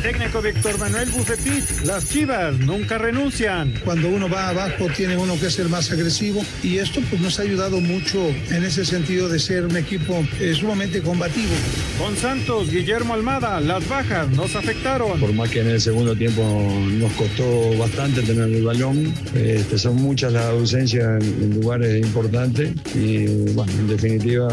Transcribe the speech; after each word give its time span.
el 0.00 0.12
técnico 0.12 0.40
Víctor 0.40 0.78
Manuel 0.78 1.10
Bucetich, 1.10 1.82
las 1.84 2.08
Chivas 2.08 2.58
nunca 2.58 2.96
renuncian. 2.96 3.74
Cuando 3.84 4.08
uno 4.08 4.28
va 4.28 4.48
abajo 4.48 4.86
tiene 4.96 5.16
uno 5.16 5.38
que 5.38 5.50
ser 5.50 5.68
más 5.68 5.90
agresivo 5.90 6.42
y 6.62 6.78
esto 6.78 7.00
pues 7.08 7.20
nos 7.20 7.38
ha 7.38 7.42
ayudado 7.42 7.80
mucho 7.80 8.28
en 8.50 8.64
ese 8.64 8.84
sentido 8.84 9.28
de 9.28 9.38
ser 9.38 9.66
un 9.66 9.76
equipo 9.76 10.24
eh, 10.40 10.54
sumamente 10.54 11.02
combativo. 11.02 11.52
Con 11.98 12.16
Santos, 12.16 12.70
Guillermo 12.70 13.14
Almada, 13.14 13.60
las 13.60 13.86
bajas 13.88 14.28
nos 14.30 14.56
afectaron. 14.56 15.20
Por 15.20 15.32
más 15.34 15.50
que 15.50 15.60
en 15.60 15.68
el 15.68 15.80
segundo 15.80 16.16
tiempo 16.16 16.42
nos 16.92 17.12
costó 17.12 17.76
bastante 17.76 18.22
tener 18.22 18.48
el 18.48 18.64
balón, 18.64 19.12
este, 19.34 19.78
son 19.78 19.96
muchas 19.96 20.32
las 20.32 20.46
ausencias 20.46 21.22
en, 21.22 21.60
lugares 21.60 22.02
importantes 22.02 22.72
y 22.94 23.26
bueno, 23.52 23.72
en 23.72 23.88
definitiva 23.88 24.48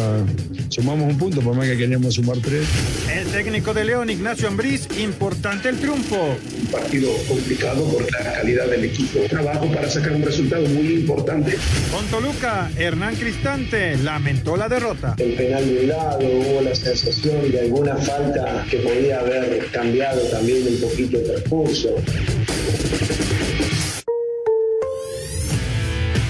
sumamos 0.69 1.09
un 1.11 1.17
punto 1.17 1.41
por 1.41 1.55
más 1.55 1.67
que 1.67 1.77
queríamos 1.77 2.15
sumar 2.15 2.37
tres. 2.39 2.67
El 3.13 3.27
técnico 3.27 3.73
de 3.73 3.85
León, 3.85 4.09
Ignacio 4.09 4.47
Ambriz, 4.47 4.87
importante 4.99 5.36
el 5.43 5.77
triunfo. 5.77 6.35
Un 6.59 6.67
partido 6.67 7.11
complicado 7.27 7.83
por 7.85 8.11
la 8.11 8.33
calidad 8.33 8.67
del 8.67 8.85
equipo. 8.85 9.19
Trabajo 9.29 9.71
para 9.71 9.89
sacar 9.89 10.13
un 10.13 10.23
resultado 10.23 10.65
muy 10.67 10.95
importante. 10.95 11.57
Con 11.91 12.05
Toluca, 12.07 12.69
Hernán 12.75 13.15
Cristante 13.15 13.97
lamentó 13.97 14.57
la 14.57 14.67
derrota. 14.67 15.15
El 15.17 15.33
penal 15.33 15.65
de 15.65 15.79
un 15.79 15.87
lado, 15.87 16.19
hubo 16.19 16.61
la 16.61 16.75
sensación 16.75 17.51
de 17.51 17.61
alguna 17.61 17.95
falta 17.95 18.65
que 18.69 18.77
podía 18.77 19.19
haber 19.19 19.67
cambiado 19.71 20.21
también 20.23 20.67
un 20.67 20.81
poquito 20.81 21.17
el 21.17 21.25
transcurso. 21.25 21.95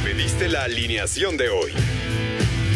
Pediste 0.03 0.49
la 0.49 0.63
alineación 0.63 1.37
de 1.37 1.49
hoy. 1.49 1.71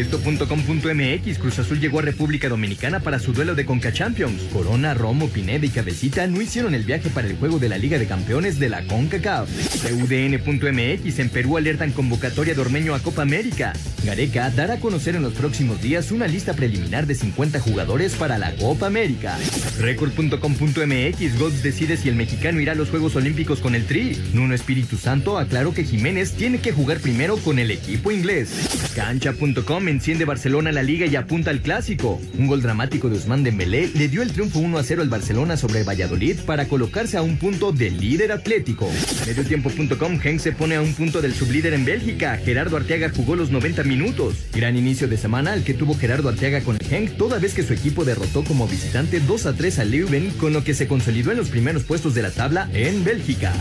Esto.com.mx 0.00 1.38
Cruz 1.38 1.58
Azul 1.58 1.80
llegó 1.80 1.98
a 1.98 2.02
República 2.02 2.48
Dominicana 2.48 3.00
para 3.00 3.18
su 3.18 3.32
duelo 3.32 3.56
de 3.56 3.66
Conca 3.66 3.92
Champions. 3.92 4.42
Corona, 4.52 4.94
Romo, 4.94 5.28
Pineda 5.28 5.66
y 5.66 5.70
Cabecita 5.70 6.26
no 6.28 6.40
hicieron 6.40 6.74
el 6.74 6.84
viaje 6.84 7.10
para 7.10 7.26
el 7.26 7.36
juego 7.36 7.58
de 7.58 7.68
la 7.68 7.78
Liga 7.78 7.98
de 7.98 8.06
Campeones 8.06 8.60
de 8.60 8.68
la 8.68 8.84
CONCACAF. 8.84 9.48
UDN.mx 9.90 11.18
en 11.18 11.30
Perú 11.30 11.56
alertan 11.56 11.90
convocatoria 11.90 12.54
de 12.54 12.60
Ormeño 12.60 12.94
a 12.94 13.00
Copa 13.00 13.22
América. 13.22 13.72
Gareca 14.04 14.50
dará 14.50 14.74
a 14.74 14.80
conocer 14.80 15.16
en 15.16 15.22
los 15.22 15.34
próximos 15.34 15.82
días 15.82 16.12
una 16.12 16.28
lista 16.28 16.54
preliminar 16.54 17.06
de 17.06 17.16
50 17.16 17.58
jugadores 17.60 18.14
para 18.14 18.38
la 18.38 18.54
Copa 18.54 18.86
América. 18.86 19.36
Record.com.mx 19.80 21.38
Gods 21.38 21.62
decide 21.62 21.96
si 21.96 22.08
el 22.08 22.14
mexicano 22.14 22.60
irá 22.60 22.72
a 22.72 22.76
los 22.76 22.90
Juegos 22.90 23.16
Olímpicos 23.16 23.58
con 23.58 23.74
el 23.74 23.84
Tri. 23.84 24.16
Nuno 24.32 24.54
Espíritu 24.54 24.96
Santo 24.96 25.38
aclaró 25.38 25.74
que 25.74 25.84
Jiménez 25.84 26.32
tiene 26.32 26.60
que 26.60 26.72
jugar 26.72 27.00
primero 27.00 27.36
con 27.38 27.58
el 27.58 27.72
equipo 27.72 28.12
inglés. 28.12 28.50
Cancha.com 28.94 29.87
enciende 29.90 30.24
Barcelona 30.24 30.72
la 30.72 30.82
liga 30.82 31.06
y 31.06 31.16
apunta 31.16 31.50
al 31.50 31.60
clásico. 31.60 32.20
Un 32.38 32.46
gol 32.46 32.62
dramático 32.62 33.08
de 33.08 33.16
Usman 33.16 33.42
Dembélé 33.42 33.90
le 33.94 34.08
dio 34.08 34.22
el 34.22 34.32
triunfo 34.32 34.58
1 34.58 34.78
a 34.78 34.82
0 34.82 35.02
al 35.02 35.08
Barcelona 35.08 35.56
sobre 35.56 35.82
Valladolid 35.82 36.40
para 36.40 36.66
colocarse 36.66 37.16
a 37.16 37.22
un 37.22 37.36
punto 37.36 37.72
del 37.72 37.98
líder 37.98 38.32
atlético. 38.32 38.90
Mediotiempo.com 39.26 40.18
Genk 40.18 40.40
se 40.40 40.52
pone 40.52 40.76
a 40.76 40.82
un 40.82 40.94
punto 40.94 41.20
del 41.20 41.34
sublíder 41.34 41.74
en 41.74 41.84
Bélgica. 41.84 42.36
Gerardo 42.36 42.76
Arteaga 42.76 43.10
jugó 43.10 43.36
los 43.36 43.50
90 43.50 43.84
minutos. 43.84 44.34
Gran 44.54 44.76
inicio 44.76 45.08
de 45.08 45.16
semana 45.16 45.52
al 45.52 45.64
que 45.64 45.74
tuvo 45.74 45.94
Gerardo 45.94 46.28
Arteaga 46.28 46.60
con 46.60 46.76
el 46.76 46.86
Genk 46.86 47.16
toda 47.16 47.38
vez 47.38 47.54
que 47.54 47.62
su 47.62 47.72
equipo 47.72 48.04
derrotó 48.04 48.44
como 48.44 48.68
visitante 48.68 49.20
2 49.20 49.46
a 49.46 49.54
3 49.54 49.78
a 49.78 49.84
Leuven 49.84 50.30
con 50.32 50.52
lo 50.52 50.64
que 50.64 50.74
se 50.74 50.86
consolidó 50.86 51.30
en 51.30 51.38
los 51.38 51.48
primeros 51.48 51.84
puestos 51.84 52.14
de 52.14 52.22
la 52.22 52.30
tabla 52.30 52.68
en 52.72 53.04
Bélgica. 53.04 53.52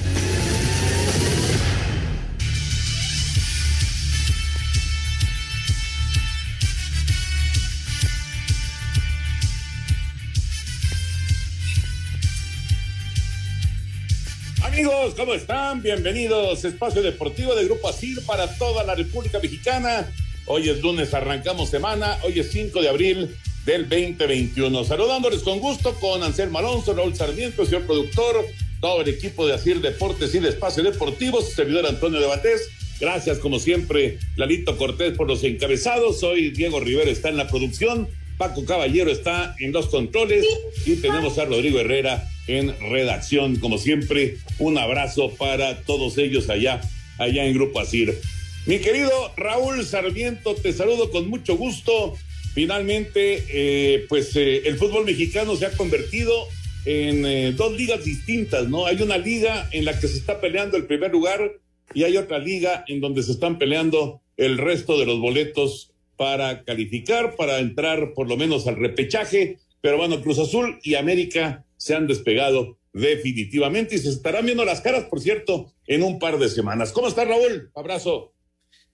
Amigos, 14.77 15.15
¿cómo 15.15 15.33
están? 15.33 15.81
Bienvenidos 15.81 16.63
Espacio 16.63 17.01
Deportivo 17.01 17.55
de 17.55 17.65
Grupo 17.65 17.89
Asir 17.89 18.23
para 18.27 18.47
toda 18.59 18.83
la 18.83 18.93
República 18.93 19.39
Mexicana. 19.39 20.07
Hoy 20.45 20.69
es 20.69 20.83
lunes, 20.83 21.15
arrancamos 21.15 21.71
semana. 21.71 22.19
Hoy 22.21 22.39
es 22.39 22.51
5 22.51 22.83
de 22.83 22.88
abril 22.88 23.35
del 23.65 23.89
2021. 23.89 24.83
Saludándoles 24.83 25.39
con 25.39 25.59
gusto 25.61 25.95
con 25.95 26.21
Anselmo 26.21 26.59
Alonso, 26.59 26.93
Raúl 26.93 27.15
Sarmiento, 27.15 27.65
señor 27.65 27.88
productor, 27.88 28.45
todo 28.79 29.01
el 29.01 29.07
equipo 29.07 29.47
de 29.47 29.55
Asir 29.55 29.81
Deportes 29.81 30.35
y 30.35 30.39
de 30.41 30.49
Espacio 30.49 30.83
Deportivo, 30.83 31.41
su 31.41 31.55
servidor 31.55 31.88
Antonio 31.88 32.19
de 32.19 32.27
Batés. 32.27 32.69
Gracias, 32.99 33.39
como 33.39 33.57
siempre, 33.57 34.19
Lalito 34.35 34.77
Cortés 34.77 35.17
por 35.17 35.27
los 35.27 35.44
encabezados. 35.44 36.21
Hoy 36.21 36.51
Diego 36.51 36.79
Rivera 36.79 37.09
está 37.09 37.29
en 37.29 37.38
la 37.38 37.47
producción. 37.47 38.07
Paco 38.38 38.63
Caballero 38.63 39.09
está 39.09 39.55
en 39.57 39.71
los 39.71 39.88
controles 39.88 40.45
y 40.85 40.97
tenemos 40.97 41.39
a 41.39 41.45
Rodrigo 41.45 41.79
Herrera 41.79 42.29
en 42.47 42.73
redacción. 42.79 43.57
Como 43.57 43.77
siempre, 43.77 44.37
un 44.59 44.77
abrazo 44.77 45.31
para 45.35 45.81
todos 45.81 46.17
ellos 46.17 46.49
allá, 46.49 46.81
allá 47.17 47.45
en 47.45 47.53
Grupo 47.53 47.79
Asir. 47.79 48.17
Mi 48.65 48.79
querido 48.79 49.31
Raúl 49.37 49.85
Sarmiento, 49.85 50.55
te 50.55 50.73
saludo 50.73 51.09
con 51.11 51.29
mucho 51.29 51.55
gusto. 51.55 52.15
Finalmente, 52.53 53.45
eh, 53.49 54.05
pues 54.09 54.35
eh, 54.35 54.63
el 54.65 54.77
fútbol 54.77 55.05
mexicano 55.05 55.55
se 55.55 55.67
ha 55.67 55.71
convertido 55.71 56.47
en 56.85 57.25
eh, 57.25 57.53
dos 57.53 57.77
ligas 57.77 58.03
distintas, 58.03 58.67
¿no? 58.67 58.85
Hay 58.85 59.01
una 59.01 59.17
liga 59.17 59.69
en 59.71 59.85
la 59.85 59.99
que 59.99 60.07
se 60.07 60.17
está 60.17 60.41
peleando 60.41 60.75
el 60.75 60.85
primer 60.85 61.11
lugar 61.11 61.59
y 61.93 62.03
hay 62.03 62.17
otra 62.17 62.39
liga 62.39 62.83
en 62.87 62.99
donde 62.99 63.23
se 63.23 63.33
están 63.33 63.57
peleando 63.57 64.21
el 64.37 64.57
resto 64.57 64.99
de 64.99 65.05
los 65.05 65.19
boletos 65.19 65.91
para 66.15 66.63
calificar, 66.63 67.35
para 67.35 67.59
entrar 67.59 68.13
por 68.13 68.27
lo 68.27 68.37
menos 68.37 68.67
al 68.67 68.75
repechaje. 68.75 69.59
Pero 69.81 69.97
bueno, 69.97 70.21
Cruz 70.21 70.39
Azul 70.39 70.79
y 70.83 70.95
América 70.95 71.65
se 71.77 71.95
han 71.95 72.07
despegado 72.07 72.77
definitivamente 72.93 73.95
y 73.95 73.99
se 73.99 74.09
estarán 74.09 74.45
viendo 74.45 74.65
las 74.65 74.81
caras, 74.81 75.05
por 75.05 75.21
cierto, 75.21 75.73
en 75.85 76.03
un 76.03 76.19
par 76.19 76.39
de 76.39 76.49
semanas. 76.49 76.91
¿Cómo 76.91 77.07
está 77.07 77.25
Raúl? 77.25 77.71
Abrazo. 77.75 78.33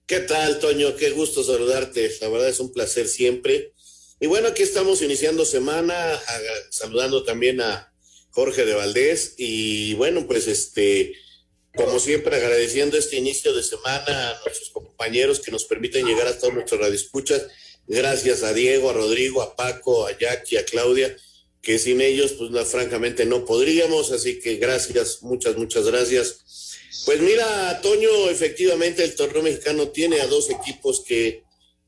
¿Qué 0.06 0.20
tal, 0.20 0.58
Toño? 0.58 0.94
Qué 0.96 1.10
gusto 1.10 1.42
saludarte. 1.42 2.10
La 2.20 2.28
verdad 2.28 2.48
es 2.48 2.60
un 2.60 2.72
placer 2.72 3.08
siempre. 3.08 3.72
Y 4.20 4.26
bueno, 4.26 4.48
aquí 4.48 4.62
estamos 4.62 5.00
iniciando 5.00 5.44
semana, 5.44 5.94
saludando 6.70 7.24
también 7.24 7.62
a 7.62 7.92
Jorge 8.30 8.66
de 8.66 8.74
Valdés. 8.74 9.34
Y 9.38 9.94
bueno, 9.94 10.26
pues 10.26 10.46
este, 10.46 11.14
como 11.74 11.98
siempre, 11.98 12.36
agradeciendo 12.36 12.98
este 12.98 13.16
inicio 13.16 13.54
de 13.54 13.62
semana 13.62 14.30
a 14.30 14.40
nuestros 14.44 14.70
compañeros 14.70 15.40
que 15.40 15.50
nos 15.50 15.64
permiten 15.64 16.06
llegar 16.06 16.26
a 16.26 16.38
todos 16.38 16.52
nuestros 16.52 16.80
radioescuchas. 16.80 17.46
Gracias 17.86 18.42
a 18.42 18.52
Diego, 18.52 18.90
a 18.90 18.92
Rodrigo, 18.92 19.40
a 19.40 19.56
Paco, 19.56 20.06
a 20.06 20.16
Jackie, 20.18 20.58
a 20.58 20.64
Claudia, 20.64 21.16
que 21.64 21.78
sin 21.78 22.00
ellos, 22.00 22.34
pues 22.34 22.50
francamente 22.68 23.24
no 23.24 23.44
podríamos. 23.44 24.12
Así 24.12 24.38
que 24.38 24.56
gracias, 24.56 25.22
muchas, 25.22 25.56
muchas 25.56 25.86
gracias. 25.86 26.38
Pues 27.06 27.20
mira, 27.20 27.80
Toño, 27.82 28.30
efectivamente 28.30 29.02
el 29.02 29.14
torneo 29.14 29.42
mexicano 29.42 29.88
tiene 29.88 30.20
a 30.20 30.26
dos 30.26 30.50
equipos 30.50 31.02
que, 31.06 31.42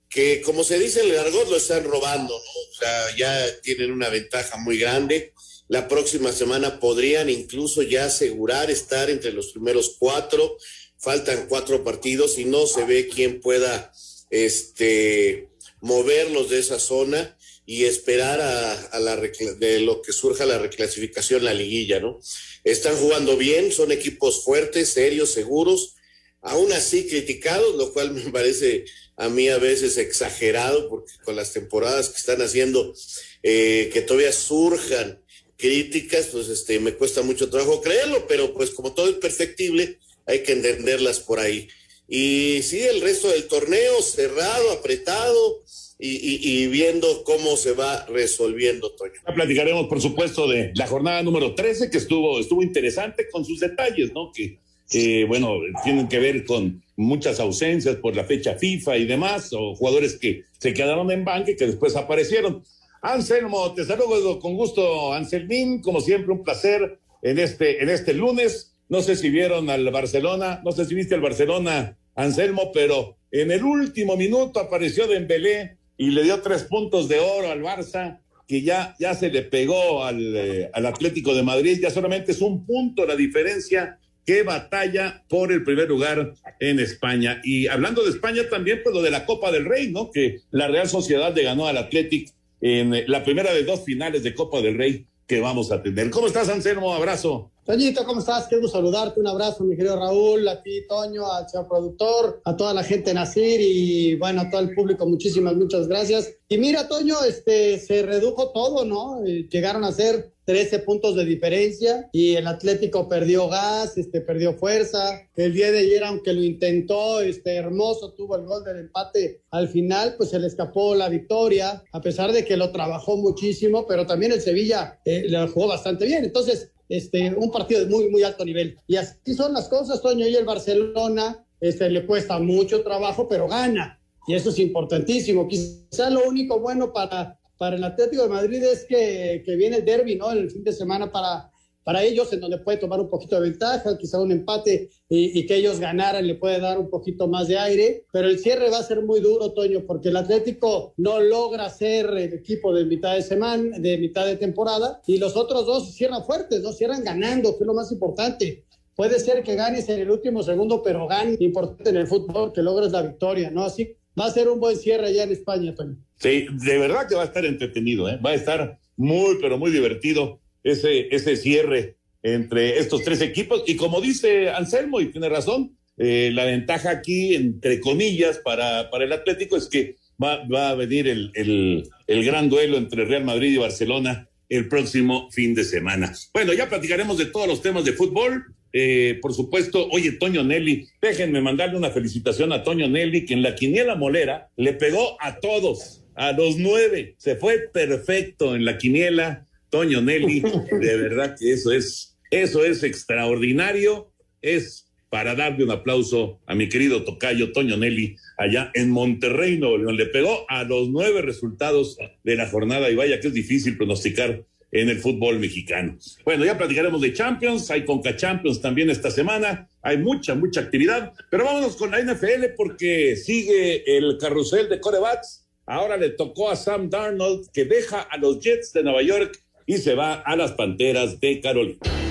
que 0.08 0.42
como 0.42 0.64
se 0.64 0.78
dice 0.78 1.00
en 1.02 1.10
el 1.10 1.18
argot, 1.18 1.48
lo 1.48 1.56
están 1.56 1.84
robando, 1.84 2.34
¿no? 2.34 2.60
O 2.70 2.74
sea, 2.78 3.16
ya 3.16 3.60
tienen 3.60 3.92
una 3.92 4.08
ventaja 4.08 4.56
muy 4.56 4.78
grande 4.78 5.32
la 5.68 5.88
próxima 5.88 6.30
semana 6.32 6.78
podrían 6.78 7.28
incluso 7.28 7.82
ya 7.82 8.04
asegurar 8.04 8.70
estar 8.70 9.10
entre 9.10 9.32
los 9.32 9.52
primeros 9.52 9.96
cuatro. 9.98 10.56
Faltan 10.98 11.46
cuatro 11.48 11.84
partidos 11.84 12.38
y 12.38 12.44
no 12.44 12.66
se 12.66 12.84
ve 12.84 13.08
quién 13.08 13.40
pueda 13.40 13.92
este, 14.30 15.48
moverlos 15.80 16.50
de 16.50 16.60
esa 16.60 16.78
zona 16.78 17.35
y 17.66 17.84
esperar 17.84 18.40
a, 18.40 19.00
la 19.00 19.16
de 19.16 19.80
lo 19.80 20.00
que 20.00 20.12
surja 20.12 20.46
la 20.46 20.58
reclasificación 20.58 21.44
la 21.44 21.52
liguilla, 21.52 21.98
¿no? 21.98 22.20
Están 22.62 22.96
jugando 22.96 23.36
bien, 23.36 23.72
son 23.72 23.90
equipos 23.90 24.44
fuertes, 24.44 24.90
serios, 24.90 25.32
seguros, 25.32 25.96
aún 26.42 26.72
así 26.72 27.08
criticados, 27.08 27.74
lo 27.74 27.92
cual 27.92 28.12
me 28.14 28.30
parece 28.30 28.84
a 29.16 29.28
mí 29.28 29.48
a 29.48 29.58
veces 29.58 29.98
exagerado, 29.98 30.88
porque 30.88 31.12
con 31.24 31.34
las 31.34 31.52
temporadas 31.52 32.10
que 32.10 32.18
están 32.18 32.40
haciendo, 32.40 32.94
eh, 33.42 33.90
que 33.92 34.02
todavía 34.02 34.32
surjan 34.32 35.20
críticas, 35.56 36.26
pues 36.26 36.48
este, 36.48 36.78
me 36.78 36.94
cuesta 36.94 37.22
mucho 37.22 37.50
trabajo 37.50 37.82
creerlo, 37.82 38.28
pero 38.28 38.54
pues 38.54 38.70
como 38.70 38.94
todo 38.94 39.08
es 39.08 39.16
perfectible, 39.16 39.98
hay 40.24 40.42
que 40.44 40.52
entenderlas 40.52 41.18
por 41.18 41.40
ahí. 41.40 41.68
Y 42.08 42.60
sí, 42.62 42.80
el 42.82 43.00
resto 43.00 43.28
del 43.28 43.48
torneo 43.48 44.00
cerrado, 44.02 44.70
apretado 44.70 45.64
y, 45.98 46.66
viendo 46.66 47.24
cómo 47.24 47.56
se 47.56 47.72
va 47.72 48.04
resolviendo, 48.06 48.90
Toño. 48.92 49.12
Platicaremos, 49.34 49.86
por 49.86 50.00
supuesto, 50.00 50.46
de 50.46 50.72
la 50.74 50.86
jornada 50.86 51.22
número 51.22 51.54
13, 51.54 51.90
que 51.90 51.98
estuvo, 51.98 52.38
estuvo 52.38 52.62
interesante 52.62 53.28
con 53.30 53.44
sus 53.44 53.60
detalles, 53.60 54.12
¿no? 54.12 54.30
Que, 54.32 55.24
bueno, 55.24 55.54
tienen 55.84 56.08
que 56.08 56.18
ver 56.18 56.44
con 56.44 56.82
muchas 56.96 57.40
ausencias 57.40 57.96
por 57.96 58.14
la 58.14 58.24
fecha 58.24 58.54
FIFA 58.54 58.98
y 58.98 59.04
demás, 59.06 59.52
o 59.52 59.74
jugadores 59.74 60.18
que 60.18 60.44
se 60.58 60.74
quedaron 60.74 61.10
en 61.10 61.24
banca 61.24 61.52
y 61.52 61.56
que 61.56 61.66
después 61.66 61.96
aparecieron. 61.96 62.62
Anselmo, 63.00 63.72
te 63.74 63.84
saludo 63.84 64.38
con 64.38 64.54
gusto, 64.54 65.12
Anselmín, 65.14 65.80
como 65.80 66.00
siempre, 66.00 66.32
un 66.32 66.42
placer 66.42 66.98
en 67.22 67.38
este, 67.38 67.82
en 67.82 67.88
este 67.88 68.12
lunes. 68.12 68.72
No 68.88 69.00
sé 69.00 69.16
si 69.16 69.30
vieron 69.30 69.70
al 69.70 69.90
Barcelona, 69.90 70.60
no 70.64 70.72
sé 70.72 70.84
si 70.84 70.94
viste 70.94 71.14
al 71.14 71.20
Barcelona, 71.20 71.96
Anselmo, 72.14 72.70
pero 72.72 73.16
en 73.30 73.50
el 73.50 73.64
último 73.64 74.16
minuto 74.16 74.60
apareció 74.60 75.06
Dembélé 75.06 75.76
y 75.96 76.10
le 76.10 76.22
dio 76.22 76.40
tres 76.40 76.64
puntos 76.64 77.08
de 77.08 77.18
oro 77.18 77.50
al 77.50 77.62
Barça, 77.62 78.20
que 78.46 78.62
ya, 78.62 78.94
ya 78.98 79.14
se 79.14 79.30
le 79.30 79.42
pegó 79.42 80.04
al, 80.04 80.36
eh, 80.36 80.70
al 80.72 80.86
Atlético 80.86 81.34
de 81.34 81.42
Madrid, 81.42 81.78
ya 81.80 81.90
solamente 81.90 82.32
es 82.32 82.40
un 82.40 82.64
punto 82.64 83.06
la 83.06 83.16
diferencia 83.16 83.98
que 84.24 84.42
batalla 84.42 85.24
por 85.28 85.52
el 85.52 85.62
primer 85.62 85.88
lugar 85.88 86.34
en 86.58 86.80
España. 86.80 87.40
Y 87.44 87.68
hablando 87.68 88.02
de 88.02 88.10
España 88.10 88.42
también, 88.50 88.80
pues 88.82 88.94
lo 88.94 89.00
de 89.00 89.10
la 89.10 89.24
Copa 89.24 89.52
del 89.52 89.64
Rey, 89.64 89.90
¿no? 89.90 90.10
Que 90.10 90.40
la 90.50 90.66
Real 90.66 90.88
Sociedad 90.88 91.34
le 91.34 91.44
ganó 91.44 91.66
al 91.66 91.76
Atlético 91.76 92.32
en 92.60 93.04
la 93.06 93.22
primera 93.22 93.54
de 93.54 93.62
dos 93.62 93.84
finales 93.84 94.24
de 94.24 94.34
Copa 94.34 94.60
del 94.60 94.76
Rey 94.76 95.06
que 95.26 95.40
vamos 95.40 95.70
a 95.70 95.82
tener. 95.82 96.10
¿Cómo 96.10 96.26
estás, 96.26 96.48
Anselmo? 96.48 96.92
Abrazo. 96.92 97.52
Toñito, 97.66 98.04
¿cómo 98.04 98.20
estás? 98.20 98.46
Quiero 98.46 98.68
saludarte. 98.68 99.18
Un 99.18 99.26
abrazo, 99.26 99.64
mi 99.64 99.74
querido 99.74 99.98
Raúl, 99.98 100.46
a 100.46 100.62
ti, 100.62 100.86
Toño, 100.86 101.26
al 101.32 101.48
señor 101.48 101.66
productor, 101.66 102.40
a 102.44 102.56
toda 102.56 102.72
la 102.72 102.84
gente 102.84 103.10
de 103.10 103.14
Nacir 103.14 103.60
y 103.60 104.14
bueno, 104.14 104.42
a 104.42 104.50
todo 104.50 104.60
el 104.60 104.72
público. 104.72 105.04
Muchísimas, 105.04 105.56
muchas 105.56 105.88
gracias. 105.88 106.32
Y 106.48 106.58
mira, 106.58 106.86
Toño, 106.86 107.16
este, 107.28 107.80
se 107.80 108.02
redujo 108.02 108.52
todo, 108.52 108.84
¿no? 108.84 109.26
Eh, 109.26 109.48
llegaron 109.50 109.82
a 109.82 109.90
ser 109.90 110.30
13 110.44 110.78
puntos 110.78 111.16
de 111.16 111.24
diferencia 111.24 112.08
y 112.12 112.36
el 112.36 112.46
Atlético 112.46 113.08
perdió 113.08 113.48
gas, 113.48 113.98
este, 113.98 114.20
perdió 114.20 114.54
fuerza. 114.54 115.28
El 115.34 115.52
día 115.52 115.72
de 115.72 115.80
ayer, 115.80 116.04
aunque 116.04 116.32
lo 116.32 116.44
intentó, 116.44 117.20
este, 117.20 117.56
hermoso, 117.56 118.12
tuvo 118.12 118.36
el 118.36 118.44
gol 118.46 118.62
del 118.62 118.78
empate 118.78 119.42
al 119.50 119.68
final, 119.68 120.14
pues 120.16 120.30
se 120.30 120.38
le 120.38 120.46
escapó 120.46 120.94
la 120.94 121.08
victoria, 121.08 121.82
a 121.90 122.00
pesar 122.00 122.30
de 122.30 122.44
que 122.44 122.56
lo 122.56 122.70
trabajó 122.70 123.16
muchísimo, 123.16 123.88
pero 123.88 124.06
también 124.06 124.30
el 124.30 124.40
Sevilla 124.40 125.00
eh, 125.04 125.26
jugó 125.52 125.66
bastante 125.66 126.06
bien. 126.06 126.24
Entonces, 126.24 126.70
este, 126.88 127.34
un 127.34 127.50
partido 127.50 127.80
de 127.80 127.86
muy, 127.86 128.08
muy 128.08 128.22
alto 128.22 128.44
nivel. 128.44 128.78
Y 128.86 128.96
así 128.96 129.34
son 129.34 129.52
las 129.52 129.68
cosas, 129.68 130.00
Toño, 130.02 130.26
y 130.26 130.34
el 130.36 130.44
Barcelona 130.44 131.44
este, 131.60 131.90
le 131.90 132.06
cuesta 132.06 132.38
mucho 132.38 132.82
trabajo, 132.82 133.28
pero 133.28 133.48
gana. 133.48 134.00
Y 134.26 134.34
eso 134.34 134.50
es 134.50 134.58
importantísimo. 134.58 135.46
Quizá 135.48 136.10
lo 136.10 136.28
único 136.28 136.58
bueno 136.58 136.92
para, 136.92 137.38
para 137.58 137.76
el 137.76 137.84
Atlético 137.84 138.24
de 138.24 138.28
Madrid 138.28 138.62
es 138.62 138.84
que, 138.84 139.42
que 139.44 139.56
viene 139.56 139.76
el 139.76 139.84
derby, 139.84 140.16
¿no? 140.16 140.30
El 140.32 140.50
fin 140.50 140.64
de 140.64 140.72
semana 140.72 141.10
para, 141.10 141.50
para 141.86 142.02
ellos, 142.02 142.32
en 142.32 142.40
donde 142.40 142.58
puede 142.58 142.78
tomar 142.78 143.00
un 143.00 143.08
poquito 143.08 143.36
de 143.36 143.48
ventaja, 143.48 143.96
quizá 143.96 144.18
un 144.18 144.32
empate 144.32 144.90
y, 145.08 145.46
que 145.46 145.54
ellos 145.54 145.78
ganaran 145.78 146.26
le 146.26 146.34
puede 146.34 146.58
dar 146.58 146.80
un 146.80 146.90
poquito 146.90 147.28
más 147.28 147.46
de 147.46 147.60
aire, 147.60 148.06
pero 148.12 148.26
el 148.26 148.40
cierre 148.40 148.70
va 148.70 148.78
a 148.78 148.82
ser 148.82 149.04
muy 149.04 149.20
duro, 149.20 149.52
Toño, 149.52 149.84
porque 149.86 150.08
el 150.08 150.16
Atlético 150.16 150.94
no 150.96 151.20
logra 151.20 151.70
ser 151.70 152.06
el 152.06 152.32
equipo 152.32 152.74
de 152.74 152.86
mitad 152.86 153.14
de 153.14 153.22
semana, 153.22 153.78
de 153.78 153.98
mitad 153.98 154.26
de 154.26 154.34
temporada, 154.34 155.00
y 155.06 155.18
los 155.18 155.36
otros 155.36 155.64
dos 155.64 155.94
cierran 155.94 156.24
fuertes, 156.24 156.60
¿no? 156.60 156.72
Cierran 156.72 157.04
ganando, 157.04 157.56
que 157.56 157.62
es 157.62 157.66
lo 157.68 157.74
más 157.74 157.92
importante. 157.92 158.64
Puede 158.96 159.20
ser 159.20 159.44
que 159.44 159.54
ganes 159.54 159.88
en 159.88 160.00
el 160.00 160.10
último 160.10 160.42
segundo, 160.42 160.82
pero 160.82 161.06
gane 161.06 161.36
importante 161.38 161.90
en 161.90 161.98
el 161.98 162.08
fútbol, 162.08 162.52
que 162.52 162.62
logres 162.62 162.90
la 162.90 163.02
victoria, 163.02 163.52
¿no? 163.52 163.62
Así 163.62 163.94
va 164.18 164.26
a 164.26 164.32
ser 164.32 164.48
un 164.48 164.58
buen 164.58 164.76
cierre 164.76 165.06
allá 165.06 165.22
en 165.22 165.30
España, 165.30 165.72
Toño. 165.72 165.96
Sí, 166.16 166.46
de 166.50 166.78
verdad 166.78 167.06
que 167.08 167.14
va 167.14 167.22
a 167.22 167.26
estar 167.26 167.44
entretenido, 167.44 168.08
¿eh? 168.08 168.16
Va 168.16 168.30
a 168.30 168.34
estar 168.34 168.76
muy, 168.96 169.38
pero 169.40 169.56
muy 169.56 169.70
divertido 169.70 170.40
ese, 170.66 171.08
ese 171.14 171.36
cierre 171.36 171.96
entre 172.22 172.78
estos 172.78 173.02
tres 173.02 173.20
equipos. 173.20 173.62
Y 173.66 173.76
como 173.76 174.00
dice 174.00 174.50
Anselmo, 174.50 175.00
y 175.00 175.06
tiene 175.06 175.28
razón, 175.28 175.76
eh, 175.96 176.30
la 176.34 176.44
ventaja 176.44 176.90
aquí, 176.90 177.34
entre 177.34 177.80
comillas, 177.80 178.38
para, 178.38 178.90
para 178.90 179.04
el 179.04 179.12
Atlético 179.12 179.56
es 179.56 179.68
que 179.68 179.96
va, 180.22 180.44
va 180.46 180.70
a 180.70 180.74
venir 180.74 181.06
el, 181.06 181.30
el, 181.34 181.88
el, 182.06 182.24
gran 182.24 182.48
duelo 182.48 182.76
entre 182.76 183.04
Real 183.04 183.24
Madrid 183.24 183.52
y 183.52 183.58
Barcelona 183.58 184.28
el 184.48 184.68
próximo 184.68 185.30
fin 185.30 185.54
de 185.54 185.64
semana. 185.64 186.12
Bueno, 186.34 186.52
ya 186.52 186.68
platicaremos 186.68 187.16
de 187.16 187.26
todos 187.26 187.46
los 187.46 187.62
temas 187.62 187.84
de 187.84 187.92
fútbol. 187.92 188.44
Eh, 188.72 189.18
por 189.22 189.32
supuesto, 189.32 189.88
oye, 189.90 190.12
Toño 190.12 190.42
Nelly, 190.42 190.88
déjenme 191.00 191.40
mandarle 191.40 191.78
una 191.78 191.90
felicitación 191.90 192.52
a 192.52 192.62
Toño 192.62 192.88
Nelly, 192.88 193.24
que 193.24 193.34
en 193.34 193.42
la 193.42 193.54
quiniela 193.54 193.94
molera 193.94 194.50
le 194.56 194.72
pegó 194.74 195.16
a 195.20 195.38
todos, 195.38 196.04
a 196.14 196.32
los 196.32 196.58
nueve. 196.58 197.14
Se 197.18 197.36
fue 197.36 197.70
perfecto 197.72 198.54
en 198.54 198.64
la 198.64 198.76
quiniela 198.76 199.46
Toño 199.70 200.00
Nelly, 200.00 200.40
de 200.70 200.96
verdad 200.96 201.36
que 201.38 201.52
eso 201.52 201.72
es, 201.72 202.16
eso 202.30 202.64
es 202.64 202.82
extraordinario, 202.82 204.12
es 204.42 204.86
para 205.08 205.34
darle 205.34 205.64
un 205.64 205.70
aplauso 205.70 206.40
a 206.46 206.54
mi 206.54 206.68
querido 206.68 207.04
tocayo 207.04 207.52
Toño 207.52 207.76
Nelly 207.76 208.16
allá 208.36 208.70
en 208.74 208.90
Monterrey, 208.90 209.58
Nuevo 209.58 209.78
León. 209.78 209.96
Le 209.96 210.06
pegó 210.06 210.44
a 210.48 210.64
los 210.64 210.88
nueve 210.90 211.22
resultados 211.22 211.96
de 212.24 212.36
la 212.36 212.48
jornada 212.48 212.90
y 212.90 212.96
vaya 212.96 213.20
que 213.20 213.28
es 213.28 213.34
difícil 213.34 213.76
pronosticar 213.76 214.44
en 214.72 214.88
el 214.88 214.98
fútbol 214.98 215.38
mexicano. 215.38 215.96
Bueno, 216.24 216.44
ya 216.44 216.58
platicaremos 216.58 217.00
de 217.00 217.12
Champions, 217.12 217.70
hay 217.70 217.84
Conca 217.84 218.16
Champions 218.16 218.60
también 218.60 218.90
esta 218.90 219.10
semana, 219.10 219.68
hay 219.80 219.98
mucha, 219.98 220.34
mucha 220.34 220.60
actividad, 220.60 221.12
pero 221.30 221.44
vámonos 221.44 221.76
con 221.76 221.92
la 221.92 222.02
NFL 222.02 222.54
porque 222.56 223.16
sigue 223.16 223.96
el 223.96 224.18
carrusel 224.18 224.68
de 224.68 224.80
corebacks. 224.80 225.44
Ahora 225.66 225.96
le 225.96 226.10
tocó 226.10 226.50
a 226.50 226.56
Sam 226.56 226.90
Darnold 226.90 227.50
que 227.52 227.64
deja 227.64 228.02
a 228.02 228.16
los 228.18 228.40
Jets 228.40 228.72
de 228.72 228.82
Nueva 228.82 229.02
York 229.02 229.40
y 229.66 229.78
se 229.78 229.94
va 229.94 230.14
a 230.14 230.36
las 230.36 230.52
Panteras 230.52 231.20
de 231.20 231.40
Carolina. 231.40 232.05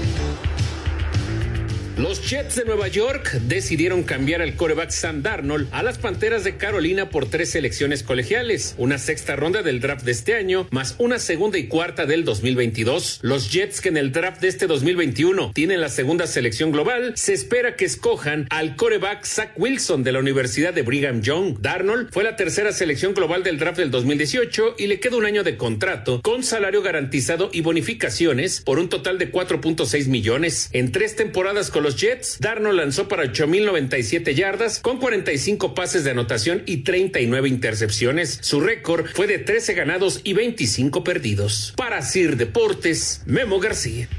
Los 1.98 2.30
Jets 2.30 2.56
de 2.56 2.66
Nueva 2.66 2.90
York 2.90 3.32
decidieron 3.48 4.04
cambiar 4.04 4.42
al 4.42 4.56
coreback 4.58 4.90
Sam 4.90 5.22
Darnold 5.22 5.70
a 5.72 5.82
las 5.82 5.98
Panteras 5.98 6.44
de 6.44 6.58
Carolina 6.58 7.10
por 7.10 7.30
tres 7.30 7.52
selecciones 7.52 8.04
colegiales, 8.04 8.76
una 8.78 8.98
sexta 8.98 9.38
ronda 9.38 9.64
del 9.64 9.80
draft 9.80 10.04
de 10.04 10.12
este 10.12 10.36
año, 10.36 10.68
más 10.72 10.96
una 10.98 11.20
segunda 11.20 11.58
y 11.58 11.68
cuarta 11.68 12.06
del 12.06 12.26
2022. 12.26 13.20
Los 13.22 13.50
Jets 13.50 13.80
que 13.80 13.88
en 13.88 13.96
el 13.96 14.12
draft 14.12 14.42
de 14.42 14.50
este 14.50 14.68
2021 14.68 15.54
tienen 15.54 15.80
la 15.80 15.88
segunda 15.88 16.28
selección 16.28 16.74
global, 16.74 17.14
se 17.16 17.32
espera 17.32 17.78
que 17.78 17.86
escojan 17.86 18.48
al 18.50 18.76
coreback 18.76 19.24
Zach 19.26 19.54
Wilson 19.56 20.04
de 20.04 20.12
la 20.12 20.20
Universidad 20.20 20.74
de 20.74 20.82
Brigham 20.82 21.22
Young. 21.22 21.60
Darnold 21.62 22.12
fue 22.12 22.26
la 22.26 22.36
tercera 22.36 22.74
selección 22.74 23.14
global 23.14 23.42
del 23.44 23.58
draft 23.58 23.78
del 23.78 23.92
2018 23.92 24.76
y 24.78 24.88
le 24.88 25.00
queda 25.00 25.16
un 25.16 25.26
año 25.26 25.46
de 25.46 25.56
contrato 25.56 26.22
con 26.22 26.44
salario 26.44 26.82
garantizado 26.82 27.50
y 27.54 27.62
bonificaciones 27.62 28.60
por 28.66 28.80
un 28.80 28.90
total 28.90 29.18
de 29.18 29.32
4.6 29.32 30.08
millones. 30.08 30.70
En 30.74 30.92
tres 30.92 31.16
temporadas 31.16 31.72
con 31.72 31.85
los 31.86 31.98
Jets, 31.98 32.40
Darno 32.40 32.72
lanzó 32.72 33.08
para 33.08 33.26
8.097 33.26 34.34
yardas 34.34 34.80
con 34.80 34.98
45 34.98 35.76
pases 35.76 36.04
de 36.04 36.10
anotación 36.10 36.64
y 36.66 36.78
39 36.78 37.48
intercepciones. 37.48 38.40
Su 38.42 38.60
récord 38.60 39.06
fue 39.14 39.28
de 39.28 39.38
13 39.38 39.76
ganados 39.76 40.20
y 40.24 40.34
25 40.34 41.04
perdidos. 41.04 41.76
Para 41.78 42.02
Sir 42.02 42.38
Deportes, 42.38 43.22
Memo 43.28 43.60
García. 43.60 44.10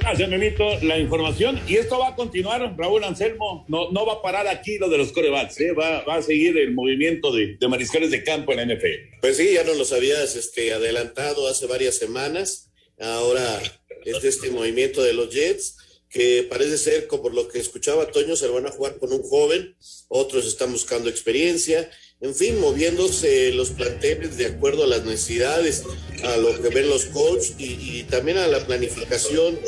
Gracias, 0.00 0.28
Memito, 0.28 0.78
la 0.82 0.98
información. 0.98 1.58
Y 1.66 1.76
esto 1.76 1.98
va 1.98 2.08
a 2.08 2.14
continuar, 2.14 2.74
Raúl 2.76 3.04
Anselmo. 3.04 3.64
No, 3.68 3.90
no 3.90 4.04
va 4.04 4.14
a 4.14 4.22
parar 4.22 4.48
aquí 4.48 4.76
lo 4.76 4.90
de 4.90 4.98
los 4.98 5.12
corebacks, 5.12 5.58
¿eh? 5.62 5.72
va, 5.72 6.04
va 6.04 6.16
a 6.16 6.22
seguir 6.22 6.58
el 6.58 6.74
movimiento 6.74 7.32
de, 7.32 7.56
de 7.58 7.68
mariscales 7.68 8.10
de 8.10 8.22
campo 8.22 8.52
en 8.52 8.58
la 8.58 8.74
NFL. 8.74 9.20
Pues 9.22 9.38
sí, 9.38 9.54
ya 9.54 9.64
nos 9.64 9.78
los 9.78 9.94
habías 9.94 10.36
este, 10.36 10.74
adelantado 10.74 11.48
hace 11.48 11.66
varias 11.66 11.96
semanas 11.96 12.68
ahora 13.00 13.62
es 14.04 14.24
este 14.24 14.50
movimiento 14.50 15.02
de 15.02 15.12
los 15.12 15.30
Jets, 15.30 15.76
que 16.08 16.46
parece 16.48 16.76
ser, 16.76 17.06
como 17.06 17.22
por 17.22 17.34
lo 17.34 17.48
que 17.48 17.58
escuchaba 17.58 18.10
Toño, 18.10 18.36
se 18.36 18.46
van 18.46 18.66
a 18.66 18.70
jugar 18.70 18.98
con 18.98 19.12
un 19.12 19.22
joven, 19.22 19.76
otros 20.08 20.46
están 20.46 20.72
buscando 20.72 21.08
experiencia, 21.08 21.90
en 22.20 22.34
fin, 22.34 22.60
moviéndose 22.60 23.52
los 23.52 23.70
planteles 23.70 24.36
de 24.36 24.46
acuerdo 24.46 24.84
a 24.84 24.86
las 24.86 25.04
necesidades, 25.04 25.84
a 26.22 26.36
lo 26.36 26.60
que 26.60 26.68
ven 26.68 26.88
los 26.88 27.06
coaches 27.06 27.54
y, 27.58 27.98
y 27.98 28.02
también 28.04 28.38
a 28.38 28.46
la 28.46 28.64
planificación 28.66 29.58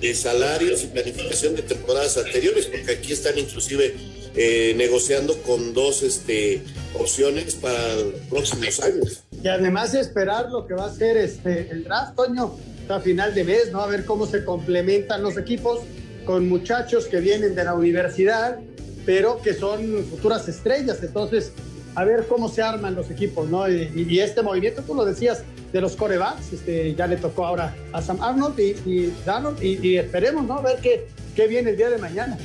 de 0.00 0.14
salarios 0.14 0.84
y 0.84 0.86
planificación 0.86 1.56
de 1.56 1.62
temporadas 1.62 2.16
anteriores, 2.16 2.66
porque 2.66 2.92
aquí 2.92 3.12
están 3.12 3.38
inclusive 3.38 3.94
eh, 4.36 4.72
negociando 4.76 5.36
con 5.42 5.74
dos 5.74 6.02
este, 6.02 6.62
opciones 6.94 7.56
para 7.56 7.96
los 7.96 8.14
próximos 8.30 8.80
años. 8.80 9.24
Y 9.42 9.48
además 9.48 9.92
de 9.92 10.00
esperar 10.00 10.50
lo 10.50 10.66
que 10.66 10.74
va 10.74 10.86
a 10.86 10.90
ser 10.90 11.16
este, 11.16 11.70
el 11.70 11.84
draft, 11.84 12.16
Toño, 12.16 12.56
a 12.88 13.00
final 13.00 13.34
de 13.34 13.44
mes, 13.44 13.70
¿no? 13.72 13.80
A 13.80 13.86
ver 13.86 14.04
cómo 14.04 14.26
se 14.26 14.44
complementan 14.44 15.22
los 15.22 15.36
equipos 15.36 15.80
con 16.24 16.48
muchachos 16.48 17.06
que 17.06 17.20
vienen 17.20 17.54
de 17.54 17.64
la 17.64 17.74
universidad, 17.74 18.58
pero 19.06 19.40
que 19.40 19.54
son 19.54 20.04
futuras 20.10 20.48
estrellas. 20.48 20.98
Entonces, 21.02 21.52
a 21.94 22.04
ver 22.04 22.26
cómo 22.28 22.48
se 22.48 22.62
arman 22.62 22.94
los 22.94 23.10
equipos, 23.10 23.48
¿no? 23.48 23.68
Y, 23.68 24.18
este 24.20 24.42
movimiento, 24.42 24.82
tú 24.82 24.94
lo 24.94 25.04
decías, 25.04 25.42
de 25.72 25.80
los 25.80 25.96
corebacks, 25.96 26.52
este, 26.52 26.94
ya 26.94 27.06
le 27.06 27.16
tocó 27.16 27.44
ahora 27.44 27.74
a 27.92 28.00
Sam 28.00 28.22
Arnold 28.22 28.58
y, 28.58 28.90
y 28.90 29.14
Donald, 29.26 29.62
y, 29.62 29.96
esperemos, 29.96 30.46
¿no? 30.46 30.58
A 30.58 30.62
ver 30.62 30.78
qué, 30.82 31.06
qué 31.36 31.46
viene 31.46 31.70
el 31.70 31.76
día 31.76 31.90
de 31.90 31.98
mañana. 31.98 32.38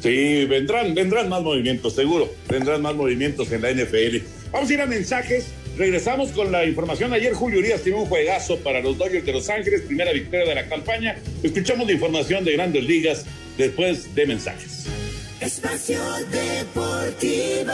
Sí, 0.00 0.44
vendrán, 0.46 0.94
vendrán 0.94 1.28
más 1.28 1.42
movimientos, 1.42 1.94
seguro. 1.94 2.28
Vendrán 2.48 2.82
más 2.82 2.94
movimientos 2.94 3.50
en 3.52 3.62
la 3.62 3.72
NFL. 3.72 4.18
Vamos 4.52 4.70
a 4.70 4.74
ir 4.74 4.80
a 4.80 4.86
mensajes. 4.86 5.46
Regresamos 5.76 6.32
con 6.32 6.50
la 6.50 6.64
información. 6.64 7.12
Ayer 7.12 7.34
Julio 7.34 7.58
Urias 7.58 7.82
tiene 7.82 7.98
un 7.98 8.06
juegazo 8.06 8.58
para 8.60 8.80
los 8.80 8.96
Dodgers 8.96 9.26
de 9.26 9.32
Los 9.32 9.50
Ángeles, 9.50 9.82
primera 9.82 10.12
victoria 10.12 10.46
de 10.46 10.54
la 10.54 10.68
campaña. 10.68 11.16
Escuchamos 11.42 11.86
la 11.86 11.92
información 11.92 12.44
de 12.44 12.52
Grandes 12.52 12.84
Ligas 12.84 13.26
después 13.58 14.14
de 14.14 14.26
mensajes. 14.26 14.86
Espacio 15.40 16.00
Deportivo. 16.30 17.72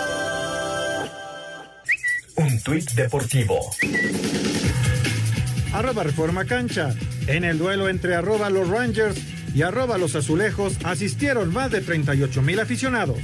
Un 2.36 2.60
tuit 2.62 2.90
deportivo. 2.92 3.60
Arroba 5.72 6.02
Reforma 6.02 6.44
Cancha. 6.44 6.94
En 7.28 7.44
el 7.44 7.56
duelo 7.56 7.88
entre 7.88 8.16
arroba 8.16 8.50
los 8.50 8.68
Rangers 8.68 9.16
y 9.54 9.62
arroba 9.62 9.96
los 9.96 10.16
azulejos 10.16 10.76
asistieron 10.82 11.52
más 11.52 11.70
de 11.70 11.82
38 11.82 12.42
mil 12.42 12.58
aficionados. 12.58 13.18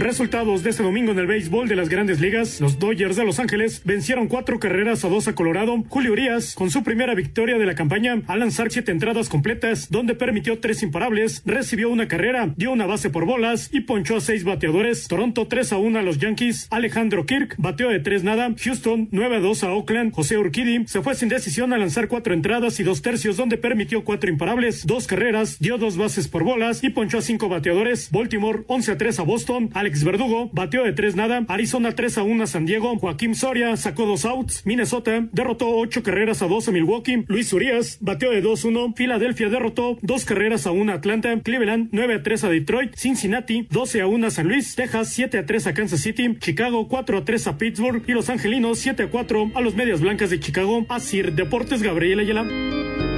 Resultados 0.00 0.62
de 0.62 0.70
este 0.70 0.82
domingo 0.82 1.12
en 1.12 1.18
el 1.18 1.26
béisbol 1.26 1.68
de 1.68 1.76
las 1.76 1.90
grandes 1.90 2.20
ligas. 2.20 2.58
Los 2.58 2.78
Dodgers 2.78 3.16
de 3.16 3.24
Los 3.26 3.38
Ángeles 3.38 3.82
vencieron 3.84 4.28
cuatro 4.28 4.58
carreras 4.58 5.04
a 5.04 5.10
dos 5.10 5.28
a 5.28 5.34
Colorado. 5.34 5.84
Julio 5.90 6.12
Urias, 6.12 6.54
con 6.54 6.70
su 6.70 6.82
primera 6.82 7.14
victoria 7.14 7.58
de 7.58 7.66
la 7.66 7.74
campaña, 7.74 8.22
al 8.26 8.40
lanzar 8.40 8.72
siete 8.72 8.92
entradas 8.92 9.28
completas, 9.28 9.90
donde 9.90 10.14
permitió 10.14 10.58
tres 10.58 10.82
imparables, 10.82 11.42
recibió 11.44 11.90
una 11.90 12.08
carrera, 12.08 12.50
dio 12.56 12.72
una 12.72 12.86
base 12.86 13.10
por 13.10 13.26
bolas 13.26 13.68
y 13.74 13.80
ponchó 13.80 14.16
a 14.16 14.20
seis 14.22 14.42
bateadores. 14.42 15.06
Toronto 15.06 15.46
3 15.46 15.74
a 15.74 15.76
1 15.76 15.98
a 15.98 16.02
los 16.02 16.18
Yankees. 16.18 16.68
Alejandro 16.70 17.26
Kirk 17.26 17.56
bateó 17.58 17.90
de 17.90 18.00
tres 18.00 18.24
nada. 18.24 18.54
Houston 18.58 19.08
9 19.10 19.36
a 19.36 19.40
2 19.40 19.64
a 19.64 19.72
Oakland. 19.74 20.14
José 20.14 20.38
Urquidi 20.38 20.86
se 20.86 21.02
fue 21.02 21.14
sin 21.14 21.28
decisión 21.28 21.74
a 21.74 21.78
lanzar 21.78 22.08
cuatro 22.08 22.32
entradas 22.32 22.80
y 22.80 22.84
dos 22.84 23.02
tercios, 23.02 23.36
donde 23.36 23.58
permitió 23.58 24.02
cuatro 24.02 24.30
imparables, 24.30 24.86
dos 24.86 25.06
carreras, 25.06 25.58
dio 25.58 25.76
dos 25.76 25.98
bases 25.98 26.26
por 26.26 26.42
bolas 26.42 26.82
y 26.82 26.88
ponchó 26.88 27.18
a 27.18 27.22
cinco 27.22 27.50
bateadores. 27.50 28.10
Baltimore 28.10 28.62
11 28.66 28.92
a 28.92 28.96
3 28.96 29.18
a 29.18 29.22
Boston. 29.24 29.68
Alex 29.90 30.04
Verdugo 30.04 30.48
bateó 30.52 30.84
de 30.84 30.92
tres 30.92 31.16
nada. 31.16 31.44
Arizona 31.48 31.90
3 31.96 32.18
a 32.18 32.22
1 32.22 32.44
a 32.44 32.46
San 32.46 32.64
Diego. 32.64 32.96
Joaquín 32.96 33.34
Soria 33.34 33.76
sacó 33.76 34.06
dos 34.06 34.24
outs. 34.24 34.64
Minnesota 34.64 35.26
derrotó 35.32 35.68
ocho 35.68 36.04
carreras 36.04 36.42
a 36.42 36.46
dos 36.46 36.68
a 36.68 36.70
Milwaukee. 36.70 37.24
Luis 37.26 37.52
Urias 37.52 37.98
bateó 38.00 38.30
de 38.30 38.40
2-1. 38.40 38.94
Filadelfia 38.94 39.48
derrotó 39.48 39.98
dos 40.00 40.24
carreras 40.24 40.68
a 40.68 40.70
1 40.70 40.92
a 40.92 40.94
Atlanta. 40.94 41.36
Cleveland 41.40 41.88
9 41.90 42.14
a 42.14 42.22
3 42.22 42.44
a 42.44 42.48
Detroit. 42.50 42.94
Cincinnati 42.94 43.66
12 43.68 44.02
a 44.02 44.06
1 44.06 44.26
a 44.28 44.30
San 44.30 44.46
Luis. 44.46 44.76
Texas 44.76 45.08
7 45.08 45.38
a 45.38 45.44
3 45.44 45.66
a 45.66 45.74
Kansas 45.74 46.00
City. 46.00 46.36
Chicago 46.40 46.86
4 46.86 47.18
a 47.18 47.24
3 47.24 47.46
a 47.48 47.58
Pittsburgh. 47.58 48.04
Y 48.06 48.12
los 48.12 48.30
angelinos 48.30 48.78
7 48.78 49.02
a 49.02 49.10
4 49.10 49.50
a 49.56 49.60
los 49.60 49.74
medias 49.74 50.00
blancas 50.00 50.30
de 50.30 50.38
Chicago. 50.38 50.86
Asir 50.88 51.32
Deportes 51.32 51.82
Gabriel 51.82 52.20
Ayala. 52.20 53.09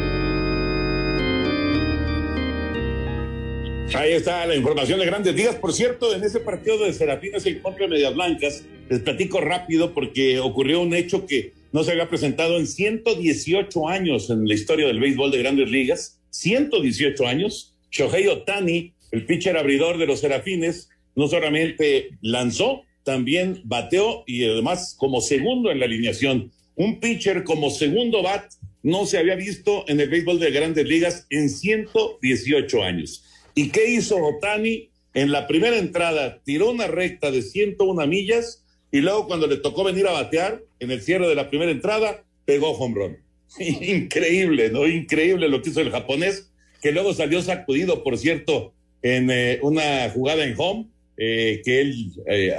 Ahí 3.95 4.13
está 4.13 4.47
la 4.47 4.57
información 4.57 4.99
de 4.99 5.07
grandes 5.07 5.35
ligas. 5.35 5.57
Por 5.57 5.73
cierto, 5.73 6.15
en 6.15 6.25
ese 6.25 6.41
partido 6.41 6.79
de 6.79 6.93
Serafinas 6.93 7.45
en 7.45 7.59
contra 7.59 7.85
de 7.85 7.91
Medias 7.91 8.15
Blancas, 8.15 8.65
les 8.89 9.01
platico 9.01 9.41
rápido 9.41 9.93
porque 9.93 10.39
ocurrió 10.39 10.81
un 10.81 10.95
hecho 10.95 11.27
que 11.27 11.53
no 11.73 11.85
se 11.85 11.93
había 11.93 12.09
presentado 12.09 12.59
en 12.59 12.67
118 12.67 13.89
años 13.89 14.31
en 14.31 14.47
la 14.49 14.55
historia 14.55 14.87
del 14.87 15.01
béisbol 15.01 15.31
de 15.31 15.39
grandes 15.39 15.71
ligas. 15.71 16.21
118 16.31 17.27
años. 17.27 17.77
Shohei 17.91 18.27
Otani, 18.29 18.95
el 19.11 19.27
pitcher 19.27 19.59
abridor 19.59 19.99
de 19.99 20.07
los 20.07 20.21
Serafines, 20.21 20.89
no 21.15 21.29
solamente 21.29 22.11
lanzó, 22.23 22.85
también 23.05 23.61
bateó 23.65 24.25
y 24.27 24.45
además 24.45 24.97
como 24.99 25.21
segundo 25.21 25.71
en 25.71 25.81
la 25.81 25.85
alineación. 25.85 26.51
Un 26.77 27.01
pitcher 27.01 27.45
como 27.45 27.71
segundo 27.71 28.23
bat 28.23 28.51
no 28.83 29.05
se 29.05 29.19
había 29.19 29.37
visto 29.37 29.85
en 29.89 30.01
el 30.01 30.09
béisbol 30.09 30.41
de 30.41 30.51
grandes 30.51 30.87
ligas 30.87 31.27
en 31.31 31.51
118 31.51 32.83
años. 32.83 33.25
¿Y 33.55 33.71
qué 33.71 33.91
hizo 33.91 34.17
Otani? 34.17 34.91
En 35.15 35.31
la 35.31 35.47
primera 35.47 35.77
entrada 35.77 36.41
tiró 36.43 36.71
una 36.71 36.87
recta 36.87 37.31
de 37.31 37.43
101 37.43 38.07
millas 38.07 38.65
y 38.91 39.01
luego 39.01 39.27
cuando 39.27 39.47
le 39.47 39.59
tocó 39.59 39.85
venir 39.85 40.07
a 40.07 40.13
batear 40.13 40.63
en 40.81 40.91
el 40.91 41.03
cierre 41.03 41.29
de 41.29 41.35
la 41.35 41.51
primera 41.51 41.71
entrada, 41.71 42.25
pegó 42.45 42.71
home 42.73 42.95
run. 42.95 43.19
Increíble, 43.59 44.71
¿no? 44.71 44.87
Increíble 44.87 45.49
lo 45.49 45.61
que 45.61 45.71
hizo 45.71 45.81
el 45.81 45.91
japonés, 45.91 46.51
que 46.81 46.93
luego 46.93 47.13
salió 47.13 47.43
sacudido, 47.43 48.03
por 48.03 48.17
cierto, 48.19 48.73
en 49.03 49.31
eh, 49.31 49.59
una 49.63 50.09
jugada 50.11 50.45
en 50.45 50.55
home, 50.57 50.87
eh, 51.17 51.61
que 51.65 51.81
él 51.81 52.13
eh, 52.27 52.55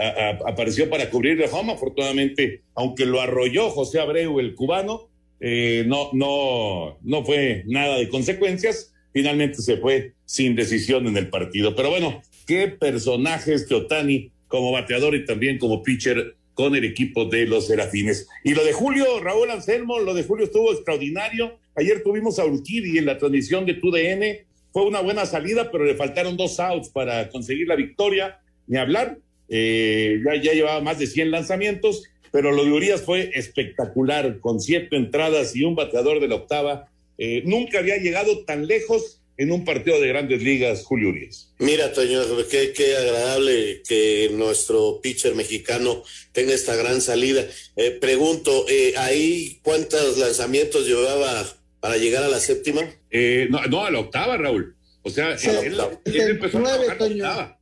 apareció 0.45 0.89
para 0.89 1.09
cubrir 1.09 1.41
el 1.41 1.49
home. 1.51 1.73
Afortunadamente, 1.73 2.61
aunque 2.75 3.05
lo 3.05 3.19
arrolló 3.19 3.69
José 3.69 3.99
Abreu, 3.99 4.39
el 4.39 4.55
cubano, 4.55 5.09
no, 5.41 6.09
no, 6.13 6.97
no 7.01 7.25
fue 7.25 7.63
nada 7.67 7.97
de 7.97 8.07
consecuencias. 8.07 8.92
Finalmente 9.13 9.61
se 9.61 9.77
fue 9.77 10.13
sin 10.25 10.55
decisión 10.55 11.07
en 11.07 11.15
el 11.17 11.29
partido. 11.29 11.75
Pero 11.75 11.91
bueno, 11.91 12.21
qué 12.47 12.67
personaje 12.67 13.53
este 13.53 13.75
Otani 13.75 14.31
como 14.47 14.71
bateador 14.71 15.15
y 15.15 15.25
también 15.25 15.57
como 15.57 15.83
pitcher 15.83 16.35
con 16.53 16.75
el 16.75 16.83
equipo 16.83 17.25
de 17.25 17.45
los 17.45 17.67
Serafines. 17.67 18.27
Y 18.43 18.53
lo 18.53 18.63
de 18.63 18.73
Julio, 18.73 19.19
Raúl 19.19 19.49
Anselmo, 19.49 19.99
lo 19.99 20.13
de 20.13 20.23
Julio 20.23 20.45
estuvo 20.45 20.71
extraordinario. 20.71 21.57
Ayer 21.75 22.03
tuvimos 22.03 22.39
a 22.39 22.45
Urquidi 22.45 22.97
en 22.97 23.05
la 23.05 23.17
transmisión 23.17 23.65
de 23.65 23.75
TUDN. 23.75 24.45
Fue 24.71 24.85
una 24.85 25.01
buena 25.01 25.25
salida, 25.25 25.71
pero 25.71 25.85
le 25.85 25.95
faltaron 25.95 26.37
dos 26.37 26.59
outs 26.59 26.89
para 26.89 27.29
conseguir 27.29 27.67
la 27.67 27.75
victoria. 27.75 28.39
Ni 28.67 28.77
hablar, 28.77 29.17
eh, 29.49 30.19
ya, 30.25 30.41
ya 30.41 30.53
llevaba 30.53 30.81
más 30.81 30.99
de 30.99 31.07
100 31.07 31.31
lanzamientos, 31.31 32.03
pero 32.31 32.51
lo 32.51 32.65
de 32.65 32.71
Urias 32.71 33.01
fue 33.01 33.31
espectacular, 33.33 34.39
con 34.39 34.59
siete 34.59 34.95
entradas 34.95 35.55
y 35.55 35.63
un 35.63 35.75
bateador 35.75 36.19
de 36.19 36.27
la 36.27 36.35
octava. 36.35 36.89
Eh, 37.17 37.43
nunca 37.45 37.79
había 37.79 37.97
llegado 37.97 38.43
tan 38.45 38.67
lejos 38.67 39.21
en 39.37 39.51
un 39.51 39.65
partido 39.65 39.99
de 39.99 40.07
grandes 40.07 40.43
ligas, 40.43 40.83
Julio 40.83 41.09
Urias. 41.09 41.53
Mira, 41.59 41.91
Toño, 41.91 42.21
qué, 42.49 42.71
qué 42.71 42.95
agradable 42.95 43.81
que 43.87 44.29
nuestro 44.33 44.99
pitcher 45.01 45.33
mexicano 45.35 46.03
tenga 46.31 46.53
esta 46.53 46.75
gran 46.75 47.01
salida. 47.01 47.45
Eh, 47.75 47.91
pregunto, 47.99 48.65
eh, 48.69 48.93
¿ahí 48.97 49.59
cuántos 49.63 50.17
lanzamientos 50.17 50.87
llevaba 50.87 51.47
para 51.79 51.97
llegar 51.97 52.23
a 52.23 52.29
la 52.29 52.39
séptima? 52.39 52.81
Eh, 53.09 53.47
no, 53.49 53.65
no, 53.65 53.85
a 53.85 53.91
la 53.91 53.99
octava, 53.99 54.37
Raúl. 54.37 54.75
O 55.01 55.09
sea, 55.09 55.37
Sí, 55.37 55.49
él, 55.49 55.77
él 56.05 56.21
empezó 56.29 56.59
a 56.59 56.63
trabajar 56.63 56.97
a 57.01 57.09
la 57.09 57.15
octava. 57.15 57.59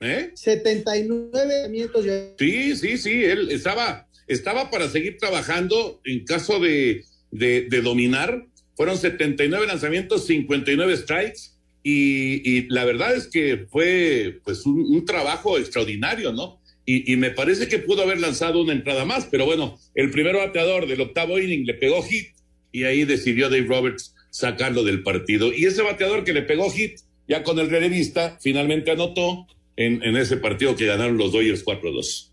¿Eh? 0.00 0.32
79 0.34 1.30
lanzamientos. 1.32 2.04
Sí, 2.38 2.76
sí, 2.76 2.98
sí, 2.98 3.24
él 3.24 3.50
estaba, 3.52 4.08
estaba 4.26 4.70
para 4.70 4.90
seguir 4.90 5.16
trabajando 5.18 6.00
en 6.04 6.24
caso 6.24 6.58
de, 6.58 7.04
de, 7.30 7.62
de 7.62 7.80
dominar. 7.80 8.44
Fueron 8.82 8.98
79 8.98 9.64
lanzamientos, 9.68 10.26
59 10.26 10.96
strikes. 10.96 11.52
Y, 11.84 12.50
y 12.50 12.68
la 12.68 12.84
verdad 12.84 13.14
es 13.14 13.28
que 13.28 13.68
fue 13.70 14.40
pues 14.42 14.66
un, 14.66 14.80
un 14.80 15.04
trabajo 15.04 15.56
extraordinario, 15.56 16.32
¿no? 16.32 16.60
Y, 16.84 17.12
y, 17.12 17.16
me 17.16 17.30
parece 17.30 17.68
que 17.68 17.78
pudo 17.78 18.02
haber 18.02 18.18
lanzado 18.18 18.60
una 18.60 18.72
entrada 18.72 19.04
más, 19.04 19.28
pero 19.30 19.46
bueno, 19.46 19.78
el 19.94 20.10
primer 20.10 20.34
bateador 20.34 20.88
del 20.88 21.00
octavo 21.00 21.38
inning 21.38 21.64
le 21.64 21.74
pegó 21.74 22.02
hit 22.02 22.30
y 22.72 22.82
ahí 22.82 23.04
decidió 23.04 23.48
Dave 23.48 23.68
Roberts 23.68 24.16
sacarlo 24.30 24.82
del 24.82 25.04
partido. 25.04 25.52
Y 25.52 25.66
ese 25.66 25.82
bateador 25.82 26.24
que 26.24 26.32
le 26.32 26.42
pegó 26.42 26.68
hit, 26.68 26.98
ya 27.28 27.44
con 27.44 27.60
el 27.60 27.70
relevista, 27.70 28.36
finalmente 28.42 28.90
anotó 28.90 29.46
en, 29.76 30.02
en 30.02 30.16
ese 30.16 30.38
partido 30.38 30.74
que 30.74 30.86
ganaron 30.86 31.18
los 31.18 31.30
Dodgers 31.30 31.64
4-2. 31.64 32.30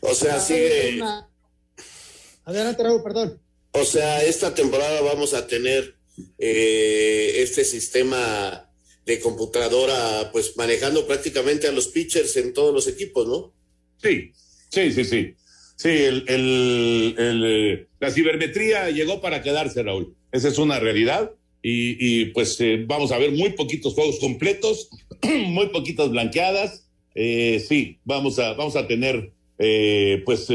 O 0.00 0.14
sea, 0.14 0.40
sigue. 0.40 1.02
Adelante, 2.46 2.82
Raúl, 2.82 3.02
perdón. 3.02 3.38
O 3.72 3.84
sea, 3.84 4.24
esta 4.24 4.54
temporada 4.54 5.00
vamos 5.02 5.34
a 5.34 5.46
tener 5.46 5.96
eh, 6.38 7.34
este 7.36 7.64
sistema 7.64 8.70
de 9.06 9.20
computadora, 9.20 10.30
pues 10.32 10.56
manejando 10.56 11.06
prácticamente 11.06 11.66
a 11.66 11.72
los 11.72 11.88
pitchers 11.88 12.36
en 12.36 12.52
todos 12.52 12.74
los 12.74 12.86
equipos, 12.86 13.26
¿no? 13.26 13.54
Sí, 14.02 14.32
sí, 14.70 14.92
sí, 14.92 15.04
sí. 15.04 15.34
Sí, 15.76 15.88
el, 15.88 17.86
la 18.00 18.10
cibermetría 18.10 18.90
llegó 18.90 19.22
para 19.22 19.42
quedarse, 19.42 19.82
Raúl. 19.82 20.14
Esa 20.30 20.48
es 20.48 20.58
una 20.58 20.78
realidad. 20.78 21.32
Y, 21.62 21.96
y 21.98 22.26
pues 22.26 22.60
eh, 22.60 22.84
vamos 22.86 23.12
a 23.12 23.18
ver 23.18 23.32
muy 23.32 23.50
poquitos 23.50 23.94
juegos 23.94 24.18
completos, 24.18 24.90
muy 25.22 25.68
poquitas 25.68 26.10
blanqueadas. 26.10 26.86
Eh, 27.14 27.64
sí, 27.66 27.98
vamos 28.04 28.38
a, 28.38 28.52
vamos 28.54 28.76
a 28.76 28.86
tener 28.86 29.32
eh, 29.58 30.22
pues 30.24 30.48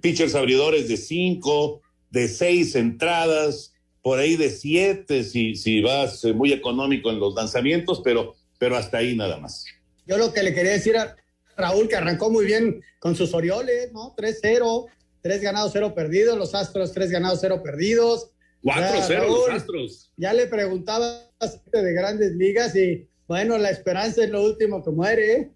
pitchers 0.00 0.34
abridores 0.34 0.88
de 0.88 0.96
cinco, 0.96 1.80
de 2.16 2.28
seis 2.28 2.74
entradas, 2.74 3.74
por 4.00 4.18
ahí 4.18 4.36
de 4.36 4.48
siete, 4.48 5.22
si, 5.22 5.54
si 5.54 5.82
vas 5.82 6.24
muy 6.24 6.50
económico 6.50 7.10
en 7.10 7.20
los 7.20 7.34
lanzamientos, 7.34 8.00
pero, 8.02 8.34
pero 8.58 8.74
hasta 8.74 8.98
ahí 8.98 9.14
nada 9.14 9.36
más. 9.36 9.66
Yo 10.06 10.16
lo 10.16 10.32
que 10.32 10.42
le 10.42 10.54
quería 10.54 10.72
decir 10.72 10.96
a 10.96 11.14
Raúl, 11.58 11.88
que 11.88 11.96
arrancó 11.96 12.30
muy 12.30 12.46
bien 12.46 12.82
con 13.00 13.16
sus 13.16 13.34
Orioles, 13.34 13.92
¿no? 13.92 14.14
3-0, 14.16 14.86
3 15.20 15.42
ganados, 15.42 15.72
0 15.74 15.94
perdidos, 15.94 16.38
los 16.38 16.54
Astros 16.54 16.92
3 16.92 17.10
ganados, 17.10 17.40
0 17.42 17.60
perdidos. 17.62 18.30
4-0 18.62 19.26
los 19.26 19.50
Astros. 19.50 20.10
Ya 20.16 20.32
le 20.32 20.46
preguntaba 20.46 21.30
de 21.70 21.92
grandes 21.92 22.32
ligas 22.32 22.74
y 22.74 23.06
bueno, 23.28 23.58
la 23.58 23.68
esperanza 23.68 24.24
es 24.24 24.30
lo 24.30 24.42
último 24.42 24.82
que 24.82 24.90
muere, 24.90 25.32
¿eh? 25.34 25.50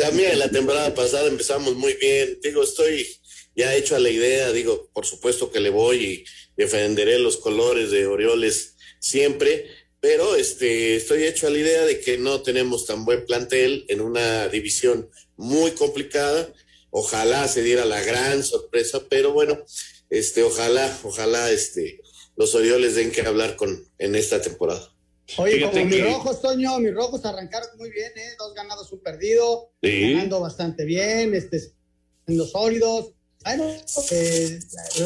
También 0.00 0.38
la 0.40 0.48
temporada 0.48 0.92
pasada 0.92 1.28
empezamos 1.28 1.76
muy 1.76 1.94
bien. 2.00 2.38
Digo, 2.42 2.64
estoy 2.64 3.06
ya 3.58 3.74
hecho 3.74 3.96
a 3.96 3.98
la 3.98 4.08
idea, 4.08 4.52
digo, 4.52 4.88
por 4.94 5.04
supuesto 5.04 5.50
que 5.50 5.58
le 5.58 5.70
voy 5.70 6.04
y 6.04 6.24
defenderé 6.56 7.18
los 7.18 7.38
colores 7.38 7.90
de 7.90 8.06
Orioles 8.06 8.76
siempre, 9.00 9.66
pero 9.98 10.36
este, 10.36 10.94
estoy 10.94 11.24
hecho 11.24 11.48
a 11.48 11.50
la 11.50 11.58
idea 11.58 11.84
de 11.84 11.98
que 11.98 12.18
no 12.18 12.40
tenemos 12.42 12.86
tan 12.86 13.04
buen 13.04 13.26
plantel 13.26 13.84
en 13.88 14.00
una 14.00 14.46
división 14.46 15.10
muy 15.36 15.72
complicada. 15.72 16.52
Ojalá 16.90 17.48
se 17.48 17.64
diera 17.64 17.84
la 17.84 18.00
gran 18.00 18.44
sorpresa, 18.44 19.02
pero 19.10 19.32
bueno, 19.32 19.58
este, 20.08 20.44
ojalá, 20.44 20.96
ojalá 21.02 21.50
este, 21.50 22.00
los 22.36 22.54
Orioles 22.54 22.94
den 22.94 23.10
que 23.10 23.22
hablar 23.22 23.56
con 23.56 23.88
en 23.98 24.14
esta 24.14 24.40
temporada. 24.40 24.88
Oye, 25.36 25.60
como 25.60 25.84
mis 25.84 26.04
rojos, 26.04 26.40
Toño, 26.40 26.78
mis 26.78 26.94
rojos 26.94 27.24
arrancaron 27.24 27.70
muy 27.76 27.90
bien, 27.90 28.12
¿eh? 28.16 28.36
Dos 28.38 28.54
ganados, 28.54 28.92
un 28.92 29.00
perdido, 29.00 29.72
ganando 29.82 30.38
bastante 30.38 30.84
bien, 30.84 31.34
este, 31.34 31.60
siendo 32.24 32.46
sólidos. 32.46 33.17
Bueno, 33.48 33.72
eh, 34.10 34.58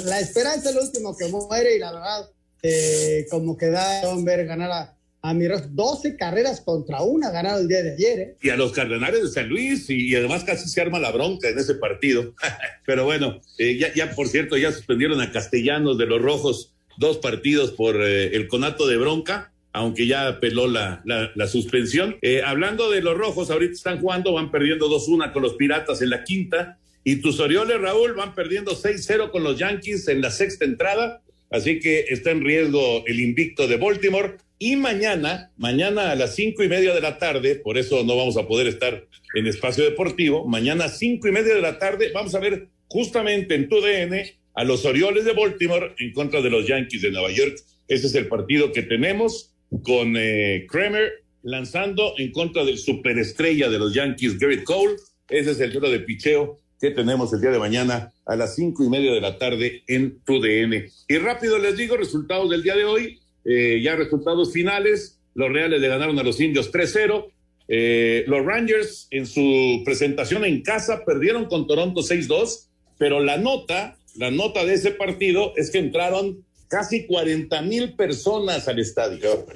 la, 0.05 0.19
esperanza 0.19 0.71
es 0.71 0.75
lo 0.75 0.83
último 0.83 1.17
que 1.17 1.29
muere 1.29 1.77
y 1.77 1.79
la 1.79 1.93
verdad, 1.93 2.31
eh, 2.63 3.25
como 3.31 3.57
que 3.57 3.71
da 3.71 4.03
ver 4.25 4.47
ganar 4.47 4.71
a, 4.73 4.97
a 5.23 5.33
mi 5.33 5.47
12 5.47 6.17
carreras 6.17 6.61
contra 6.61 7.03
una 7.03 7.31
ganaron 7.31 7.61
el 7.61 7.69
día 7.69 7.85
de 7.85 7.93
ayer. 7.93 8.19
¿eh? 8.19 8.37
Y 8.43 8.51
a 8.51 8.57
los 8.57 8.73
Cardenales 8.73 9.23
de 9.23 9.29
San 9.29 9.49
Luis, 9.49 9.89
y, 9.89 10.13
además 10.17 10.43
casi 10.43 10.69
se 10.69 10.81
arma 10.81 10.99
la 10.99 11.13
bronca 11.13 11.49
en 11.49 11.59
ese 11.59 11.75
partido. 11.75 12.35
Pero 12.85 13.05
bueno, 13.05 13.41
eh, 13.59 13.79
ya, 13.79 13.95
ya 13.95 14.13
por 14.13 14.27
cierto, 14.27 14.57
ya 14.57 14.73
suspendieron 14.73 15.21
a 15.21 15.31
Castellanos 15.31 15.97
de 15.97 16.07
los 16.07 16.21
Rojos 16.21 16.75
dos 16.99 17.19
partidos 17.19 17.71
por 17.71 18.03
eh, 18.03 18.35
el 18.35 18.49
conato 18.49 18.89
de 18.89 18.97
bronca 18.97 19.53
aunque 19.73 20.07
ya 20.07 20.29
apeló 20.29 20.69
la, 20.69 21.03
la, 21.05 21.47
suspensión. 21.47 22.17
Eh, 22.21 22.43
hablando 22.45 22.91
de 22.91 23.01
los 23.01 23.17
rojos, 23.17 23.51
ahorita 23.51 23.73
están 23.73 24.01
jugando, 24.01 24.35
van 24.35 24.51
perdiendo 24.51 24.89
2-1 24.89 25.33
con 25.33 25.43
los 25.43 25.55
Piratas 25.55 26.03
en 26.03 26.11
la 26.11 26.25
quinta, 26.25 26.79
y 27.05 27.17
tus 27.17 27.41
Orioles, 27.41 27.81
Raúl, 27.81 28.15
van 28.15 28.35
perdiendo 28.35 28.73
6-0 28.73 29.31
con 29.31 29.43
los 29.43 29.59
Yankees 29.59 30.09
en 30.09 30.21
la 30.21 30.31
sexta 30.31 30.65
entrada, 30.65 31.23
así 31.51 31.81
que 31.81 32.07
está 32.09 32.31
en 32.31 32.45
riesgo 32.45 33.05
el 33.07 33.21
invicto 33.21 33.67
de 33.67 33.77
Baltimore. 33.77 34.37
Y 34.59 34.77
mañana, 34.77 35.51
mañana 35.57 36.13
a 36.13 36.15
las 36.15 36.37
cinco 36.37 36.63
y 36.63 36.69
media 36.69 36.95
de 36.95 37.01
la 37.01 37.19
tarde, 37.19 37.57
por 37.57 37.79
eso 37.79 38.05
no 38.05 38.17
vamos 38.17 38.37
a 38.37 38.47
poder 38.47 38.69
estar 38.69 39.05
en 39.35 39.47
espacio 39.49 39.83
deportivo, 39.83 40.47
mañana 40.47 40.85
a 40.85 40.89
cinco 40.89 41.27
y 41.27 41.33
media 41.33 41.55
de 41.55 41.61
la 41.61 41.79
tarde 41.79 42.13
vamos 42.15 42.35
a 42.35 42.39
ver 42.39 42.69
justamente 42.87 43.55
en 43.55 43.69
tu 43.69 43.81
DN 43.81 44.25
a 44.55 44.65
los 44.65 44.85
Orioles 44.85 45.25
de 45.25 45.33
Baltimore 45.33 45.95
en 45.99 46.13
contra 46.13 46.43
de 46.43 46.51
los 46.51 46.67
Yankees 46.67 47.03
de 47.03 47.11
Nueva 47.11 47.33
York. 47.33 47.57
Ese 47.89 48.07
es 48.07 48.15
el 48.15 48.29
partido 48.29 48.71
que 48.71 48.83
tenemos 48.83 49.53
con 49.83 50.15
eh, 50.17 50.67
Kramer 50.69 51.25
lanzando 51.43 52.15
en 52.19 52.31
contra 52.31 52.65
del 52.65 52.79
superestrella 52.79 53.69
de 53.69 53.79
los 53.79 53.95
Yankees, 53.95 54.39
Garrett 54.39 54.63
Cole. 54.63 54.95
Ese 55.29 55.53
es 55.53 55.61
el 55.61 55.73
duelo 55.73 55.91
de 55.91 56.01
picheo 56.01 56.59
que 56.83 56.91
tenemos 56.91 57.33
el 57.33 57.41
día 57.41 57.53
de 57.53 57.61
mañana 57.61 58.13
a 58.27 58.35
las 58.35 58.57
cinco 58.57 58.83
y 58.83 58.89
media 58.89 59.13
de 59.13 59.21
la 59.21 59.39
tarde 59.39 59.85
en 59.87 60.19
TUDN. 60.25 60.91
Y 61.07 61.19
rápido 61.19 61.57
les 61.59 61.77
digo 61.77 61.97
resultados 61.97 62.51
del 62.51 62.65
día 62.65 62.75
de 62.75 62.85
hoy, 62.85 63.21
eh, 63.45 63.81
ya 63.81 63.95
resultados 63.95 64.53
finales. 64.53 65.21
Los 65.35 65.53
Reales 65.53 65.81
le 65.81 65.87
ganaron 65.87 66.19
a 66.19 66.25
los 66.25 66.41
Indios 66.41 66.73
3-0. 66.73 67.31
Eh, 67.69 68.25
los 68.27 68.45
Rangers 68.45 69.07
en 69.13 69.27
su 69.27 69.83
presentación 69.85 70.45
en 70.45 70.61
casa 70.63 71.05
perdieron 71.05 71.45
con 71.45 71.69
Toronto 71.69 72.01
6-2, 72.01 72.67
pero 72.99 73.21
la 73.21 73.37
nota, 73.37 73.97
la 74.17 74.33
nota 74.33 74.65
de 74.65 74.75
ese 74.75 74.91
partido 74.91 75.53
es 75.57 75.71
que 75.71 75.79
entraron 75.79 76.45
casi 76.67 77.07
40 77.07 77.63
mil 77.63 77.95
personas 77.95 78.67
al 78.67 78.81
estadio. 78.81 79.47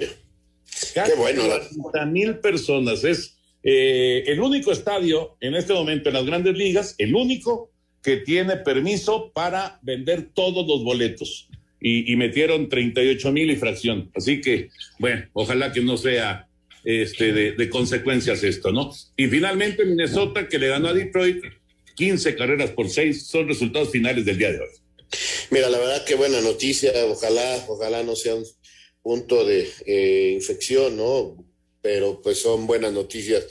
Casi 0.95 1.11
Qué 1.11 1.18
bueno. 1.18 1.42
40 1.42 2.06
mil 2.06 2.38
personas. 2.38 3.02
Es 3.02 3.36
eh, 3.63 4.25
el 4.27 4.41
único 4.41 4.73
estadio 4.73 5.37
en 5.41 5.55
este 5.55 5.73
momento 5.73 6.09
en 6.09 6.15
las 6.15 6.27
grandes 6.27 6.57
ligas, 6.57 6.95
el 6.99 7.15
único 7.15 7.71
que 8.03 8.19
tiene 8.19 8.57
permiso 8.59 9.33
para 9.35 9.81
vender 9.83 10.31
todos 10.33 10.67
los 10.67 10.85
boletos. 10.85 11.49
Y, 11.79 12.11
y 12.11 12.17
metieron 12.17 12.69
38 12.69 13.33
mil 13.33 13.51
y 13.51 13.57
fracción. 13.57 14.11
Así 14.15 14.41
que, 14.41 14.71
bueno, 14.99 15.27
ojalá 15.35 15.73
que 15.73 15.83
no 15.83 15.97
sea 15.97 16.49
este, 16.87 17.33
de, 17.33 17.69
consecuencias 17.69 18.45
esto, 18.45 18.71
¿no? 18.71 18.92
Y 19.16 19.27
finalmente 19.27 19.85
Minnesota, 19.85 20.49
que 20.49 20.57
le 20.57 20.69
ganó 20.69 20.88
a 20.88 20.95
Detroit 20.95 21.42
15 21.97 22.37
carreras 22.37 22.71
por 22.71 22.88
6, 22.88 23.27
son 23.27 23.49
resultados 23.49 23.90
finales 23.90 24.25
del 24.25 24.38
día 24.38 24.53
de 24.53 24.61
hoy. 24.61 24.69
Mira, 25.51 25.69
la 25.69 25.81
verdad 25.81 26.05
que 26.05 26.14
buena 26.14 26.40
noticia, 26.40 26.92
ojalá, 27.07 27.64
ojalá 27.66 28.05
no 28.05 28.14
sea 28.14 28.37
un 28.37 28.45
punto 29.03 29.45
de 29.45 29.69
eh, 29.85 30.33
infección, 30.35 30.97
¿no? 30.97 31.45
Pero 31.87 32.20
pues 32.20 32.40
son 32.40 32.66
buenas 32.66 32.92
noticias, 32.92 33.44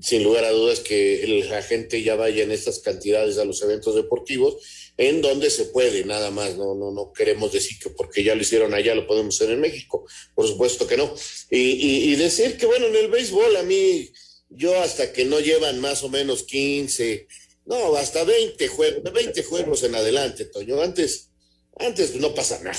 sin 0.00 0.22
lugar 0.22 0.44
a 0.44 0.52
dudas 0.52 0.78
que 0.78 1.26
la 1.50 1.60
gente 1.60 2.04
ya 2.04 2.14
vaya 2.14 2.44
en 2.44 2.52
estas 2.52 2.78
cantidades 2.78 3.36
a 3.36 3.44
los 3.44 3.60
eventos 3.62 3.96
deportivos, 3.96 4.58
en 4.96 5.20
donde 5.20 5.50
se 5.50 5.64
puede, 5.64 6.04
nada 6.04 6.30
más, 6.30 6.56
no, 6.56 6.76
no, 6.76 6.92
no 6.92 7.12
queremos 7.12 7.50
decir 7.50 7.80
que 7.80 7.90
porque 7.90 8.22
ya 8.22 8.36
lo 8.36 8.42
hicieron 8.42 8.74
allá 8.74 8.94
lo 8.94 9.08
podemos 9.08 9.34
hacer 9.34 9.52
en 9.52 9.60
México, 9.60 10.06
por 10.36 10.46
supuesto 10.46 10.86
que 10.86 10.96
no. 10.96 11.12
Y, 11.50 12.14
decir 12.14 12.56
que 12.56 12.66
bueno, 12.66 12.86
en 12.86 12.94
el 12.94 13.08
béisbol 13.08 13.56
a 13.56 13.64
mí, 13.64 14.08
yo 14.50 14.80
hasta 14.80 15.12
que 15.12 15.24
no 15.24 15.40
llevan 15.40 15.80
más 15.80 16.04
o 16.04 16.08
menos 16.08 16.44
15, 16.44 17.26
no, 17.66 17.96
hasta 17.96 18.22
20 18.22 18.68
juegos, 18.68 19.12
20 19.12 19.42
juegos 19.42 19.82
en 19.82 19.96
adelante, 19.96 20.44
Toño. 20.44 20.80
Antes, 20.80 21.30
antes 21.76 22.14
no 22.14 22.36
pasa 22.36 22.60
nada. 22.62 22.78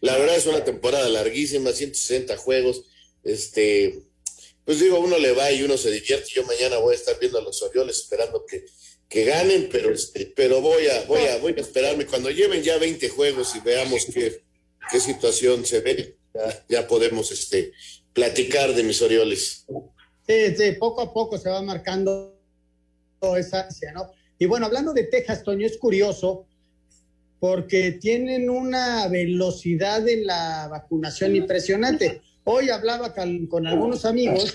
La 0.00 0.16
verdad 0.16 0.36
es 0.36 0.46
una 0.46 0.62
temporada 0.62 1.08
larguísima, 1.08 1.72
160 1.72 2.36
juegos. 2.36 2.84
Este, 3.24 4.04
pues 4.64 4.80
digo, 4.80 5.00
uno 5.00 5.18
le 5.18 5.32
va 5.32 5.50
y 5.50 5.62
uno 5.62 5.76
se 5.76 5.90
divierte. 5.90 6.30
Yo 6.34 6.44
mañana 6.44 6.78
voy 6.78 6.92
a 6.94 6.96
estar 6.96 7.18
viendo 7.18 7.38
a 7.38 7.42
los 7.42 7.62
Orioles 7.62 7.98
esperando 7.98 8.44
que, 8.46 8.64
que 9.08 9.24
ganen, 9.24 9.68
pero, 9.70 9.92
este, 9.92 10.32
pero 10.36 10.60
voy 10.60 10.86
a, 10.86 11.04
voy 11.06 11.26
a, 11.26 11.38
voy 11.38 11.54
a 11.56 11.60
esperarme. 11.60 12.06
Cuando 12.06 12.30
lleven 12.30 12.62
ya 12.62 12.78
20 12.78 13.08
juegos 13.08 13.54
y 13.56 13.60
veamos 13.60 14.06
qué, 14.12 14.42
qué 14.90 15.00
situación 15.00 15.66
se 15.66 15.80
ve, 15.80 16.16
ya, 16.68 16.86
podemos 16.86 17.30
este, 17.32 17.72
platicar 18.12 18.74
de 18.74 18.82
mis 18.82 19.02
Orioles. 19.02 19.66
Sí, 20.26 20.56
sí, 20.56 20.72
poco 20.78 21.02
a 21.02 21.12
poco 21.12 21.38
se 21.38 21.50
va 21.50 21.60
marcando 21.62 22.38
esa, 23.36 23.68
¿no? 23.94 24.12
Y 24.38 24.46
bueno, 24.46 24.66
hablando 24.66 24.92
de 24.92 25.04
Texas, 25.04 25.42
Toño, 25.42 25.66
es 25.66 25.76
curioso 25.78 26.46
porque 27.38 27.92
tienen 27.92 28.48
una 28.48 29.08
velocidad 29.08 30.08
en 30.08 30.26
la 30.26 30.68
vacunación 30.68 31.34
impresionante. 31.34 32.22
Hoy 32.44 32.70
hablaba 32.70 33.14
con, 33.14 33.66
algunos 33.66 34.04
amigos, 34.04 34.54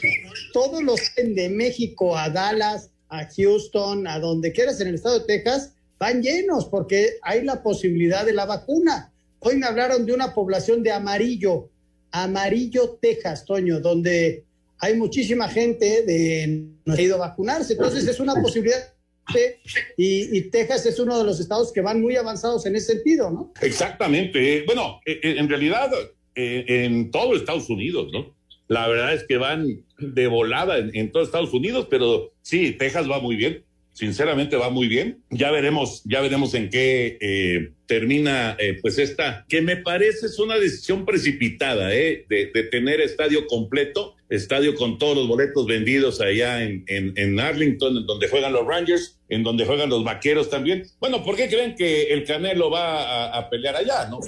todos 0.52 0.84
los 0.84 1.00
de 1.16 1.50
México 1.50 2.18
a 2.18 2.30
Dallas, 2.30 2.92
a 3.10 3.26
Houston, 3.26 4.08
a 4.08 4.20
donde 4.20 4.52
quieras 4.52 4.82
en 4.82 4.90
el 4.90 4.96
estado 4.96 5.20
de 5.20 5.26
Texas, 5.26 5.74
van 5.98 6.22
llenos 6.22 6.66
porque 6.66 7.18
hay 7.22 7.44
la 7.44 7.64
posibilidad 7.64 8.26
de 8.26 8.34
la 8.34 8.46
vacuna. 8.46 9.14
Hoy 9.40 9.56
me 9.56 9.68
hablaron 9.68 10.06
de 10.06 10.14
una 10.14 10.34
población 10.34 10.84
de 10.84 10.92
Amarillo, 10.92 11.70
Amarillo, 12.12 12.98
Texas, 13.02 13.46
Toño, 13.46 13.80
donde 13.80 14.44
hay 14.80 14.96
muchísima 14.96 15.48
gente 15.48 16.04
de 16.04 16.66
no 16.86 16.94
ha 16.94 17.02
ido 17.02 17.16
a 17.16 17.30
vacunarse. 17.30 17.74
Entonces 17.74 18.08
es 18.08 18.20
una 18.20 18.36
posibilidad 18.36 18.94
y, 19.98 20.42
Texas 20.50 20.86
es 20.86 21.00
uno 21.00 21.18
de 21.18 21.24
los 21.24 21.40
estados 21.40 21.72
que 21.72 21.82
van 21.82 22.02
muy 22.02 22.16
avanzados 22.16 22.66
en 22.66 22.76
ese 22.76 22.94
sentido, 22.94 23.30
¿no? 23.30 23.54
Exactamente. 23.62 24.64
Bueno, 24.66 25.00
eh, 25.06 25.20
eh, 25.22 25.36
en 25.38 25.50
realidad, 25.50 25.92
eh, 26.38 26.86
en 26.86 27.12
todo 27.12 27.36
Estados 27.36 27.70
Unidos, 27.70 28.10
¿no? 28.14 28.34
La 28.68 28.88
verdad 28.88 29.14
es 29.14 29.24
que 29.24 29.38
van 29.38 29.84
de 29.98 30.28
volada 30.28 30.78
en, 30.78 30.92
en 30.94 31.12
todo 31.12 31.24
Estados 31.24 31.54
Unidos, 31.54 31.88
pero 31.90 32.32
sí, 32.42 32.72
Texas 32.74 33.10
va 33.10 33.20
muy 33.20 33.36
bien 33.36 33.64
sinceramente 33.98 34.56
va 34.58 34.70
muy 34.70 34.88
bien. 34.88 35.24
Ya 35.32 35.50
veremos, 35.50 36.04
ya 36.06 36.22
veremos 36.22 36.54
en 36.54 36.70
qué 36.70 37.18
eh, 37.20 37.72
termina 37.88 38.56
eh, 38.60 38.78
pues 38.80 39.00
esta, 39.00 39.44
que 39.50 39.60
me 39.64 39.78
parece 39.78 40.28
es 40.28 40.38
una 40.38 40.56
decisión 40.56 41.04
precipitada, 41.04 41.92
eh, 41.96 42.24
de, 42.30 42.46
tener 42.70 43.02
estadio 43.02 43.48
completo, 43.48 44.14
estadio 44.30 44.76
con 44.76 45.00
todos 45.00 45.18
los 45.18 45.28
boletos 45.28 45.66
vendidos 45.66 46.22
allá 46.22 46.64
en, 46.64 46.84
en, 46.88 47.40
Arlington, 47.40 47.98
en 47.98 48.06
donde 48.06 48.28
juegan 48.28 48.54
los 48.54 48.68
Rangers, 48.68 49.20
en 49.30 49.42
donde 49.42 49.66
juegan 49.66 49.90
los 49.90 50.04
Vaqueros 50.04 50.52
también. 50.52 50.84
Bueno, 51.00 51.24
¿por 51.24 51.36
qué 51.36 51.48
creen 51.48 51.74
que 51.74 52.14
el 52.14 52.24
Canelo 52.24 52.70
va 52.70 53.36
a, 53.36 53.50
pelear 53.50 53.78
allá? 53.78 54.08
No, 54.10 54.20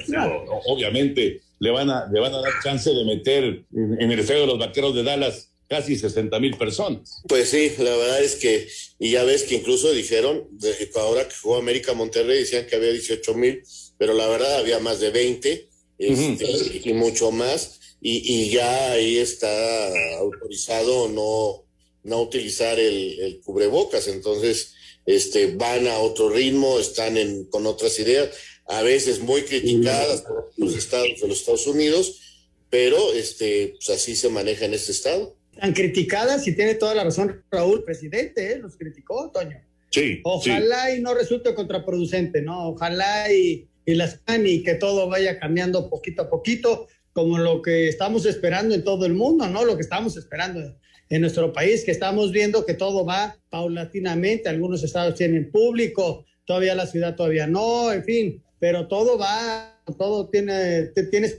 obviamente 0.65 1.41
le 1.59 1.71
van 1.71 1.89
a 1.89 2.07
le 2.11 2.19
van 2.19 2.33
a 2.33 2.41
dar 2.41 2.53
chance 2.63 2.89
de 2.89 3.03
meter 3.03 3.65
en, 3.73 4.11
el 4.11 4.19
estadio 4.19 4.41
de 4.41 4.47
los 4.47 4.59
Vaqueros 4.59 4.95
de 4.95 5.03
Dallas 5.03 5.49
casi 5.69 5.95
60 5.95 6.39
mil 6.39 6.57
personas. 6.57 7.21
Pues 7.27 7.49
sí, 7.49 7.71
la 7.77 7.95
verdad 7.95 8.23
es 8.23 8.35
que, 8.35 8.67
y 8.97 9.11
ya 9.11 9.23
ves 9.23 9.43
que 9.43 9.55
incluso 9.55 9.91
dijeron, 9.91 10.47
de, 10.51 10.73
ahora 10.95 11.27
que 11.27 11.35
jugó 11.35 11.57
América 11.57 11.93
Monterrey, 11.93 12.39
decían 12.39 12.65
que 12.65 12.75
había 12.75 12.91
18 12.91 13.35
mil, 13.35 13.61
pero 13.99 14.15
la 14.15 14.27
verdad 14.27 14.57
había 14.57 14.79
más 14.79 14.99
de 14.99 15.11
20 15.11 15.69
este, 15.99 16.81
y 16.85 16.93
mucho 16.93 17.31
más, 17.31 17.79
y, 18.01 18.17
y, 18.25 18.49
ya 18.49 18.93
ahí 18.93 19.17
está 19.17 20.17
autorizado 20.17 21.09
no, 21.09 21.65
no 22.03 22.21
utilizar 22.21 22.79
el, 22.79 23.19
el, 23.19 23.41
cubrebocas, 23.41 24.07
entonces 24.07 24.73
este, 25.05 25.55
van 25.55 25.87
a 25.87 25.99
otro 25.99 26.29
ritmo, 26.29 26.79
están 26.79 27.17
en, 27.17 27.45
con 27.45 27.67
otras 27.67 27.99
ideas, 27.99 28.29
a 28.69 28.81
veces 28.81 29.19
muy 29.19 29.41
criticadas 29.41 30.21
por 30.21 30.51
los 30.57 30.75
estados 30.75 31.19
de 31.21 31.27
los 31.27 31.39
Estados 31.39 31.67
Unidos, 31.67 32.21
pero 32.69 33.13
este, 33.13 33.75
pues 33.75 33.89
así 33.89 34.15
se 34.15 34.29
maneja 34.29 34.65
en 34.65 34.73
este 34.73 34.91
estado 34.91 35.39
tan 35.59 35.73
criticadas 35.73 36.47
y 36.47 36.55
tiene 36.55 36.75
toda 36.75 36.95
la 36.95 37.03
razón 37.03 37.43
Raúl, 37.51 37.83
presidente, 37.83 38.53
¿eh? 38.53 38.59
los 38.59 38.77
criticó, 38.77 39.29
Toño. 39.31 39.61
Sí. 39.91 40.21
Ojalá 40.23 40.95
y 40.95 41.01
no 41.01 41.13
resulte 41.13 41.53
contraproducente, 41.53 42.41
¿no? 42.41 42.69
Ojalá 42.69 43.31
y, 43.31 43.67
y 43.85 43.95
las 43.95 44.21
y 44.45 44.63
que 44.63 44.75
todo 44.75 45.09
vaya 45.09 45.39
cambiando 45.39 45.89
poquito 45.89 46.23
a 46.23 46.29
poquito, 46.29 46.87
como 47.11 47.37
lo 47.39 47.61
que 47.61 47.87
estamos 47.89 48.25
esperando 48.25 48.75
en 48.75 48.83
todo 48.83 49.05
el 49.05 49.13
mundo, 49.13 49.47
¿no? 49.47 49.65
Lo 49.65 49.75
que 49.75 49.81
estamos 49.81 50.15
esperando 50.15 50.77
en 51.09 51.21
nuestro 51.21 51.51
país, 51.51 51.83
que 51.83 51.91
estamos 51.91 52.31
viendo 52.31 52.65
que 52.65 52.75
todo 52.75 53.03
va 53.03 53.35
paulatinamente, 53.49 54.47
algunos 54.47 54.83
estados 54.83 55.15
tienen 55.15 55.51
público, 55.51 56.25
todavía 56.45 56.75
la 56.75 56.85
ciudad 56.85 57.15
todavía 57.15 57.47
no, 57.47 57.91
en 57.91 58.03
fin, 58.03 58.43
pero 58.59 58.87
todo 58.87 59.17
va, 59.17 59.81
todo 59.97 60.29
tiene, 60.29 60.87
tiene 61.11 61.29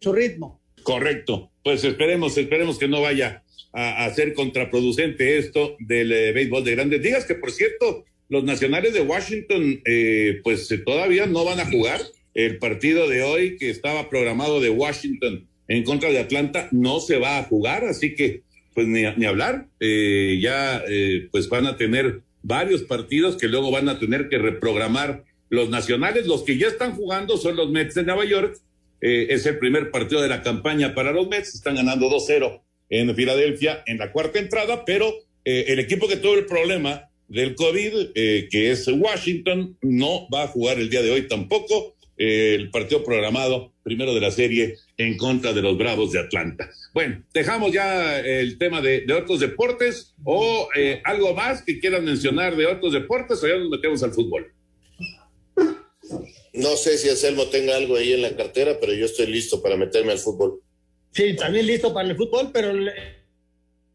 su 0.00 0.12
ritmo. 0.12 0.60
Correcto. 0.82 1.50
Pues 1.62 1.84
esperemos, 1.84 2.36
esperemos 2.36 2.78
que 2.78 2.88
no 2.88 3.00
vaya 3.00 3.42
a, 3.72 4.04
a 4.04 4.14
ser 4.14 4.34
contraproducente 4.34 5.38
esto 5.38 5.76
del 5.78 6.12
eh, 6.12 6.32
béisbol 6.32 6.64
de 6.64 6.74
grandes 6.74 7.02
ligas, 7.02 7.24
que 7.24 7.34
por 7.34 7.52
cierto, 7.52 8.04
los 8.32 8.44
nacionales 8.44 8.94
de 8.94 9.02
Washington, 9.02 9.82
eh, 9.84 10.40
pues 10.42 10.66
todavía 10.86 11.26
no 11.26 11.44
van 11.44 11.60
a 11.60 11.70
jugar. 11.70 12.00
El 12.34 12.58
partido 12.58 13.06
de 13.06 13.22
hoy 13.22 13.58
que 13.58 13.68
estaba 13.68 14.08
programado 14.08 14.58
de 14.58 14.70
Washington 14.70 15.46
en 15.68 15.84
contra 15.84 16.08
de 16.08 16.18
Atlanta 16.18 16.66
no 16.72 17.00
se 17.00 17.18
va 17.18 17.36
a 17.36 17.42
jugar, 17.42 17.84
así 17.84 18.14
que 18.14 18.40
pues 18.74 18.86
ni, 18.86 19.02
ni 19.16 19.26
hablar. 19.26 19.66
Eh, 19.80 20.38
ya 20.40 20.82
eh, 20.88 21.28
pues 21.30 21.50
van 21.50 21.66
a 21.66 21.76
tener 21.76 22.22
varios 22.42 22.82
partidos 22.84 23.36
que 23.36 23.48
luego 23.48 23.70
van 23.70 23.90
a 23.90 23.98
tener 23.98 24.30
que 24.30 24.38
reprogramar 24.38 25.24
los 25.52 25.68
nacionales. 25.68 26.26
Los 26.26 26.44
que 26.44 26.56
ya 26.56 26.66
están 26.66 26.96
jugando 26.96 27.36
son 27.36 27.56
los 27.56 27.70
Mets 27.70 27.94
de 27.94 28.04
Nueva 28.04 28.24
York. 28.24 28.58
Eh, 29.02 29.26
es 29.28 29.44
el 29.44 29.58
primer 29.58 29.90
partido 29.90 30.22
de 30.22 30.28
la 30.28 30.42
campaña 30.42 30.94
para 30.94 31.12
los 31.12 31.28
Mets. 31.28 31.54
Están 31.54 31.76
ganando 31.76 32.08
2-0 32.08 32.62
en 32.88 33.14
Filadelfia 33.14 33.82
en 33.86 33.98
la 33.98 34.10
cuarta 34.12 34.38
entrada, 34.38 34.84
pero 34.86 35.12
eh, 35.44 35.66
el 35.68 35.78
equipo 35.78 36.08
que 36.08 36.16
tuvo 36.16 36.34
el 36.34 36.46
problema 36.46 37.10
del 37.28 37.54
COVID, 37.54 38.12
eh, 38.14 38.48
que 38.50 38.70
es 38.70 38.88
Washington, 38.88 39.76
no 39.82 40.26
va 40.30 40.44
a 40.44 40.48
jugar 40.48 40.78
el 40.78 40.88
día 40.88 41.02
de 41.02 41.10
hoy 41.10 41.28
tampoco. 41.28 41.96
Eh, 42.16 42.54
el 42.54 42.70
partido 42.70 43.04
programado 43.04 43.72
primero 43.82 44.14
de 44.14 44.20
la 44.20 44.30
serie 44.30 44.76
en 44.96 45.18
contra 45.18 45.52
de 45.52 45.60
los 45.60 45.76
Bravos 45.76 46.12
de 46.12 46.20
Atlanta. 46.20 46.70
Bueno, 46.94 47.22
dejamos 47.34 47.72
ya 47.72 48.20
el 48.20 48.56
tema 48.56 48.80
de, 48.80 49.04
otros 49.12 49.40
deportes 49.40 50.14
o 50.24 50.68
algo 51.04 51.34
más 51.34 51.62
que 51.62 51.78
quieran 51.78 52.04
mencionar 52.04 52.56
de 52.56 52.66
otros 52.66 52.92
deportes 52.94 53.42
o 53.42 53.48
ya 53.48 53.56
nos 53.56 53.68
metemos 53.68 54.02
al 54.02 54.12
fútbol. 54.12 54.50
No 56.52 56.76
sé 56.76 56.98
si 56.98 57.08
Anselmo 57.08 57.46
tenga 57.46 57.76
algo 57.76 57.96
ahí 57.96 58.12
en 58.12 58.22
la 58.22 58.36
cartera, 58.36 58.78
pero 58.80 58.92
yo 58.92 59.06
estoy 59.06 59.26
listo 59.26 59.62
para 59.62 59.76
meterme 59.76 60.12
al 60.12 60.18
fútbol. 60.18 60.60
Sí, 61.10 61.34
también 61.36 61.66
listo 61.66 61.92
para 61.92 62.08
el 62.08 62.16
fútbol, 62.16 62.50
pero 62.52 62.70
el, 62.70 62.90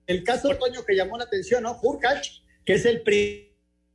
el 0.07 0.23
caso 0.23 0.49
Toño 0.55 0.83
que 0.85 0.95
llamó 0.95 1.17
la 1.17 1.25
atención, 1.25 1.63
¿no? 1.63 1.79
Hurkacz, 1.81 2.41
que 2.65 2.73
es 2.73 2.85
el 2.85 3.01
primero 3.01 3.47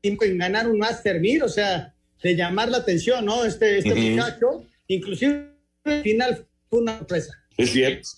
en 0.03 0.39
ganar 0.39 0.69
un 0.69 0.79
Master 0.79 1.21
1000, 1.21 1.43
o 1.45 1.49
sea, 1.49 1.95
de 2.23 2.37
llamar 2.37 2.69
la 2.69 2.79
atención, 2.79 3.25
¿no? 3.25 3.45
Este, 3.45 3.79
este 3.79 3.95
muchacho, 3.95 4.65
inclusive 4.89 5.51
al 5.85 6.03
final 6.03 6.47
fue 6.69 6.81
una 6.81 6.99
sorpresa. 6.99 7.33
Es 7.57 7.71
cierto, 7.71 8.09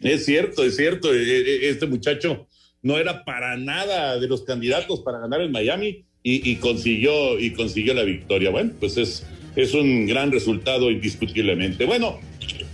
es 0.00 0.24
cierto, 0.24 0.64
es 0.64 0.76
cierto. 0.76 1.14
Eh, 1.14 1.22
eh, 1.22 1.68
Este 1.68 1.86
muchacho 1.86 2.46
no 2.82 2.98
era 2.98 3.24
para 3.24 3.56
nada 3.56 4.18
de 4.18 4.28
los 4.28 4.42
candidatos 4.42 5.00
para 5.00 5.18
ganar 5.18 5.40
en 5.40 5.52
Miami 5.52 6.04
y, 6.22 6.50
y 6.50 6.56
consiguió 6.56 7.38
y 7.38 7.52
consiguió 7.52 7.94
la 7.94 8.04
victoria. 8.04 8.50
Bueno, 8.50 8.72
pues 8.78 8.96
es, 8.96 9.24
es 9.56 9.74
un 9.74 10.06
gran 10.06 10.32
resultado 10.32 10.90
indiscutiblemente. 10.90 11.84
Bueno, 11.84 12.20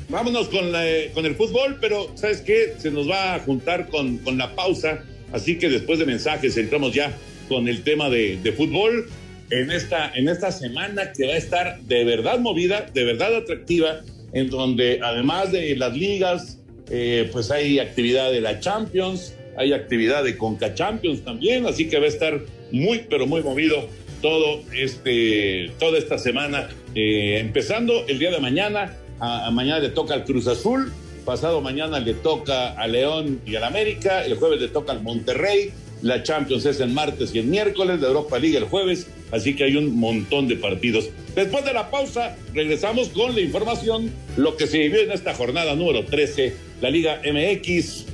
vámonos 0.09 0.49
con, 0.49 0.73
con 1.15 1.27
el 1.27 1.35
fútbol, 1.35 1.79
pero 1.81 2.11
¿sabes 2.15 2.41
qué? 2.41 2.75
Se 2.79 2.91
nos 2.91 3.09
va 3.09 3.35
a 3.35 3.41
juntar 3.41 3.89
con, 3.89 4.19
con 4.19 4.39
la 4.39 4.55
pausa, 4.55 5.05
así 5.33 5.59
que 5.59 5.69
después 5.69 5.99
de 5.99 6.07
mensajes 6.07 6.57
entramos 6.57 6.95
ya 6.95 7.17
con 7.49 7.69
el 7.69 7.83
tema 7.83 8.09
de, 8.09 8.39
de 8.43 8.53
fútbol 8.53 9.09
en 9.51 9.71
esta, 9.71 10.13
en 10.15 10.29
esta 10.29 10.53
semana 10.53 11.13
que 11.13 11.27
va 11.27 11.35
a 11.35 11.37
estar 11.37 11.81
de 11.83 12.05
verdad 12.05 12.39
movida, 12.39 12.87
de 12.95 13.05
verdad 13.05 13.35
atractiva, 13.35 14.01
en 14.33 14.49
donde 14.49 15.01
además 15.03 15.51
de 15.53 15.75
las 15.77 15.97
ligas, 15.97 16.59
eh, 16.89 17.29
pues 17.33 17.51
hay 17.51 17.79
actividad 17.79 18.31
de 18.31 18.41
la 18.41 18.61
Champions, 18.61 19.35
hay 19.57 19.73
actividad 19.73 20.25
de 20.25 20.37
Conca 20.37 20.75
Champions 20.75 21.25
también, 21.25 21.67
así 21.67 21.89
que 21.89 21.99
va 21.99 22.05
a 22.05 22.09
estar 22.09 22.41
muy, 22.71 23.05
pero 23.11 23.27
muy 23.27 23.43
movido 23.43 23.89
todo 24.21 24.61
este, 24.75 25.73
toda 25.79 25.99
esta 25.99 26.19
semana, 26.19 26.69
eh, 26.95 27.39
empezando 27.41 28.07
el 28.07 28.19
día 28.19 28.31
de 28.31 28.41
mañana, 28.41 28.97
a, 29.19 29.51
mañana 29.51 29.81
le 29.81 29.91
toca 29.91 30.15
al 30.15 30.25
Cruz 30.25 30.47
Azul, 30.47 30.93
pasado 31.25 31.61
mañana 31.61 32.01
le 32.01 32.15
toca 32.15 32.73
a 32.73 32.87
León 32.87 33.41
y 33.47 33.57
al 33.57 33.65
América, 33.65 34.25
el 34.25 34.37
jueves 34.37 34.61
le 34.61 34.69
toca 34.69 34.93
al 34.93 35.03
Monterrey, 35.03 35.71
la 36.03 36.23
Champions 36.23 36.65
es 36.65 36.81
el 36.81 36.91
martes 36.91 37.35
y 37.35 37.39
el 37.39 37.47
miércoles, 37.47 38.01
la 38.01 38.09
Europa 38.09 38.39
League 38.39 38.57
el 38.57 38.65
jueves, 38.65 39.07
así 39.31 39.55
que 39.55 39.65
hay 39.65 39.77
un 39.77 39.99
montón 39.99 40.49
de 40.49 40.57
partidos. 40.57 41.11
Después 41.35 41.65
de 41.65 41.73
la 41.73 41.91
pausa, 41.91 42.37
regresamos 42.55 43.09
con 43.11 43.35
la 43.35 43.41
información, 43.41 44.11
lo 44.37 44.57
que 44.57 44.67
se 44.67 44.79
vivió 44.79 45.01
en 45.01 45.13
esta 45.13 45.35
jornada 45.35 45.75
número 45.75 46.05
13, 46.05 46.55
la 46.81 46.91
Liga 46.91 47.21
MX, 47.25 48.07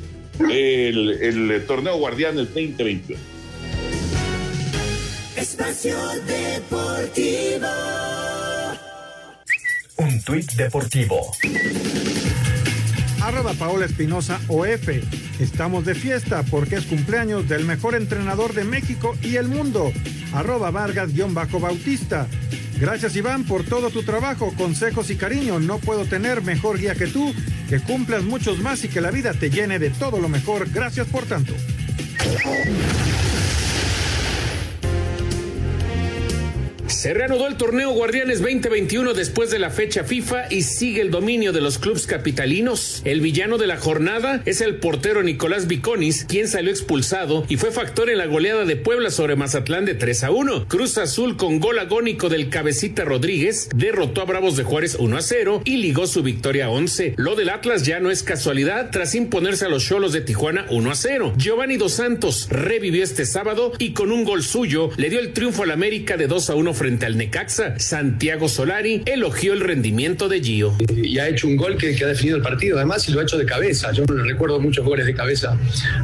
el, 0.51 1.65
torneo 1.67 1.97
Guardianes 1.97 2.47
2021. 2.55 3.36
Espacio 5.57 5.97
Deportivo. 6.27 7.67
Un 9.97 10.23
tuit 10.23 10.53
deportivo. 10.53 11.33
Arroba 13.23 13.55
Paola 13.55 13.87
Espinosa 13.87 14.39
OF. 14.49 14.89
Estamos 15.41 15.87
de 15.87 15.95
fiesta 15.95 16.43
porque 16.43 16.75
es 16.75 16.85
cumpleaños 16.85 17.49
del 17.49 17.65
mejor 17.65 17.95
entrenador 17.95 18.53
de 18.53 18.65
México 18.65 19.17
y 19.23 19.37
el 19.37 19.49
mundo. 19.49 19.93
Arroba 20.35 20.71
Vargas-Bautista. 20.71 22.27
Gracias 22.79 23.17
Iván 23.17 23.45
por 23.45 23.65
todo 23.65 23.89
tu 23.89 24.03
trabajo, 24.03 24.53
consejos 24.59 25.09
y 25.09 25.17
cariño. 25.17 25.59
No 25.59 25.79
puedo 25.79 26.05
tener 26.05 26.43
mejor 26.43 26.79
guía 26.79 26.95
que 26.95 27.07
tú. 27.07 27.33
Que 27.71 27.81
cumplas 27.81 28.25
muchos 28.25 28.59
más 28.59 28.85
y 28.85 28.89
que 28.89 29.01
la 29.01 29.11
vida 29.11 29.33
te 29.33 29.49
llene 29.49 29.79
de 29.79 29.89
todo 29.89 30.21
lo 30.21 30.29
mejor. 30.29 30.69
Gracias 30.71 31.07
por 31.07 31.25
tanto. 31.25 31.55
Se 36.89 37.13
reanudó 37.13 37.49
el 37.49 37.57
torneo 37.57 37.91
Guardianes 37.91 38.41
2021 38.41 39.13
después 39.13 39.51
de 39.51 39.59
la 39.59 39.71
fecha 39.71 40.05
FIFA 40.05 40.47
y 40.51 40.63
sigue 40.63 41.01
el 41.01 41.11
dominio 41.11 41.53
de 41.53 41.61
los 41.61 41.79
clubes 41.79 42.07
capitalinos. 42.07 43.03
El 43.05 43.21
villano 43.21 43.59
de 43.59 43.67
la 43.67 43.77
jornada 43.77 44.41
es 44.45 44.61
el 44.61 44.77
portero 44.77 45.25
Nicolás 45.25 45.67
Viconis, 45.67 46.25
quien 46.25 46.47
salió 46.47 46.71
expulsado 46.71 47.45
y 47.49 47.57
fue 47.57 47.73
factor 47.73 48.09
en 48.09 48.19
la 48.19 48.27
goleada 48.27 48.65
de 48.65 48.77
Puebla 48.77 49.11
sobre 49.11 49.35
Mazatlán 49.35 49.85
de 49.85 49.95
3 49.95 50.25
a 50.25 50.31
1. 50.31 50.69
Cruz 50.69 50.97
Azul 50.99 51.37
con 51.37 51.59
gol 51.59 51.81
agónico 51.81 52.29
del 52.29 52.51
cabecita 52.51 53.05
Rodríguez 53.05 53.69
derrotó 53.75 54.21
a 54.21 54.27
Bravos 54.27 54.57
de 54.57 54.63
Juárez 54.63 54.97
1 55.01 55.17
a 55.17 55.23
0 55.23 55.63
y 55.65 55.79
ligó 55.79 56.07
su 56.07 56.23
victoria 56.23 56.67
a 56.67 56.71
11. 56.71 57.15
Lo 57.17 57.35
del 57.35 57.49
Atlas 57.49 57.83
ya 57.85 57.99
no 57.99 58.13
es 58.13 58.23
casualidad 58.23 58.91
tras 58.93 59.17
imponerse 59.17 59.65
a 59.65 59.69
los 59.69 59.85
Cholos 59.85 60.13
de 60.13 60.21
Tijuana 60.21 60.67
1 60.71 60.91
a 60.91 60.95
0. 60.95 61.35
Giovanni 61.37 61.79
Dos 61.79 61.95
Santos 61.95 62.47
revivió 62.49 63.03
este 63.03 63.27
sábado 63.27 63.73
y 63.79 63.93
con 63.93 64.13
un 64.13 64.25
gol 64.25 64.45
suyo 64.45 64.91
le 64.97 65.11
dio 65.11 65.19
el 65.19 65.33
triunfo 65.33 65.65
al 65.65 65.73
América 65.73 66.17
de 66.17 66.29
2 66.29 66.51
a 66.51 66.55
1 66.55 66.76
frente 66.77 67.07
al 67.07 67.17
Necaxa. 67.17 67.79
Santiago 67.79 68.49
Solari 68.49 69.03
elogió 69.07 69.53
el 69.53 69.61
rendimiento 69.61 70.29
de 70.29 70.41
Gio. 70.41 70.77
y 70.95 71.19
ha 71.19 71.29
hecho 71.29 71.49
un 71.49 71.57
gol 71.57 71.77
que, 71.77 71.97
ha 72.05 72.07
definido 72.07 72.37
el 72.37 72.43
partido, 72.43 72.77
además, 72.77 73.09
y 73.09 73.13
lo 73.13 73.21
ha 73.21 73.23
hecho 73.25 73.39
de 73.39 73.47
cabeza. 73.47 73.91
Yo 73.93 74.05
no 74.05 74.23
recuerdo 74.23 74.61
muchos 74.61 74.85
goles 74.85 75.07
de 75.07 75.15
cabeza 75.15 75.59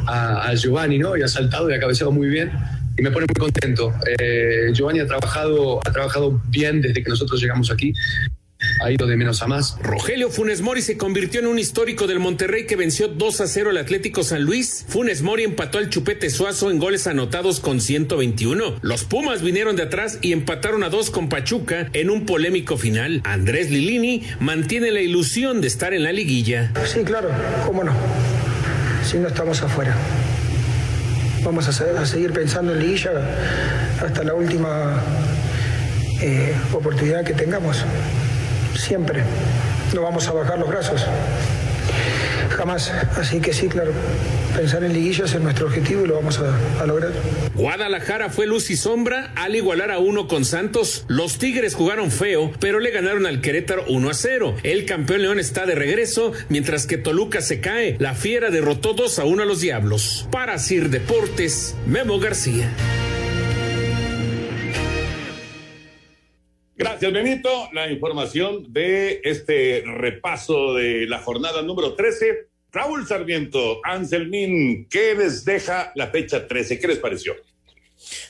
a, 0.07 0.49
a 0.49 0.55
Giovanni, 0.55 0.97
¿no? 0.97 1.15
Y 1.15 1.21
ha 1.21 1.27
saltado 1.27 1.69
y 1.69 1.73
ha 1.73 1.79
cabeceado 1.79 2.11
muy 2.11 2.27
bien. 2.27 2.51
Y 2.97 3.01
me 3.01 3.11
pone 3.11 3.25
muy 3.27 3.39
contento. 3.39 3.93
Eh, 4.19 4.71
Giovanni 4.73 4.99
ha 4.99 5.07
trabajado, 5.07 5.79
ha 5.85 5.91
trabajado 5.91 6.41
bien 6.49 6.81
desde 6.81 7.01
que 7.03 7.09
nosotros 7.09 7.41
llegamos 7.41 7.71
aquí. 7.71 7.93
Ha 8.81 8.91
ido 8.91 9.07
de 9.07 9.15
menos 9.15 9.41
a 9.41 9.47
más. 9.47 9.77
Rogelio 9.81 10.29
Funes 10.29 10.61
Mori 10.61 10.81
se 10.81 10.97
convirtió 10.97 11.39
en 11.39 11.47
un 11.47 11.59
histórico 11.59 12.07
del 12.07 12.19
Monterrey 12.19 12.65
que 12.65 12.75
venció 12.75 13.07
2 13.07 13.41
a 13.41 13.47
0 13.47 13.69
al 13.69 13.77
Atlético 13.77 14.23
San 14.23 14.43
Luis. 14.43 14.85
Funes 14.87 15.21
Mori 15.21 15.43
empató 15.43 15.77
al 15.77 15.89
Chupete 15.89 16.29
Suazo 16.29 16.71
en 16.71 16.79
goles 16.79 17.07
anotados 17.07 17.59
con 17.59 17.81
121. 17.81 18.75
Los 18.81 19.03
Pumas 19.05 19.41
vinieron 19.41 19.75
de 19.75 19.83
atrás 19.83 20.19
y 20.21 20.33
empataron 20.33 20.83
a 20.83 20.89
2 20.89 21.11
con 21.11 21.29
Pachuca 21.29 21.89
en 21.93 22.09
un 22.09 22.25
polémico 22.25 22.77
final. 22.77 23.21
Andrés 23.23 23.71
Lilini 23.71 24.23
mantiene 24.39 24.91
la 24.91 25.01
ilusión 25.01 25.61
de 25.61 25.67
estar 25.67 25.93
en 25.93 26.03
la 26.03 26.11
liguilla. 26.11 26.71
Sí, 26.85 27.03
claro, 27.03 27.29
cómo 27.65 27.83
no. 27.83 27.93
Si 29.05 29.17
no 29.17 29.27
estamos 29.27 29.61
afuera. 29.61 29.95
Vamos 31.43 31.67
a 31.67 32.05
seguir 32.05 32.31
pensando 32.31 32.73
en 32.73 32.79
liguilla 32.79 33.11
hasta 34.01 34.23
la 34.23 34.33
última 34.33 35.01
eh, 36.21 36.53
oportunidad 36.71 37.23
que 37.25 37.33
tengamos. 37.33 37.83
Siempre. 38.75 39.23
No 39.93 40.01
vamos 40.01 40.27
a 40.27 40.33
bajar 40.33 40.59
los 40.59 40.69
brazos. 40.69 41.05
Jamás. 42.49 42.91
Así 43.17 43.39
que 43.39 43.53
sí, 43.53 43.67
claro. 43.67 43.91
Pensar 44.55 44.83
en 44.83 44.93
liguillas 44.93 45.33
es 45.33 45.41
nuestro 45.41 45.65
objetivo 45.65 46.05
y 46.05 46.07
lo 46.07 46.15
vamos 46.15 46.39
a, 46.39 46.85
lograr. 46.85 47.11
Guadalajara 47.55 48.29
fue 48.29 48.45
luz 48.45 48.69
y 48.69 48.77
sombra 48.77 49.31
al 49.35 49.55
igualar 49.55 49.91
a 49.91 49.97
uno 49.97 50.27
con 50.27 50.45
Santos. 50.45 51.05
Los 51.07 51.39
Tigres 51.39 51.73
jugaron 51.73 52.11
feo, 52.11 52.51
pero 52.59 52.79
le 52.79 52.91
ganaron 52.91 53.25
al 53.25 53.41
Querétaro 53.41 53.83
1 53.87 54.09
a 54.09 54.13
0. 54.13 54.55
El 54.63 54.85
campeón 54.85 55.23
León 55.23 55.39
está 55.39 55.65
de 55.65 55.75
regreso, 55.75 56.33
mientras 56.49 56.85
que 56.85 56.97
Toluca 56.97 57.41
se 57.41 57.59
cae. 57.61 57.95
La 57.99 58.13
Fiera 58.13 58.51
derrotó 58.51 58.93
2 58.93 59.19
a 59.19 59.25
1 59.25 59.43
a 59.43 59.45
los 59.45 59.61
Diablos. 59.61 60.27
Para 60.31 60.59
Sir 60.59 60.89
Deportes, 60.89 61.75
Memo 61.87 62.19
García. 62.19 62.69
Gracias, 66.83 67.13
Benito. 67.13 67.69
La 67.71 67.89
información 67.89 68.73
de 68.73 69.21
este 69.23 69.83
repaso 69.85 70.73
de 70.73 71.05
la 71.07 71.19
jornada 71.19 71.61
número 71.61 71.95
13. 71.95 72.49
Raúl 72.73 73.07
Sarmiento, 73.07 73.79
Anselmín, 73.85 74.89
¿qué 74.89 75.15
les 75.15 75.45
deja 75.45 75.93
la 75.95 76.07
fecha 76.07 76.45
13? 76.45 76.79
¿Qué 76.79 76.87
les 76.89 76.97
pareció? 76.97 77.35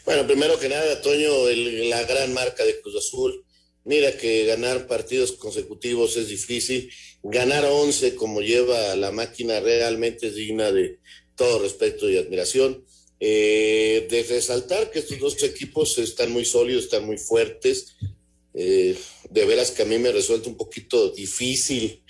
Bueno, 0.05 0.27
primero 0.27 0.59
que 0.59 0.69
nada, 0.69 1.01
Toño, 1.01 1.47
el, 1.47 1.89
la 1.89 2.03
gran 2.03 2.31
marca 2.31 2.63
de 2.63 2.79
Cruz 2.79 2.95
Azul. 2.95 3.43
Mira 3.85 4.15
que 4.17 4.45
ganar 4.45 4.85
partidos 4.85 5.31
consecutivos 5.31 6.15
es 6.15 6.27
difícil. 6.27 6.91
Ganar 7.23 7.65
11 7.65 8.13
como 8.13 8.41
lleva 8.41 8.95
la 8.95 9.11
máquina 9.11 9.61
realmente 9.61 10.27
es 10.27 10.35
digna 10.35 10.71
de 10.71 10.99
todo 11.35 11.57
respeto 11.57 12.07
y 12.07 12.17
admiración. 12.17 12.85
Eh, 13.19 14.05
de 14.11 14.21
resaltar 14.23 14.91
que 14.91 14.99
estos 14.99 15.17
dos 15.17 15.41
equipos 15.41 15.97
están 15.97 16.31
muy 16.31 16.45
sólidos, 16.45 16.83
están 16.83 17.07
muy 17.07 17.17
fuertes. 17.17 17.95
Eh, 18.53 18.95
de 19.29 19.45
veras 19.45 19.71
que 19.71 19.81
a 19.81 19.85
mí 19.85 19.97
me 19.97 20.11
resulta 20.11 20.49
un 20.49 20.57
poquito 20.57 21.09
difícil 21.09 22.03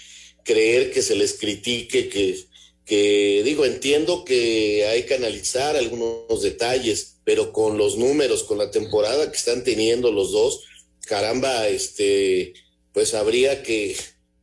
creer 0.44 0.92
que 0.92 1.02
se 1.02 1.16
les 1.16 1.34
critique, 1.34 2.10
que, 2.10 2.38
que 2.86 3.42
digo, 3.46 3.66
entiendo 3.66 4.26
que 4.26 4.86
hay 4.88 5.04
que 5.04 5.16
analizar 5.16 5.76
algunos 5.76 6.42
detalles, 6.42 7.18
pero 7.24 7.54
con 7.54 7.78
los 7.78 7.98
números, 7.98 8.44
con 8.44 8.58
la 8.58 8.72
temporada 8.72 9.32
que 9.32 9.38
están 9.38 9.64
teniendo 9.64 10.12
los 10.12 10.32
dos, 10.32 10.66
caramba, 11.06 11.68
este, 11.70 12.54
pues 12.92 13.14
habría 13.14 13.64
que, 13.64 13.96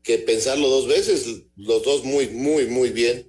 que 0.03 0.19
pensarlo 0.19 0.69
dos 0.69 0.87
veces, 0.87 1.27
los 1.57 1.83
dos 1.83 2.05
muy, 2.05 2.29
muy, 2.29 2.67
muy 2.67 2.91
bien, 2.91 3.27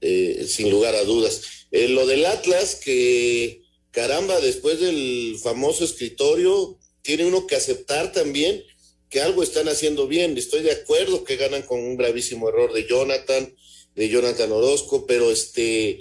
eh, 0.00 0.46
sin 0.48 0.70
lugar 0.70 0.94
a 0.94 1.04
dudas. 1.04 1.42
Eh, 1.70 1.88
lo 1.88 2.06
del 2.06 2.24
Atlas, 2.24 2.76
que 2.76 3.62
caramba, 3.90 4.40
después 4.40 4.80
del 4.80 5.36
famoso 5.42 5.84
escritorio, 5.84 6.75
tiene 7.06 7.24
uno 7.24 7.46
que 7.46 7.54
aceptar 7.54 8.10
también 8.10 8.64
que 9.08 9.20
algo 9.20 9.44
están 9.44 9.68
haciendo 9.68 10.08
bien. 10.08 10.36
Estoy 10.36 10.62
de 10.62 10.72
acuerdo 10.72 11.22
que 11.22 11.36
ganan 11.36 11.62
con 11.62 11.78
un 11.78 11.96
gravísimo 11.96 12.48
error 12.48 12.72
de 12.72 12.88
Jonathan, 12.88 13.54
de 13.94 14.08
Jonathan 14.08 14.50
Orozco, 14.50 15.06
pero 15.06 15.30
este, 15.30 16.00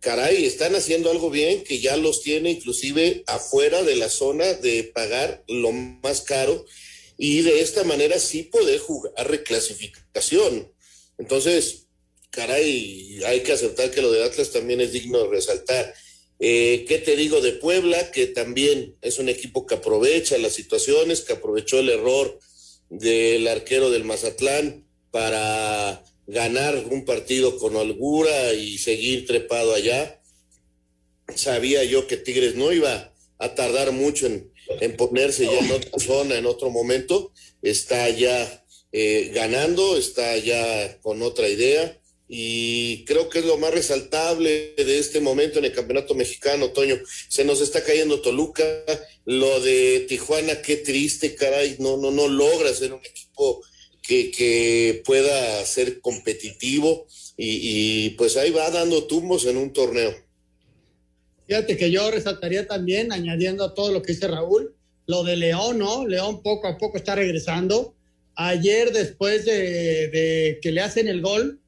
caray, 0.00 0.44
están 0.44 0.74
haciendo 0.74 1.10
algo 1.10 1.30
bien 1.30 1.64
que 1.64 1.80
ya 1.80 1.96
los 1.96 2.20
tiene 2.20 2.50
inclusive 2.50 3.24
afuera 3.26 3.82
de 3.82 3.96
la 3.96 4.10
zona 4.10 4.52
de 4.52 4.84
pagar 4.84 5.42
lo 5.48 5.72
más 5.72 6.20
caro 6.20 6.66
y 7.16 7.40
de 7.40 7.62
esta 7.62 7.82
manera 7.84 8.18
sí 8.18 8.42
poder 8.42 8.78
jugar 8.78 9.14
reclasificación. 9.26 10.70
Entonces, 11.16 11.86
caray, 12.28 13.22
hay 13.24 13.40
que 13.40 13.52
aceptar 13.52 13.90
que 13.90 14.02
lo 14.02 14.12
de 14.12 14.22
Atlas 14.22 14.50
también 14.50 14.82
es 14.82 14.92
digno 14.92 15.18
de 15.22 15.30
resaltar. 15.30 15.94
Eh, 16.44 16.86
¿Qué 16.88 16.98
te 16.98 17.14
digo 17.14 17.40
de 17.40 17.52
Puebla? 17.52 18.10
Que 18.10 18.26
también 18.26 18.96
es 19.00 19.20
un 19.20 19.28
equipo 19.28 19.64
que 19.64 19.76
aprovecha 19.76 20.36
las 20.38 20.54
situaciones, 20.54 21.20
que 21.20 21.34
aprovechó 21.34 21.78
el 21.78 21.88
error 21.88 22.36
del 22.90 23.46
arquero 23.46 23.92
del 23.92 24.02
Mazatlán 24.02 24.84
para 25.12 26.02
ganar 26.26 26.84
un 26.90 27.04
partido 27.04 27.56
con 27.58 27.76
holgura 27.76 28.54
y 28.54 28.78
seguir 28.78 29.24
trepado 29.24 29.72
allá. 29.72 30.20
Sabía 31.32 31.84
yo 31.84 32.08
que 32.08 32.16
Tigres 32.16 32.56
no 32.56 32.72
iba 32.72 33.14
a 33.38 33.54
tardar 33.54 33.92
mucho 33.92 34.26
en, 34.26 34.52
en 34.80 34.96
ponerse 34.96 35.44
ya 35.44 35.60
en 35.60 35.70
otra 35.70 35.96
zona, 36.00 36.38
en 36.38 36.46
otro 36.46 36.70
momento. 36.70 37.32
Está 37.62 38.10
ya 38.10 38.66
eh, 38.90 39.30
ganando, 39.32 39.96
está 39.96 40.36
ya 40.38 40.98
con 41.02 41.22
otra 41.22 41.48
idea 41.48 42.01
y 42.34 43.04
creo 43.04 43.28
que 43.28 43.40
es 43.40 43.44
lo 43.44 43.58
más 43.58 43.74
resaltable 43.74 44.72
de 44.74 44.98
este 44.98 45.20
momento 45.20 45.58
en 45.58 45.66
el 45.66 45.72
campeonato 45.74 46.14
mexicano, 46.14 46.70
Toño. 46.70 46.98
Se 47.28 47.44
nos 47.44 47.60
está 47.60 47.84
cayendo 47.84 48.22
Toluca, 48.22 48.64
lo 49.26 49.60
de 49.60 50.06
Tijuana, 50.08 50.62
qué 50.62 50.76
triste, 50.76 51.34
caray, 51.34 51.76
no, 51.78 51.98
no, 51.98 52.10
no 52.10 52.28
logra 52.28 52.72
ser 52.72 52.94
un 52.94 53.04
equipo 53.04 53.62
que, 54.00 54.30
que 54.30 55.02
pueda 55.04 55.62
ser 55.66 56.00
competitivo 56.00 57.06
y, 57.36 58.06
y 58.06 58.10
pues 58.16 58.38
ahí 58.38 58.50
va 58.50 58.70
dando 58.70 59.06
tumbos 59.06 59.44
en 59.44 59.58
un 59.58 59.70
torneo. 59.70 60.14
Fíjate 61.46 61.76
que 61.76 61.90
yo 61.90 62.10
resaltaría 62.10 62.66
también, 62.66 63.12
añadiendo 63.12 63.62
a 63.62 63.74
todo 63.74 63.92
lo 63.92 64.00
que 64.00 64.14
dice 64.14 64.26
Raúl, 64.26 64.74
lo 65.04 65.22
de 65.22 65.36
León, 65.36 65.80
¿no? 65.80 66.08
León 66.08 66.42
poco 66.42 66.66
a 66.66 66.78
poco 66.78 66.96
está 66.96 67.14
regresando. 67.14 67.94
Ayer, 68.36 68.90
después 68.90 69.44
de, 69.44 70.08
de 70.08 70.60
que 70.62 70.72
le 70.72 70.80
hacen 70.80 71.08
el 71.08 71.20
gol, 71.20 71.58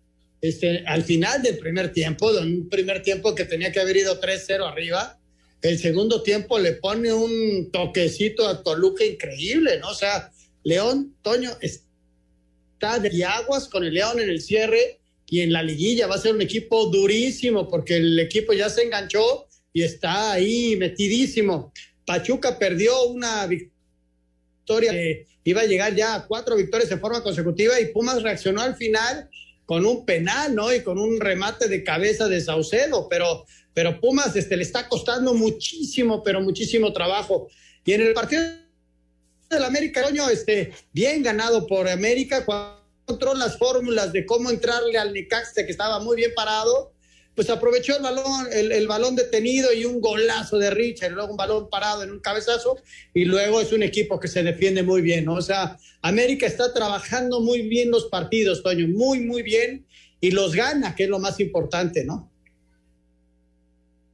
este, 0.44 0.85
al 0.87 1.04
final 1.04 1.40
del 1.40 1.57
primer 1.57 1.90
tiempo, 1.90 2.30
de 2.30 2.42
un 2.42 2.68
primer 2.68 3.02
tiempo 3.02 3.35
que 3.35 3.46
tenía 3.46 3.72
que 3.72 3.80
haber 3.80 3.96
ido 3.96 4.20
3-0 4.20 4.70
arriba, 4.70 5.18
el 5.62 5.78
segundo 5.78 6.22
tiempo 6.22 6.59
le 6.59 6.74
pone 6.74 7.14
un 7.14 7.70
toquecito 7.72 8.46
a 8.46 8.62
Toluca 8.62 9.07
increíble, 9.07 9.78
¿no? 9.78 9.88
O 9.88 9.94
sea, 9.94 10.30
León, 10.62 11.16
Toño, 11.22 11.50
está 11.62 12.98
de 12.98 13.24
aguas 13.24 13.68
con 13.68 13.85
el 13.85 13.94
León 13.94 14.20
en 14.20 14.28
el 14.28 14.42
cierre 14.42 15.00
y 15.30 15.40
en 15.40 15.50
la 15.50 15.62
liguilla 15.62 16.09
va 16.09 16.16
a 16.16 16.20
ser 16.20 16.35
un 16.35 16.42
equipo 16.42 16.90
durísimo 16.90 17.66
porque 17.66 17.96
el 17.96 18.18
equipo 18.18 18.52
ya 18.52 18.68
se 18.68 18.83
enganchó 18.83 19.46
y 19.72 19.80
está 19.80 20.33
ahí 20.33 20.76
metidísimo. 20.76 21.72
Pachuca 22.04 22.59
perdió 22.59 23.04
una 23.04 23.46
victoria 23.46 24.92
que 24.92 25.26
iba 25.44 25.62
a 25.62 25.66
llegar 25.66 25.94
ya 25.94 26.16
a 26.16 26.26
cuatro 26.26 26.54
victorias 26.54 26.90
de 26.90 26.98
forma 26.98 27.22
consecutiva 27.22 27.80
y 27.80 27.87
Pumas 27.87 28.22
reaccionó 28.22 28.61
al 28.61 28.76
final 28.76 29.30
con 29.66 29.87
un 29.87 30.05
penal, 30.05 30.55
¿no? 30.55 30.72
Y 30.72 30.83
con 30.83 30.98
un 30.98 31.20
remate 31.20 31.68
de 31.68 31.85
cabeza 31.85 32.29
de 32.29 32.40
Saucedo, 32.40 33.09
pero, 33.09 33.44
pero 33.72 34.00
Pumas 34.00 34.35
este, 34.37 34.57
le 34.57 34.62
está 34.62 34.88
costando 34.88 35.35
muchísimo, 35.35 36.22
pero 36.22 36.40
muchísimo 36.40 36.92
trabajo. 36.92 37.48
Y 37.85 37.92
en 37.92 38.03
el 38.03 38.14
partido 38.14 38.42
del 39.50 39.64
América, 39.64 40.03
coño, 40.03 40.29
este, 40.29 40.72
bien 40.92 41.22
ganado 41.22 41.66
por 41.66 41.88
América, 41.88 42.44
cuando 42.44 42.81
encontró 43.07 43.35
las 43.35 43.59
fórmulas 43.59 44.12
de 44.12 44.24
cómo 44.24 44.50
entrarle 44.50 44.98
al 44.98 45.12
Necaxa, 45.12 45.64
que 45.64 45.70
estaba 45.70 46.00
muy 46.00 46.16
bien 46.16 46.33
parado, 46.35 46.93
pues 47.35 47.51
aprovechó 47.51 47.97
el 47.97 48.03
balón, 48.03 48.47
el, 48.53 48.73
el, 48.73 48.87
balón 48.87 49.16
detenido 49.16 49.73
y 49.73 49.85
un 49.85 50.01
golazo 50.01 50.59
de 50.59 50.70
Richard, 50.70 51.12
luego 51.12 51.33
un 51.33 51.37
balón 51.37 51.68
parado 51.68 52.03
en 52.03 52.11
un 52.11 52.20
cabezazo, 52.20 52.79
y 53.12 53.25
luego 53.25 53.61
es 53.61 53.73
un 53.73 53.83
equipo 53.83 54.20
que 54.20 54.29
se 54.29 54.42
defiende 54.42 54.83
muy 54.83 55.03
bien, 55.03 55.25
¿no? 55.25 55.35
O 55.35 55.42
sea, 55.42 55.77
América 56.03 56.47
está 56.47 56.73
trabajando 56.73 57.40
muy 57.40 57.62
bien 57.62 57.90
los 57.90 58.07
partidos, 58.07 58.62
Toño, 58.62 58.87
muy, 58.88 59.20
muy 59.20 59.42
bien, 59.42 59.85
y 60.20 60.31
los 60.31 60.55
gana, 60.55 60.94
que 60.94 61.05
es 61.05 61.09
lo 61.09 61.18
más 61.18 61.40
importante, 61.40 62.05
¿no? 62.05 62.31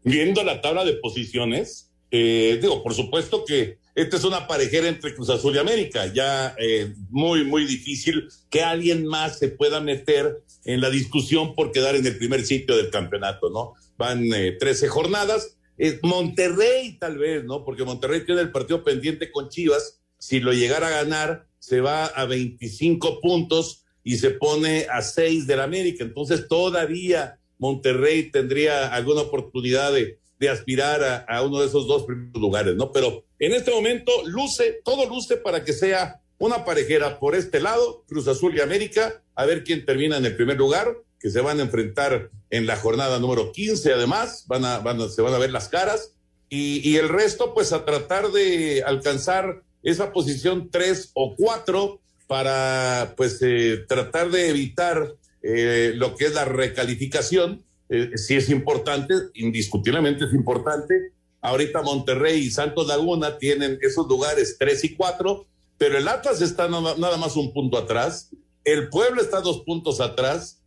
Viendo 0.02 0.42
la 0.42 0.62
tabla 0.62 0.84
de 0.84 0.94
posiciones, 0.94 1.90
eh, 2.10 2.58
digo, 2.60 2.82
por 2.82 2.94
supuesto 2.94 3.44
que 3.44 3.78
esta 3.94 4.16
es 4.16 4.24
una 4.24 4.46
parejera 4.46 4.88
entre 4.88 5.14
Cruz 5.14 5.28
Azul 5.30 5.54
y 5.54 5.58
América, 5.58 6.12
ya 6.12 6.54
eh, 6.58 6.94
muy, 7.10 7.44
muy 7.44 7.66
difícil 7.66 8.28
que 8.48 8.62
alguien 8.62 9.04
más 9.04 9.38
se 9.38 9.48
pueda 9.48 9.80
meter 9.80 10.42
en 10.64 10.80
la 10.80 10.90
discusión 10.90 11.54
por 11.54 11.72
quedar 11.72 11.96
en 11.96 12.06
el 12.06 12.18
primer 12.18 12.44
sitio 12.44 12.76
del 12.76 12.90
campeonato, 12.90 13.50
¿no? 13.50 13.74
Van 13.96 14.24
eh, 14.32 14.56
13 14.58 14.88
jornadas. 14.88 15.56
Eh, 15.78 15.98
Monterrey 16.02 16.98
tal 16.98 17.18
vez, 17.18 17.44
¿no? 17.44 17.64
Porque 17.64 17.84
Monterrey 17.84 18.24
tiene 18.24 18.42
el 18.42 18.52
partido 18.52 18.84
pendiente 18.84 19.30
con 19.30 19.48
Chivas. 19.48 20.00
Si 20.18 20.40
lo 20.40 20.52
llegara 20.52 20.88
a 20.88 21.02
ganar, 21.04 21.46
se 21.58 21.80
va 21.80 22.06
a 22.06 22.26
25 22.26 23.20
puntos 23.20 23.84
y 24.04 24.18
se 24.18 24.30
pone 24.30 24.86
a 24.90 25.02
6 25.02 25.46
del 25.46 25.60
América. 25.60 26.04
Entonces 26.04 26.48
todavía 26.48 27.38
Monterrey 27.58 28.30
tendría 28.30 28.92
alguna 28.94 29.22
oportunidad 29.22 29.92
de, 29.92 30.18
aspirar 30.50 31.04
a, 31.04 31.18
a, 31.18 31.42
uno 31.42 31.60
de 31.60 31.66
esos 31.66 31.86
dos 31.86 32.04
primeros 32.04 32.40
lugares, 32.40 32.74
¿no? 32.74 32.92
Pero 32.92 33.24
en 33.38 33.52
este 33.52 33.70
momento 33.70 34.10
luce, 34.24 34.80
todo 34.82 35.06
luce 35.06 35.36
para 35.36 35.62
que 35.64 35.74
sea 35.74 36.19
una 36.40 36.64
parejera 36.64 37.20
por 37.20 37.36
este 37.36 37.60
lado, 37.60 38.02
Cruz 38.08 38.26
Azul 38.26 38.56
y 38.56 38.60
América, 38.60 39.22
a 39.34 39.44
ver 39.44 39.62
quién 39.62 39.84
termina 39.84 40.16
en 40.16 40.24
el 40.24 40.34
primer 40.34 40.56
lugar, 40.56 40.96
que 41.20 41.30
se 41.30 41.42
van 41.42 41.60
a 41.60 41.62
enfrentar 41.62 42.30
en 42.48 42.66
la 42.66 42.76
jornada 42.76 43.18
número 43.18 43.52
15, 43.52 43.92
además, 43.92 44.46
van 44.48 44.64
a, 44.64 44.80
se 45.10 45.20
van 45.20 45.34
a 45.34 45.38
ver 45.38 45.52
las 45.52 45.68
caras, 45.68 46.14
y, 46.48 46.96
el 46.96 47.08
resto, 47.08 47.54
pues 47.54 47.72
a 47.72 47.84
tratar 47.84 48.32
de 48.32 48.82
alcanzar 48.84 49.62
esa 49.84 50.12
posición 50.12 50.68
3 50.68 51.12
o 51.14 51.36
4 51.36 52.00
para, 52.26 53.14
pues, 53.16 53.38
eh, 53.42 53.84
tratar 53.86 54.30
de 54.30 54.48
evitar 54.48 55.14
eh, 55.42 55.92
lo 55.94 56.16
que 56.16 56.24
es 56.24 56.34
la 56.34 56.46
recalificación, 56.46 57.62
eh, 57.88 58.16
si 58.16 58.34
es 58.34 58.48
importante, 58.48 59.14
indiscutiblemente 59.34 60.24
es 60.24 60.32
importante. 60.32 61.12
Ahorita 61.40 61.82
Monterrey 61.82 62.40
y 62.40 62.50
Santos 62.50 62.88
Laguna 62.88 63.38
tienen 63.38 63.78
esos 63.80 64.08
lugares 64.08 64.56
3 64.58 64.84
y 64.84 64.96
4, 64.96 65.46
pero 65.80 65.96
el 65.96 66.08
Atlas 66.08 66.42
está 66.42 66.68
nada 66.68 67.16
más 67.16 67.36
un 67.36 67.54
punto 67.54 67.78
atrás, 67.78 68.28
el 68.64 68.90
Pueblo 68.90 69.22
está 69.22 69.40
dos 69.40 69.62
puntos 69.62 70.02
atrás, 70.02 70.60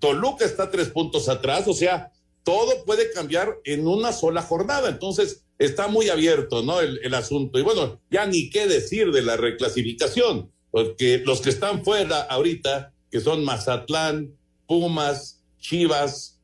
Toluca 0.00 0.44
está 0.44 0.70
tres 0.70 0.90
puntos 0.90 1.30
atrás, 1.30 1.66
o 1.66 1.72
sea, 1.72 2.12
todo 2.44 2.84
puede 2.84 3.10
cambiar 3.10 3.58
en 3.64 3.86
una 3.86 4.12
sola 4.12 4.42
jornada, 4.42 4.90
entonces 4.90 5.46
está 5.58 5.88
muy 5.88 6.10
abierto, 6.10 6.62
¿no? 6.62 6.78
El, 6.82 7.00
el 7.02 7.14
asunto. 7.14 7.58
Y 7.58 7.62
bueno, 7.62 8.02
ya 8.10 8.26
ni 8.26 8.50
qué 8.50 8.66
decir 8.66 9.12
de 9.12 9.22
la 9.22 9.38
reclasificación, 9.38 10.52
porque 10.70 11.22
los 11.24 11.40
que 11.40 11.48
están 11.48 11.82
fuera 11.82 12.20
ahorita, 12.20 12.92
que 13.10 13.20
son 13.20 13.42
Mazatlán, 13.42 14.36
Pumas, 14.66 15.40
Chivas, 15.58 16.38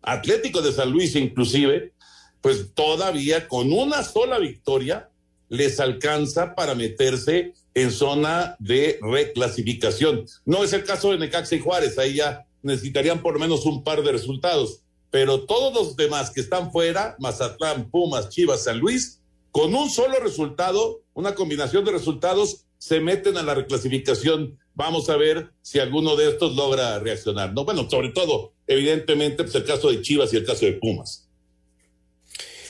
Atlético 0.00 0.62
de 0.62 0.70
San 0.70 0.92
Luis 0.92 1.16
inclusive, 1.16 1.92
pues 2.40 2.72
todavía 2.72 3.48
con 3.48 3.72
una 3.72 4.04
sola 4.04 4.38
victoria 4.38 5.10
les 5.48 5.80
alcanza 5.80 6.54
para 6.54 6.74
meterse 6.74 7.54
en 7.74 7.90
zona 7.90 8.56
de 8.58 8.98
reclasificación. 9.02 10.26
No 10.44 10.64
es 10.64 10.72
el 10.72 10.84
caso 10.84 11.10
de 11.10 11.18
Necaxa 11.18 11.56
y 11.56 11.60
Juárez, 11.60 11.98
ahí 11.98 12.14
ya 12.16 12.46
necesitarían 12.62 13.22
por 13.22 13.34
lo 13.34 13.40
menos 13.40 13.64
un 13.66 13.84
par 13.84 14.02
de 14.02 14.12
resultados, 14.12 14.80
pero 15.10 15.44
todos 15.46 15.72
los 15.74 15.96
demás 15.96 16.30
que 16.30 16.40
están 16.40 16.72
fuera, 16.72 17.16
Mazatlán, 17.18 17.90
Pumas, 17.90 18.28
Chivas, 18.28 18.64
San 18.64 18.78
Luis, 18.78 19.20
con 19.50 19.74
un 19.74 19.88
solo 19.88 20.18
resultado, 20.20 21.02
una 21.14 21.34
combinación 21.34 21.84
de 21.84 21.92
resultados, 21.92 22.66
se 22.78 23.00
meten 23.00 23.38
a 23.38 23.42
la 23.42 23.54
reclasificación. 23.54 24.58
Vamos 24.74 25.08
a 25.08 25.16
ver 25.16 25.50
si 25.62 25.78
alguno 25.78 26.16
de 26.16 26.28
estos 26.28 26.54
logra 26.54 26.98
reaccionar. 26.98 27.54
No, 27.54 27.64
bueno, 27.64 27.88
sobre 27.88 28.10
todo, 28.10 28.52
evidentemente, 28.66 29.42
pues 29.44 29.54
el 29.54 29.64
caso 29.64 29.90
de 29.90 30.02
Chivas 30.02 30.32
y 30.32 30.36
el 30.36 30.44
caso 30.44 30.66
de 30.66 30.74
Pumas. 30.74 31.28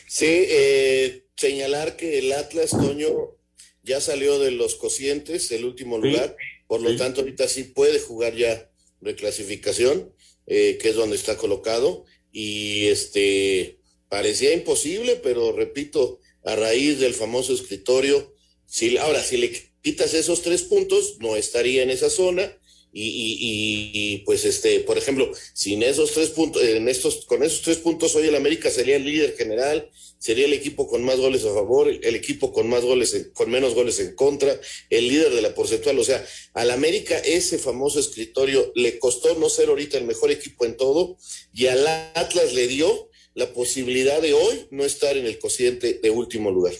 Sí, 0.07 0.47
eh, 0.49 1.26
señalar 1.37 1.96
que 1.96 2.18
el 2.18 2.33
Atlas, 2.33 2.70
Toño, 2.70 3.37
ya 3.83 4.01
salió 4.01 4.38
de 4.38 4.51
los 4.51 4.75
cocientes, 4.75 5.51
el 5.53 5.64
último 5.64 5.99
lugar, 5.99 6.37
por 6.66 6.81
lo 6.81 6.96
tanto 6.96 7.20
ahorita 7.20 7.46
sí 7.49 7.64
puede 7.64 8.01
jugar 8.01 8.35
ya 8.35 8.70
reclasificación, 9.01 10.12
eh, 10.46 10.79
que 10.81 10.88
es 10.88 10.96
donde 10.96 11.16
está 11.16 11.37
colocado, 11.37 12.05
y 12.33 12.87
este 12.87 13.79
parecía 14.09 14.53
imposible, 14.53 15.16
pero 15.16 15.53
repito, 15.53 16.20
a 16.44 16.57
raíz 16.57 16.99
del 16.99 17.14
famoso 17.14 17.53
escritorio, 17.53 18.35
si, 18.66 18.96
ahora 18.96 19.22
si 19.22 19.37
le 19.37 19.53
quitas 19.83 20.14
esos 20.14 20.42
tres 20.42 20.62
puntos, 20.62 21.18
no 21.20 21.37
estaría 21.37 21.83
en 21.83 21.90
esa 21.90 22.11
zona, 22.11 22.57
y, 22.99 24.23
pues 24.25 24.45
este, 24.45 24.81
por 24.81 24.97
ejemplo, 24.97 25.31
sin 25.53 25.83
esos 25.83 26.13
tres 26.13 26.31
puntos, 26.31 26.63
en 26.63 26.89
estos, 26.89 27.27
con 27.27 27.43
esos 27.43 27.61
tres 27.61 27.77
puntos 27.77 28.15
hoy 28.17 28.27
el 28.29 28.35
América 28.35 28.71
sería 28.71 28.97
el 28.97 29.05
líder 29.05 29.37
general, 29.37 29.91
sería 30.19 30.47
el 30.47 30.55
equipo 30.55 30.89
con 30.89 31.05
más 31.05 31.19
goles 31.19 31.45
a 31.45 31.53
favor, 31.53 31.89
el 31.89 32.15
equipo 32.15 32.53
con 32.53 32.71
más 32.71 32.83
goles, 32.83 33.31
con 33.35 33.51
menos 33.51 33.75
goles 33.75 34.01
en 34.01 34.15
contra, 34.15 34.59
el 34.89 35.09
líder 35.09 35.35
de 35.35 35.43
la 35.43 35.55
porcentual. 35.55 35.99
O 35.99 36.05
sea, 36.05 36.25
al 36.55 36.71
América 36.71 37.19
ese 37.19 37.59
famoso 37.59 38.01
escritorio 38.01 38.73
le 38.75 38.99
costó 38.99 39.39
no 39.39 39.51
ser 39.51 39.69
ahorita 39.69 39.99
el 39.99 40.05
mejor 40.05 40.31
equipo 40.31 40.65
en 40.65 40.77
todo 40.79 41.19
y 41.53 41.67
al 41.67 41.87
Atlas 42.15 42.55
le 42.55 42.67
dio 42.67 43.11
la 43.35 43.53
posibilidad 43.53 44.23
de 44.23 44.33
hoy 44.33 44.69
no 44.71 44.85
estar 44.85 45.19
en 45.19 45.27
el 45.27 45.39
cociente 45.39 46.01
de 46.03 46.11
último 46.11 46.51
lugar. 46.51 46.73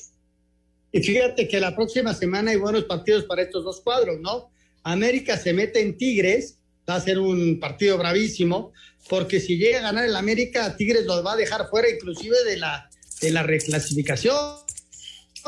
Y 0.93 1.03
fíjate 1.03 1.47
que 1.47 1.61
la 1.61 1.77
próxima 1.77 2.15
semana 2.15 2.53
hay 2.53 2.57
buenos 2.57 2.85
partidos 2.85 3.25
para 3.25 3.43
estos 3.43 3.65
dos 3.65 3.83
cuadros, 3.83 4.19
¿no? 4.19 4.51
América 4.93 5.37
se 5.37 5.53
mete 5.53 5.81
en 5.81 5.99
Tigres, 5.99 6.59
va 6.89 6.95
a 6.95 7.01
ser 7.01 7.19
un 7.19 7.59
partido 7.59 7.99
bravísimo, 7.99 8.73
porque 9.09 9.41
si 9.41 9.57
llega 9.57 9.79
a 9.79 9.83
ganar 9.83 10.05
el 10.05 10.15
América, 10.15 10.77
Tigres 10.77 11.07
los 11.07 11.27
va 11.27 11.33
a 11.33 11.37
dejar 11.37 11.69
fuera 11.69 11.91
inclusive 11.91 12.37
de 12.45 12.57
la, 12.57 12.89
de 13.21 13.31
la 13.33 13.43
reclasificación. 13.43 14.37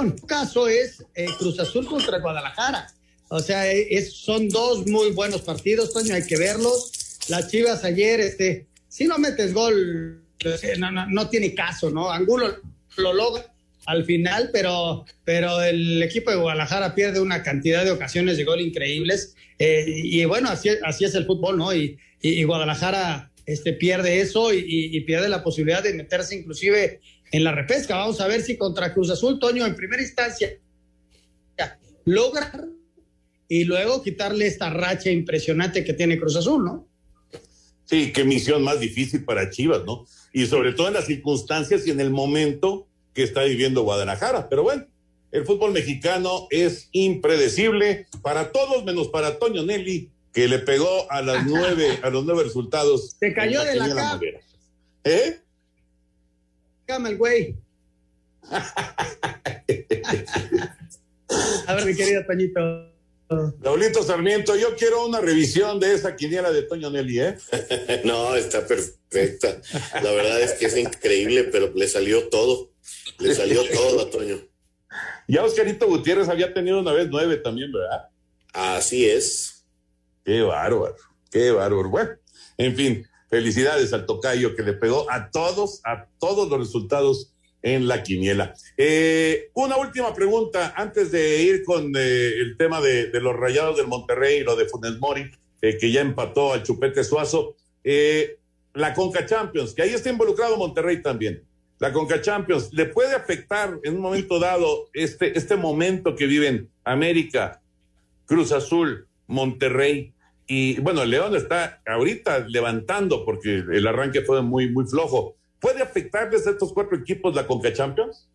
El 0.01 0.15
caso 0.27 0.67
es 0.67 1.05
eh, 1.15 1.27
Cruz 1.39 1.61
Azul 1.61 1.87
contra 1.87 2.19
Guadalajara. 2.19 2.93
O 3.29 3.39
sea, 3.39 3.71
es, 3.71 4.13
son 4.13 4.49
dos 4.49 4.87
muy 4.89 5.11
buenos 5.11 5.43
partidos, 5.43 5.93
Toño, 5.93 6.15
hay 6.15 6.27
que 6.27 6.37
verlos. 6.37 6.91
Las 7.29 7.49
Chivas 7.49 7.85
ayer, 7.85 8.19
este, 8.19 8.67
si 8.89 9.05
no 9.05 9.19
metes 9.19 9.55
gol, 9.55 10.25
eh, 10.41 10.75
no, 10.79 10.91
no, 10.91 11.07
no 11.07 11.29
tiene 11.29 11.55
caso, 11.55 11.91
¿no? 11.91 12.11
Angulo 12.11 12.57
lo 12.97 13.13
logra, 13.13 13.55
al 13.89 14.05
final, 14.05 14.51
pero, 14.53 15.07
pero 15.25 15.63
el 15.63 16.03
equipo 16.03 16.31
de 16.31 16.37
Guadalajara 16.37 16.95
pierde 16.95 17.21
una 17.21 17.43
cantidad 17.43 17.87
de 17.87 17.91
ocasiones 17.91 18.37
de 18.37 18.45
gol 18.45 18.61
increíbles. 18.61 19.35
Eh, 19.59 19.87
y 19.89 20.23
bueno, 20.27 20.51
así, 20.51 20.69
así 20.85 21.07
es 21.07 21.15
el 21.15 21.25
fútbol, 21.25 21.57
¿no? 21.57 21.75
Y, 21.75 21.99
Guadalajara 22.45 23.33
este, 23.47 23.73
pierde 23.73 24.21
eso 24.21 24.53
y, 24.53 24.61
y, 24.67 25.01
pierde 25.03 25.31
la 25.31 25.43
posibilidad 25.43 25.83
de 25.83 25.95
meterse 25.95 26.37
inclusive 26.37 27.01
en 27.33 27.45
la 27.45 27.53
repesca. 27.53 27.97
Vamos 27.97 28.21
a 28.21 28.27
ver 28.27 28.43
si 28.43 28.59
contra 28.59 28.93
Cruz 28.93 29.09
Azul, 29.09 29.39
Toño, 29.39 29.65
en 29.65 29.75
primera 29.75 30.03
instancia, 30.03 30.51
logra 32.05 32.69
y 33.49 33.65
luego 33.65 34.03
quitarle 34.03 34.47
esta 34.47 34.69
racha 34.69 35.11
impresionante 35.11 35.83
que 35.83 35.95
tiene 35.95 36.19
Cruz 36.19 36.37
Azul, 36.37 36.63
¿no? 36.63 36.89
Sí, 37.87 38.13
qué 38.13 38.25
misión 38.25 38.63
más 38.63 38.81
difícil 38.81 39.25
para 39.25 39.49
Chivas, 39.49 39.83
¿no? 39.87 40.05
Y 40.35 40.45
sobre 40.45 40.75
todo 40.75 40.89
en 40.89 40.95
las 40.95 41.07
circunstancias 41.07 41.87
y 41.87 41.91
en 41.91 42.01
el 42.01 42.11
momento 42.11 42.88
que 43.19 43.25
está 43.25 43.43
viviendo 43.43 43.83
Guadalajara. 43.83 44.49
Pero 44.49 44.63
bueno, 44.63 44.87
el 45.33 45.45
fútbol 45.45 45.73
mexicano 45.73 46.47
es 46.51 46.89
impredecible 46.93 48.07
para 48.23 48.53
todos 48.53 48.85
menos 48.85 49.09
para 49.09 49.41
Toño 49.41 49.65
Nelly, 49.65 50.13
que 50.33 50.47
le 50.47 50.61
pegó 50.61 51.11
a 51.11 51.21
las 51.21 51.45
nueve, 51.49 51.99
a 52.01 52.11
los 52.11 52.25
nueve 52.25 52.45
resultados. 52.45 53.17
Se 53.19 53.35
cayó 53.35 53.65
de 53.65 53.75
la 53.75 53.89
cama. 53.89 54.21
¿Eh? 55.03 55.41
Cama 56.87 57.09
el 57.09 57.17
güey. 57.19 57.57
a 61.67 61.75
ver, 61.75 61.87
mi 61.87 61.97
querido 61.97 62.25
Toñito. 62.25 62.61
Raulito 63.61 64.05
Sarmiento, 64.05 64.55
yo 64.55 64.77
quiero 64.77 65.05
una 65.05 65.21
revisión 65.21 65.81
de 65.81 65.93
esa 65.93 66.15
quiniela 66.15 66.53
de 66.53 66.63
Toño 66.63 66.89
Nelly, 66.89 67.21
¿eh? 67.21 67.37
no, 68.05 68.37
está 68.37 68.65
perfecta. 68.65 69.61
La 70.03 70.13
verdad 70.13 70.41
es 70.41 70.53
que 70.53 70.67
es 70.67 70.77
increíble, 70.77 71.45
pero 71.45 71.73
le 71.75 71.89
salió 71.89 72.29
todo. 72.29 72.71
Le 73.19 73.35
salió 73.35 73.63
todo 73.69 74.03
a 74.03 74.11
Toño. 74.11 74.37
Ya 75.27 75.45
Oscarito 75.45 75.87
Gutiérrez 75.87 76.29
había 76.29 76.53
tenido 76.55 76.81
una 76.81 76.93
vez 76.93 77.09
nueve 77.11 77.37
también, 77.37 77.73
¿verdad? 77.73 78.09
Así 78.53 79.09
es. 79.09 79.67
Qué 80.25 80.43
bárbaro, 80.43 80.97
qué 81.31 81.51
bárbaro. 81.51 81.91
Bueno, 81.91 82.11
en 82.57 82.75
fin, 82.77 83.07
felicidades 83.29 83.93
al 83.93 84.07
tocayo 84.07 84.55
que 84.55 84.63
le 84.63 84.73
pegó 84.73 85.11
a 85.11 85.31
todos, 85.31 85.81
a 85.85 86.07
todos 86.19 86.49
los 86.49 86.59
resultados 86.59 87.35
en 87.63 87.89
la 87.89 88.03
quiniela. 88.03 88.55
Eh, 88.77 89.51
una 89.55 89.77
última 89.77 90.15
pregunta 90.15 90.73
antes 90.77 91.11
de 91.11 91.43
ir 91.43 91.65
con 91.65 91.93
eh, 91.97 92.29
el 92.39 92.57
tema 92.57 92.81
de, 92.81 93.11
de, 93.11 93.21
los 93.21 93.37
rayados 93.37 93.77
del 93.77 93.89
Monterrey 93.89 94.39
y 94.39 94.45
lo 94.45 94.57
de 94.57 94.67
Funes 94.67 94.99
Mori, 94.99 95.31
eh, 95.61 95.77
que 95.77 95.91
ya 95.91 96.01
empató 96.01 96.53
al 96.53 96.63
Chupete 96.63 97.05
Suazo. 97.05 97.57
la 98.75 98.95
Conca 98.95 99.27
Champions, 99.27 99.75
que 99.75 99.83
ahí 99.83 99.91
está 99.91 100.09
involucrado 100.09 100.57
Monterrey 100.57 101.03
también 101.03 101.48
la 101.79 101.93
Conca 101.93 102.21
Champions, 102.21 102.71
¿le 102.73 102.87
puede 102.87 103.15
afectar 103.15 103.79
en 103.85 103.97
un 103.97 104.01
momento 104.01 104.39
dado 104.39 104.89
este, 104.93 105.37
este 105.39 105.57
momento 105.57 106.17
que 106.17 106.27
viven 106.27 106.69
América, 106.85 107.61
Cruz 108.27 108.53
Azul, 108.53 109.07
Monterrey? 109.27 110.13
Y 110.47 110.81
bueno, 110.81 111.05
León 111.05 111.37
está 111.37 111.81
ahorita 111.87 112.47
levantando 112.49 113.25
porque 113.25 113.63
el 113.73 113.87
arranque 113.87 114.23
fue 114.23 114.43
muy, 114.43 114.71
muy 114.71 114.87
flojo. 114.87 115.37
¿Puede 115.61 115.83
afectarles 115.83 116.47
a 116.47 116.51
estos 116.51 116.73
cuatro 116.73 116.97
equipos 116.97 117.35
la 117.35 117.47
Conca 117.47 117.73
Champions? 117.73 118.29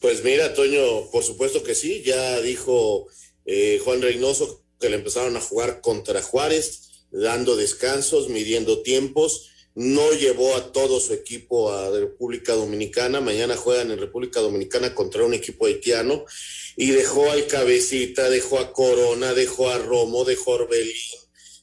Pues 0.00 0.22
mira, 0.24 0.52
Toño, 0.52 1.10
por 1.12 1.22
supuesto 1.22 1.62
que 1.62 1.74
sí. 1.74 2.02
Ya 2.04 2.40
dijo 2.40 3.06
eh, 3.46 3.80
Juan 3.84 4.02
Reynoso 4.02 4.62
que 4.78 4.90
le 4.90 4.96
empezaron 4.96 5.36
a 5.36 5.40
jugar 5.40 5.80
contra 5.80 6.20
Juárez, 6.20 7.06
dando 7.10 7.56
descansos, 7.56 8.28
midiendo 8.28 8.82
tiempos 8.82 9.50
no 9.76 10.10
llevó 10.12 10.56
a 10.56 10.72
todo 10.72 11.00
su 11.00 11.12
equipo 11.12 11.70
a 11.70 11.90
República 11.90 12.54
Dominicana. 12.54 13.20
Mañana 13.20 13.56
juegan 13.56 13.90
en 13.90 13.98
República 13.98 14.40
Dominicana 14.40 14.94
contra 14.94 15.24
un 15.24 15.34
equipo 15.34 15.66
haitiano 15.66 16.24
y 16.76 16.90
dejó 16.92 17.30
al 17.30 17.46
Cabecita, 17.46 18.30
dejó 18.30 18.58
a 18.58 18.72
Corona, 18.72 19.34
dejó 19.34 19.68
a 19.68 19.78
Romo, 19.78 20.24
dejó 20.24 20.52
a 20.52 20.54
Orbelín, 20.56 20.94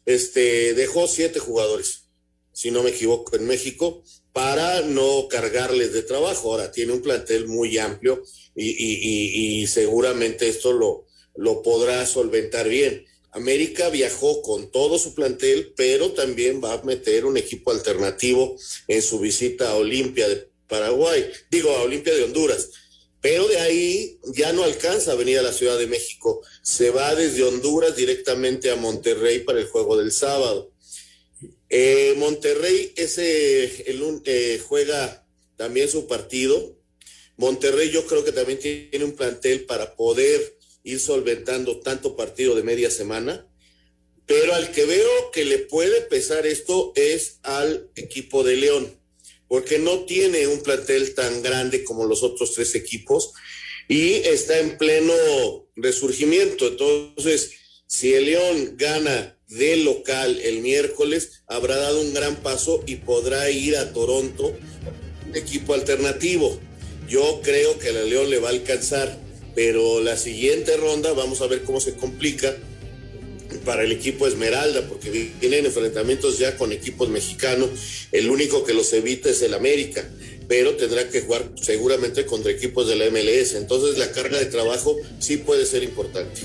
este, 0.06 0.76
dejó 0.76 1.08
siete 1.08 1.40
jugadores, 1.40 2.10
si 2.52 2.70
no 2.70 2.84
me 2.84 2.92
equivoco, 2.92 3.36
en 3.36 3.48
México, 3.48 4.04
para 4.32 4.82
no 4.82 5.28
cargarles 5.28 5.92
de 5.92 6.04
trabajo. 6.04 6.52
Ahora 6.52 6.72
tiene 6.72 6.94
un 6.94 7.02
plantel 7.02 7.48
muy 7.48 7.80
amplio 7.80 8.22
y, 8.56 8.70
y, 8.70 9.00
y, 9.02 9.64
y 9.64 9.68
seguramente 9.68 10.48
esto 10.48 10.72
lo, 10.72 11.08
lo 11.36 11.64
podrá 11.64 12.06
solventar 12.06 12.70
bien. 12.70 13.06
América 13.34 13.90
viajó 13.90 14.42
con 14.42 14.72
todo 14.72 15.00
su 15.00 15.16
plantel, 15.16 15.74
pero 15.76 16.12
también 16.12 16.64
va 16.64 16.74
a 16.74 16.84
meter 16.84 17.26
un 17.26 17.38
equipo 17.38 17.72
alternativo 17.72 18.56
en 18.88 19.02
su 19.02 19.20
visita 19.20 19.72
a 19.72 19.76
Olimpia 19.76 20.30
de 20.30 20.48
Paraguay, 20.68 21.30
digo 21.50 21.72
a 21.72 21.82
Olimpia 21.82 22.14
de 22.14 22.24
Honduras. 22.24 22.70
Pero 23.22 23.48
de 23.48 23.58
ahí 23.58 24.20
ya 24.36 24.52
no 24.54 24.64
alcanza 24.64 25.14
a 25.14 25.16
venir 25.16 25.40
a 25.40 25.44
la 25.44 25.54
Ciudad 25.54 25.78
de 25.78 25.88
México. 25.88 26.42
Se 26.62 26.90
va 26.90 27.16
desde 27.16 27.44
Honduras 27.44 27.96
directamente 27.96 28.70
a 28.70 28.76
Monterrey 28.76 29.40
para 29.40 29.60
el 29.60 29.68
juego 29.68 29.98
del 29.98 30.12
sábado. 30.12 30.72
Eh, 31.70 32.14
Monterrey 32.18 32.94
ese, 32.98 33.90
el, 33.90 34.22
eh, 34.26 34.62
juega 34.68 35.26
también 35.56 35.90
su 35.90 36.06
partido. 36.06 36.78
Monterrey 37.38 37.90
yo 37.92 38.06
creo 38.06 38.24
que 38.24 38.32
también 38.32 38.60
tiene 38.60 39.06
un 39.06 39.16
plantel 39.16 39.66
para 39.66 39.96
poder 39.96 40.58
ir 40.84 41.00
solventando 41.00 41.80
tanto 41.80 42.16
partido 42.16 42.56
de 42.56 42.64
media 42.64 42.92
semana, 42.92 43.48
pero 44.26 44.54
al 44.54 44.72
que 44.72 44.86
veo 44.86 45.32
que 45.32 45.46
le 45.46 45.60
puede 45.60 46.02
pesar 46.02 46.46
esto 46.46 46.94
es 46.96 47.40
al 47.44 47.90
equipo 47.96 48.44
de 48.44 48.56
León, 48.58 49.00
porque 49.48 49.80
no 49.80 50.06
tiene 50.06 50.48
un 50.48 50.62
plantel 50.62 51.14
tan 51.14 51.42
grande 51.42 51.84
como 51.84 52.06
los 52.06 52.24
otros 52.24 52.54
tres 52.54 52.76
equipos 52.76 53.34
y 53.88 54.14
está 54.14 54.60
en 54.60 54.78
pleno 54.78 55.14
resurgimiento. 55.76 56.68
Entonces, 56.68 57.52
si 57.86 58.14
el 58.14 58.26
León 58.26 58.76
gana 58.78 59.38
de 59.48 59.78
local 59.78 60.40
el 60.42 60.62
miércoles, 60.62 61.44
habrá 61.48 61.76
dado 61.76 62.02
un 62.02 62.14
gran 62.14 62.38
paso 62.38 62.84
y 62.88 62.96
podrá 62.98 63.50
ir 63.52 63.76
a 63.78 63.94
Toronto, 63.94 64.58
equipo 65.34 65.74
alternativo. 65.74 66.60
Yo 67.08 67.42
creo 67.44 67.78
que 67.78 67.90
el 67.90 68.10
León 68.10 68.30
le 68.30 68.40
va 68.40 68.50
a 68.50 68.52
alcanzar 68.54 69.20
pero 69.56 70.02
la 70.02 70.18
siguiente 70.18 70.78
ronda 70.78 71.14
vamos 71.14 71.42
a 71.42 71.48
ver 71.48 71.64
cómo 71.64 71.80
se 71.80 71.94
complica 71.94 72.56
para 73.66 73.84
el 73.84 73.92
equipo 73.92 74.28
Esmeralda, 74.28 74.82
porque 74.88 75.32
tienen 75.40 75.66
enfrentamientos 75.66 76.40
ya 76.40 76.58
con 76.58 76.72
equipos 76.72 77.10
mexicanos, 77.10 77.70
el 78.12 78.30
único 78.30 78.64
que 78.64 78.74
los 78.74 78.92
evita 78.94 79.30
es 79.30 79.42
el 79.42 79.54
América, 79.54 80.04
pero 80.48 80.76
tendrá 80.76 81.08
que 81.10 81.22
jugar 81.22 81.50
seguramente 81.62 82.26
contra 82.26 82.52
equipos 82.52 82.88
de 82.88 82.96
la 82.96 83.10
MLS, 83.10 83.54
entonces 83.54 83.98
la 83.98 84.12
carga 84.12 84.40
de 84.40 84.46
trabajo 84.48 84.98
sí 85.20 85.38
puede 85.38 85.66
ser 85.66 85.84
importante. 85.84 86.42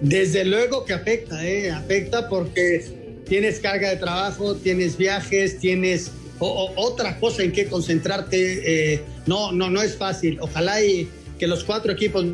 Desde 0.00 0.44
luego 0.44 0.84
que 0.84 0.92
afecta, 0.92 1.46
¿eh? 1.46 1.70
afecta 1.70 2.28
porque 2.28 2.84
tienes 3.28 3.58
carga 3.58 3.90
de 3.90 3.96
trabajo, 3.96 4.54
tienes 4.54 4.96
viajes, 4.96 5.58
tienes 5.58 6.12
otra 6.38 7.18
cosa 7.18 7.42
en 7.42 7.52
que 7.52 7.66
concentrarte. 7.66 8.94
Eh, 8.94 9.02
no, 9.26 9.50
no, 9.50 9.70
no 9.70 9.82
es 9.82 9.96
fácil. 9.96 10.38
Ojalá 10.40 10.82
y 10.82 11.08
que 11.38 11.46
los 11.46 11.64
cuatro 11.64 11.92
equipos 11.92 12.24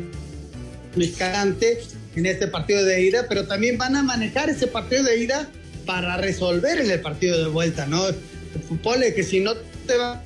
mexicanos 0.95 1.57
en 2.15 2.25
este 2.25 2.47
partido 2.47 2.83
de 2.83 3.01
ida, 3.01 3.25
pero 3.27 3.45
también 3.45 3.77
van 3.77 3.95
a 3.95 4.03
manejar 4.03 4.49
ese 4.49 4.67
partido 4.67 5.03
de 5.03 5.19
ida 5.19 5.49
para 5.85 6.17
resolver 6.17 6.79
en 6.79 6.89
el 6.89 7.01
partido 7.01 7.37
de 7.37 7.49
vuelta, 7.49 7.85
¿no? 7.85 8.03
Pone 8.81 9.13
que 9.13 9.23
si 9.23 9.41
no 9.41 9.53
te 9.85 9.97
va, 9.97 10.23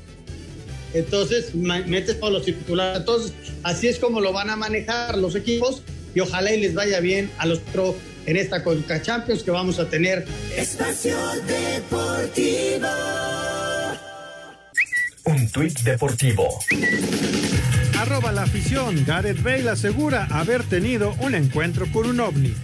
entonces 0.93 1.53
metes 1.55 2.19
todos 2.19 2.33
los 2.33 2.45
titulares. 2.45 2.99
Entonces, 2.99 3.33
así 3.63 3.87
es 3.87 3.99
como 3.99 4.21
lo 4.21 4.31
van 4.31 4.49
a 4.49 4.55
manejar 4.55 5.17
los 5.17 5.35
equipos 5.35 5.81
y 6.15 6.19
ojalá 6.19 6.53
y 6.53 6.61
les 6.61 6.73
vaya 6.73 6.99
bien 6.99 7.29
a 7.37 7.45
los 7.45 7.59
otros 7.59 7.95
en 8.25 8.37
esta 8.37 8.63
Conca 8.63 9.01
Champions 9.01 9.43
que 9.43 9.51
vamos 9.51 9.79
a 9.79 9.89
tener. 9.89 10.25
Espacio 10.55 11.17
Deportivo. 11.47 12.87
Un 15.25 15.47
tuit 15.49 15.79
deportivo 15.81 16.59
Arroba 17.99 18.31
la 18.31 18.43
afición. 18.43 19.03
Gareth 19.05 19.43
Bale 19.43 19.69
asegura 19.71 20.25
haber 20.31 20.63
tenido 20.63 21.15
un 21.19 21.35
encuentro 21.35 21.85
con 21.91 22.05
un 22.05 22.21
ovni. 22.21 22.55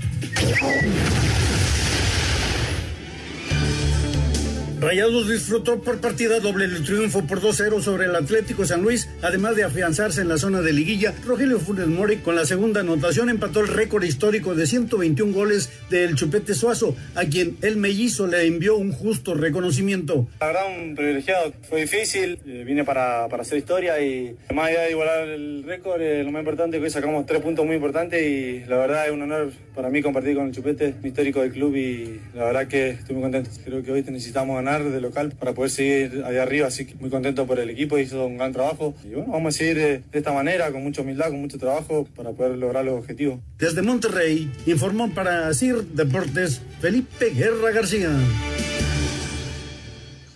Rayados 4.86 5.28
disfrutó 5.28 5.82
por 5.82 6.00
partida 6.00 6.40
doble 6.40 6.66
el 6.66 6.84
triunfo 6.84 7.26
por 7.26 7.42
2-0 7.42 7.82
sobre 7.82 8.06
el 8.06 8.16
Atlético 8.16 8.66
San 8.66 8.84
Luis, 8.84 9.10
además 9.24 9.56
de 9.56 9.64
afianzarse 9.64 10.22
en 10.22 10.30
la 10.30 10.38
zona 10.38 10.62
de 10.62 10.74
liguilla. 10.74 11.12
Rogelio 11.26 11.60
Funes 11.60 11.88
Mori 11.88 12.18
con 12.18 12.36
la 12.36 12.46
segunda 12.46 12.82
anotación 12.82 13.32
empató 13.32 13.62
el 13.62 13.68
récord 13.68 14.04
histórico 14.04 14.54
de 14.54 14.68
121 14.68 15.34
goles 15.34 15.72
del 15.90 16.14
Chupete 16.14 16.54
Suazo, 16.54 16.96
a 17.16 17.26
quien 17.26 17.58
el 17.64 17.78
mellizo 17.78 18.28
le 18.28 18.46
envió 18.46 18.78
un 18.78 18.92
justo 18.92 19.34
reconocimiento. 19.34 20.28
La 20.40 20.48
verdad 20.48 20.66
un 20.80 20.94
privilegiado, 20.94 21.52
fue 21.68 21.82
difícil, 21.82 22.38
eh, 22.46 22.64
vine 22.64 22.84
para, 22.84 23.28
para, 23.28 23.42
hacer 23.42 23.58
historia 23.58 24.00
y 24.00 24.36
más 24.54 24.68
allá 24.68 24.82
de 24.82 24.92
igualar 24.92 25.28
el 25.28 25.64
récord, 25.64 26.00
eh, 26.00 26.24
lo 26.24 26.32
más 26.32 26.42
importante 26.42 26.78
es 26.78 26.82
que 26.82 26.86
hoy 26.86 26.92
sacamos 26.92 27.26
tres 27.26 27.42
puntos 27.42 27.66
muy 27.66 27.78
importantes 27.78 28.22
y 28.22 28.64
la 28.70 28.78
verdad 28.78 29.08
es 29.08 29.12
un 29.12 29.24
honor 29.24 29.52
para 29.74 29.90
mí 29.90 30.04
compartir 30.04 30.36
con 30.36 30.46
el 30.46 30.52
Chupete, 30.52 30.94
histórico 31.04 31.42
del 31.42 31.52
club 31.52 31.76
y 31.76 32.22
la 32.36 32.46
verdad 32.46 32.68
que 32.68 32.90
estoy 32.90 33.16
muy 33.16 33.24
contento. 33.24 33.50
Creo 33.66 33.82
que 33.82 33.92
hoy 33.92 34.04
necesitamos 34.04 34.56
ganar 34.58 34.75
de 34.84 35.02
local 35.02 35.34
para 35.40 35.54
poder 35.54 35.72
seguir 35.72 36.24
allá 36.26 36.44
arriba, 36.44 36.68
así 36.68 36.86
que 36.86 36.96
muy 36.96 37.10
contento 37.10 37.46
por 37.48 37.60
el 37.60 37.70
equipo, 37.70 37.98
hizo 37.98 38.26
un 38.26 38.38
gran 38.38 38.52
trabajo 38.52 38.96
y 39.04 39.10
bueno, 39.10 39.32
vamos 39.32 39.56
a 39.56 39.58
seguir 39.58 39.78
de, 39.78 40.04
esta 40.12 40.34
manera, 40.34 40.72
con 40.72 40.84
mucha 40.84 41.02
humildad, 41.02 41.30
con 41.30 41.42
mucho 41.42 41.58
trabajo 41.58 42.08
para 42.16 42.32
poder 42.32 42.58
lograr 42.58 42.86
los 42.86 43.00
objetivos. 43.00 43.40
Desde 43.58 43.82
Monterrey, 43.82 44.52
informó 44.66 45.14
para 45.14 45.54
CIR 45.54 45.84
Deportes 45.86 46.62
Felipe 46.82 47.30
Guerra 47.30 47.72
García. 47.72 48.10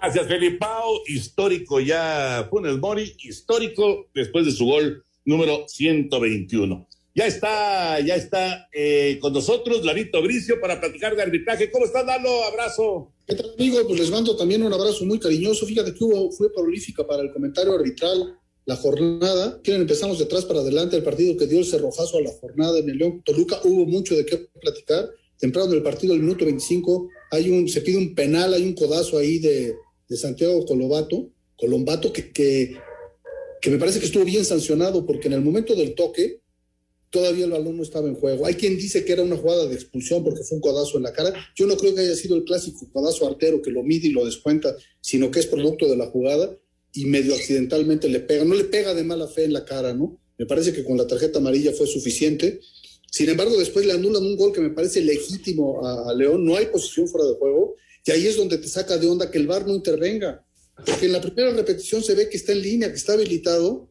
Gracias, 0.01 0.27
Felipao. 0.27 1.01
Histórico 1.07 1.79
ya 1.81 2.47
Funes 2.49 2.77
Mori, 2.77 3.15
histórico 3.19 4.07
después 4.13 4.45
de 4.45 4.51
su 4.51 4.65
gol 4.65 5.03
número 5.25 5.67
121. 5.67 6.87
Ya 7.15 7.25
está, 7.25 7.99
ya 7.99 8.15
está 8.15 8.69
eh, 8.71 9.17
con 9.19 9.33
nosotros 9.33 9.83
Larito 9.83 10.21
Bricio 10.21 10.61
para 10.61 10.79
platicar 10.79 11.15
de 11.15 11.23
arbitraje. 11.23 11.69
¿Cómo 11.69 11.85
estás, 11.85 12.05
Lalo? 12.05 12.43
Abrazo. 12.45 13.11
¿Qué 13.29 13.35
tal, 13.35 13.53
amigo? 13.59 13.77
Pues 13.87 13.99
les 13.99 14.09
mando 14.09 14.35
también 14.35 14.63
un 14.63 14.73
abrazo 14.73 15.05
muy 15.05 15.19
cariñoso. 15.19 15.67
Fíjate 15.67 15.93
que 15.93 16.03
hubo, 16.03 16.31
fue 16.31 16.51
prolífica 16.51 17.05
para 17.05 17.21
el 17.21 17.31
comentario 17.31 17.75
arbitral 17.75 18.35
la 18.65 18.75
jornada. 18.75 19.61
Quieren 19.63 19.83
empezamos 19.83 20.17
de 20.17 20.23
atrás 20.23 20.45
para 20.45 20.61
adelante 20.61 20.95
el 20.95 21.03
partido 21.03 21.37
que 21.37 21.45
dio 21.45 21.59
el 21.59 21.65
cerrojazo 21.65 22.17
a 22.17 22.21
la 22.21 22.31
jornada 22.31 22.79
en 22.79 22.89
el 22.89 22.97
León 22.97 23.21
Toluca. 23.23 23.59
Hubo 23.63 23.85
mucho 23.85 24.15
de 24.15 24.25
qué 24.25 24.49
platicar. 24.59 25.11
Temprano 25.37 25.69
en 25.69 25.77
el 25.77 25.83
partido, 25.83 26.15
el 26.15 26.21
minuto 26.21 26.43
25, 26.43 27.07
hay 27.29 27.51
un, 27.51 27.69
se 27.69 27.81
pide 27.81 27.99
un 27.99 28.15
penal, 28.15 28.51
hay 28.51 28.63
un 28.63 28.73
codazo 28.73 29.19
ahí 29.19 29.37
de, 29.37 29.75
de 30.07 30.17
Santiago 30.17 30.65
Colobato, 30.65 31.29
Colombato, 31.55 32.11
que, 32.11 32.31
que, 32.31 32.77
que 33.61 33.69
me 33.69 33.77
parece 33.77 33.99
que 33.99 34.07
estuvo 34.07 34.25
bien 34.25 34.43
sancionado 34.43 35.05
porque 35.05 35.27
en 35.27 35.35
el 35.35 35.41
momento 35.41 35.75
del 35.75 35.93
toque, 35.93 36.38
todavía 37.09 37.45
el 37.45 37.51
balón 37.51 37.77
no 37.77 37.83
estaba 37.83 38.07
en 38.07 38.15
juego. 38.15 38.45
Hay 38.45 38.55
quien 38.55 38.77
dice 38.77 39.03
que 39.03 39.13
era 39.13 39.23
una 39.23 39.37
jugada 39.37 39.67
de 39.67 39.75
expulsión 39.75 40.23
porque 40.23 40.43
fue 40.43 40.57
un 40.57 40.61
codazo 40.61 40.97
en 40.97 41.03
la 41.03 41.13
cara. 41.13 41.33
Yo 41.55 41.65
no 41.67 41.77
creo 41.77 41.93
que 41.95 42.01
haya 42.01 42.15
sido 42.15 42.35
el 42.35 42.43
clásico 42.43 42.87
codazo 42.91 43.27
artero 43.27 43.61
que 43.61 43.71
lo 43.71 43.83
mide 43.83 44.07
y 44.07 44.11
lo 44.11 44.25
descuenta, 44.25 44.75
sino 45.01 45.31
que 45.31 45.39
es 45.39 45.47
producto 45.47 45.87
de 45.87 45.97
la 45.97 46.07
jugada 46.07 46.57
y 46.93 47.05
medio 47.05 47.35
accidentalmente 47.35 48.09
le 48.09 48.19
pega. 48.19 48.45
No 48.45 48.55
le 48.55 48.65
pega 48.65 48.93
de 48.93 49.03
mala 49.03 49.27
fe 49.27 49.45
en 49.45 49.53
la 49.53 49.65
cara, 49.65 49.93
¿no? 49.93 50.19
Me 50.37 50.45
parece 50.45 50.73
que 50.73 50.83
con 50.83 50.97
la 50.97 51.07
tarjeta 51.07 51.39
amarilla 51.39 51.73
fue 51.73 51.87
suficiente. 51.87 52.59
Sin 53.11 53.27
embargo, 53.29 53.57
después 53.57 53.85
le 53.85 53.93
anulan 53.93 54.23
un 54.23 54.37
gol 54.37 54.53
que 54.53 54.61
me 54.61 54.69
parece 54.69 55.01
legítimo 55.01 55.85
a, 55.85 56.13
León. 56.13 56.45
No 56.45 56.55
hay 56.55 56.67
posición 56.67 57.07
fuera 57.07 57.27
de 57.27 57.35
juego. 57.35 57.75
Y 58.05 58.11
ahí 58.11 58.27
es 58.27 58.37
donde 58.37 58.57
te 58.57 58.67
saca 58.67 58.97
de 58.97 59.07
onda 59.07 59.29
que 59.29 59.37
el 59.37 59.47
VAR 59.47 59.67
no 59.67 59.75
intervenga. 59.75 60.45
Porque 60.85 61.07
en 61.07 61.11
la 61.11 61.21
primera 61.21 61.51
repetición 61.51 62.01
se 62.03 62.15
ve 62.15 62.29
que 62.29 62.37
está 62.37 62.53
en 62.53 62.61
línea, 62.61 62.89
que 62.89 62.95
está 62.95 63.13
habilitado 63.13 63.88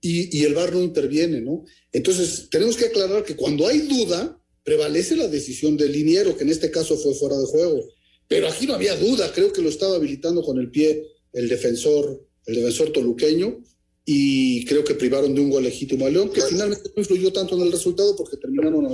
y, 0.00 0.44
el 0.44 0.54
VAR 0.54 0.72
no 0.72 0.82
interviene, 0.82 1.40
¿no? 1.40 1.64
Entonces, 1.92 2.48
tenemos 2.50 2.76
que 2.76 2.86
aclarar 2.86 3.24
que 3.24 3.36
cuando 3.36 3.66
hay 3.66 3.80
duda, 3.80 4.40
prevalece 4.62 5.16
la 5.16 5.28
decisión 5.28 5.76
del 5.76 5.92
liniero, 5.92 6.36
que 6.36 6.44
en 6.44 6.50
este 6.50 6.70
caso 6.70 6.96
fue 6.96 7.14
fuera 7.14 7.36
de 7.36 7.46
juego. 7.46 7.88
Pero 8.28 8.48
aquí 8.48 8.66
no 8.66 8.74
había 8.74 8.94
duda, 8.96 9.32
creo 9.32 9.52
que 9.52 9.62
lo 9.62 9.68
estaba 9.68 9.96
habilitando 9.96 10.42
con 10.42 10.58
el 10.58 10.70
pie 10.70 11.06
el 11.32 11.48
defensor, 11.48 12.26
el 12.46 12.54
defensor 12.54 12.90
toluqueño, 12.92 13.62
y 14.04 14.64
creo 14.64 14.84
que 14.84 14.94
privaron 14.94 15.34
de 15.34 15.40
un 15.40 15.50
gol 15.50 15.64
legítimo 15.64 16.06
a 16.06 16.10
León, 16.10 16.30
que 16.30 16.40
finalmente 16.42 16.90
no 16.94 17.02
influyó 17.02 17.32
tanto 17.32 17.56
en 17.56 17.62
el 17.62 17.72
resultado 17.72 18.16
porque 18.16 18.36
terminaron. 18.36 18.88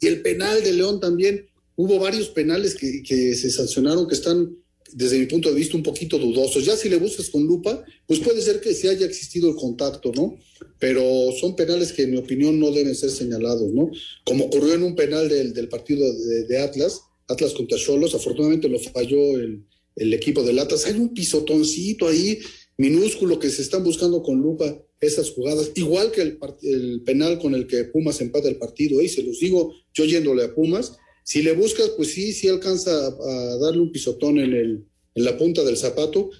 Y 0.00 0.06
el 0.06 0.22
penal 0.22 0.64
de 0.64 0.72
León 0.72 0.98
también, 0.98 1.46
hubo 1.76 1.98
varios 1.98 2.28
penales 2.30 2.74
que, 2.74 3.02
que 3.02 3.34
se 3.34 3.50
sancionaron 3.50 4.08
que 4.08 4.14
están 4.14 4.56
desde 4.92 5.18
mi 5.18 5.26
punto 5.26 5.48
de 5.48 5.54
vista, 5.54 5.76
un 5.76 5.82
poquito 5.82 6.18
dudosos. 6.18 6.64
Ya 6.64 6.76
si 6.76 6.88
le 6.88 6.96
buscas 6.96 7.30
con 7.30 7.44
lupa, 7.44 7.84
pues 8.06 8.20
puede 8.20 8.40
ser 8.40 8.60
que 8.60 8.74
sí 8.74 8.88
haya 8.88 9.06
existido 9.06 9.48
el 9.48 9.56
contacto, 9.56 10.12
¿no? 10.14 10.38
Pero 10.78 11.02
son 11.40 11.56
penales 11.56 11.92
que, 11.92 12.02
en 12.02 12.12
mi 12.12 12.18
opinión, 12.18 12.58
no 12.58 12.70
deben 12.70 12.94
ser 12.94 13.10
señalados, 13.10 13.72
¿no? 13.72 13.90
Como 14.24 14.46
ocurrió 14.46 14.74
en 14.74 14.82
un 14.82 14.94
penal 14.94 15.28
del, 15.28 15.52
del 15.52 15.68
partido 15.68 16.06
de, 16.48 16.58
Atlas, 16.58 17.00
Atlas 17.28 17.52
contra 17.52 17.78
Cholos, 17.78 18.14
afortunadamente 18.14 18.68
lo 18.68 18.78
falló 18.78 19.38
el, 19.38 19.64
el 19.96 20.14
equipo 20.14 20.42
del 20.42 20.58
Atlas. 20.58 20.86
Hay 20.86 20.94
un 20.94 21.14
pisotoncito 21.14 22.08
ahí 22.08 22.38
minúsculo 22.76 23.38
que 23.38 23.50
se 23.50 23.62
están 23.62 23.84
buscando 23.84 24.22
con 24.22 24.40
lupa 24.40 24.76
esas 25.00 25.30
jugadas, 25.30 25.72
igual 25.74 26.12
que 26.12 26.22
el, 26.22 26.38
el 26.62 27.02
penal 27.02 27.38
con 27.38 27.54
el 27.54 27.66
que 27.66 27.84
Pumas 27.84 28.20
empata 28.20 28.48
el 28.48 28.56
partido, 28.56 29.02
y 29.02 29.08
se 29.08 29.22
los 29.22 29.40
digo 29.40 29.74
yo 29.92 30.04
yéndole 30.04 30.44
a 30.44 30.54
Pumas, 30.54 30.96
si 31.24 31.42
le 31.42 31.52
buscas, 31.52 31.90
pues 31.90 32.12
sí, 32.12 32.32
sí 32.32 32.48
alcanza 32.48 32.90
a, 33.06 33.56
darle 33.58 33.80
un 33.80 33.92
pisotón 33.92 34.38
en, 34.38 34.52
el, 34.52 34.84
en 35.14 35.24
la 35.24 35.36
punta 35.36 35.62
del 35.62 35.76
zapato, 35.76 36.30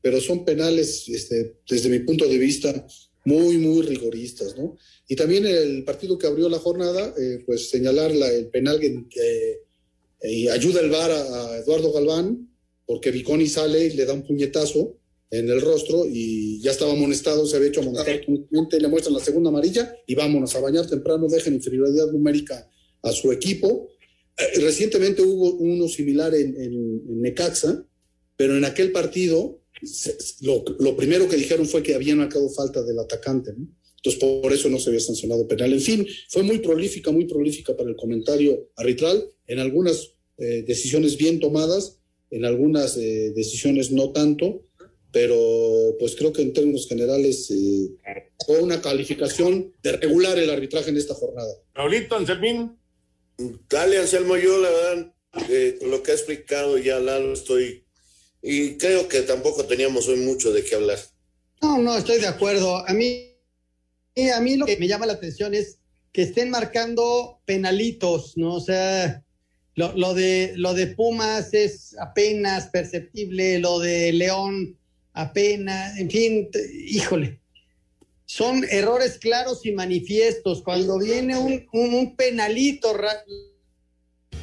pero 0.00 0.20
son 0.20 0.44
penales, 0.44 1.08
este, 1.08 1.56
desde 1.68 1.88
mi 1.88 2.00
punto 2.00 2.26
de 2.26 2.38
vista, 2.38 2.86
muy, 3.24 3.58
muy 3.58 3.82
rigoristas, 3.82 4.56
¿no? 4.58 4.76
Y 5.08 5.14
también 5.14 5.46
el 5.46 5.84
partido 5.84 6.18
que 6.18 6.26
abrió 6.26 6.48
la 6.48 6.58
jornada, 6.58 7.14
eh, 7.18 7.42
pues 7.46 7.70
señalar 7.70 8.10
el 8.10 8.48
penal 8.48 8.80
que, 8.80 9.62
eh, 10.22 10.50
ayuda 10.50 10.80
el 10.80 10.90
VAR 10.90 11.10
a, 11.10 11.58
Eduardo 11.58 11.92
Galván, 11.92 12.48
porque 12.84 13.10
Viconi 13.10 13.46
sale 13.46 13.86
y 13.86 13.90
le 13.90 14.06
da 14.06 14.14
un 14.14 14.26
puñetazo 14.26 14.96
en 15.30 15.48
el 15.48 15.60
rostro 15.60 16.04
y 16.06 16.60
ya 16.60 16.72
estaba 16.72 16.92
amonestado, 16.92 17.46
se 17.46 17.56
había 17.56 17.68
hecho 17.68 17.80
amonestar, 17.80 18.20
le 18.26 18.88
muestran 18.88 19.14
la 19.14 19.24
segunda 19.24 19.50
amarilla 19.50 19.96
y 20.06 20.14
vámonos 20.14 20.54
a 20.56 20.60
bañar 20.60 20.86
temprano, 20.86 21.28
dejen 21.28 21.54
inferioridad 21.54 22.10
numérica 22.10 22.68
a 23.02 23.12
su 23.12 23.32
equipo 23.32 23.88
recientemente 24.56 25.22
hubo 25.22 25.54
uno 25.54 25.88
similar 25.88 26.34
en, 26.34 27.20
Necaxa, 27.20 27.84
pero 28.36 28.56
en 28.56 28.64
aquel 28.64 28.92
partido 28.92 29.60
lo, 30.40 30.96
primero 30.96 31.28
que 31.28 31.36
dijeron 31.36 31.66
fue 31.66 31.82
que 31.82 31.94
habían 31.94 32.18
marcado 32.18 32.48
falta 32.50 32.82
del 32.82 32.98
atacante, 32.98 33.50
Entonces, 33.50 34.20
por 34.20 34.52
eso 34.52 34.68
no 34.68 34.78
se 34.78 34.90
había 34.90 35.00
sancionado 35.00 35.46
penal. 35.46 35.72
En 35.72 35.80
fin, 35.80 36.06
fue 36.28 36.42
muy 36.42 36.58
prolífica, 36.58 37.10
muy 37.10 37.26
prolífica 37.26 37.76
para 37.76 37.88
el 37.88 37.96
comentario 37.96 38.70
arbitral, 38.76 39.24
en 39.46 39.58
algunas 39.58 40.14
eh, 40.38 40.64
decisiones 40.66 41.16
bien 41.16 41.40
tomadas, 41.40 42.00
en 42.30 42.44
algunas 42.44 42.96
eh, 42.96 43.32
decisiones 43.34 43.90
no 43.92 44.12
tanto, 44.12 44.66
pero 45.12 45.94
pues 45.98 46.16
creo 46.16 46.32
que 46.32 46.42
en 46.42 46.54
términos 46.54 46.88
generales 46.88 47.52
fue 48.46 48.62
una 48.62 48.80
calificación 48.80 49.74
de 49.82 49.92
regular 49.92 50.38
el 50.38 50.48
arbitraje 50.48 50.90
en 50.90 50.96
esta 50.96 51.14
jornada. 51.14 51.52
Raulito, 51.74 52.16
Anselmín. 52.16 52.81
Dale, 53.68 53.98
Anselmo, 53.98 54.36
yo 54.36 54.58
la 54.58 54.70
verdad, 54.70 55.14
eh, 55.48 55.78
lo 55.82 56.02
que 56.02 56.12
ha 56.12 56.14
explicado 56.14 56.78
ya 56.78 56.98
Lalo, 56.98 57.32
estoy. 57.32 57.84
Y 58.42 58.76
creo 58.76 59.08
que 59.08 59.22
tampoco 59.22 59.64
teníamos 59.64 60.08
hoy 60.08 60.16
mucho 60.16 60.52
de 60.52 60.64
qué 60.64 60.74
hablar. 60.74 60.98
No, 61.60 61.78
no, 61.78 61.96
estoy 61.96 62.20
de 62.20 62.26
acuerdo. 62.26 62.76
A 62.76 62.92
mí 62.92 63.32
a 64.34 64.40
mí 64.40 64.56
lo 64.56 64.66
que 64.66 64.76
me 64.76 64.88
llama 64.88 65.06
la 65.06 65.14
atención 65.14 65.54
es 65.54 65.78
que 66.12 66.22
estén 66.22 66.50
marcando 66.50 67.40
penalitos, 67.46 68.36
¿no? 68.36 68.54
O 68.54 68.60
sea, 68.60 69.24
lo, 69.74 70.14
de, 70.14 70.52
lo 70.56 70.74
de 70.74 70.88
Pumas 70.88 71.54
es 71.54 71.96
apenas 71.98 72.68
perceptible, 72.68 73.58
lo 73.58 73.78
de 73.78 74.12
León 74.12 74.78
apenas, 75.14 75.98
en 75.98 76.10
fin, 76.10 76.50
híjole. 76.86 77.40
Son 78.34 78.64
errores 78.70 79.18
claros 79.18 79.66
y 79.66 79.72
manifiestos. 79.72 80.62
Cuando 80.62 80.98
viene 80.98 81.36
un, 81.36 81.66
un, 81.70 82.16
penalito, 82.16 82.96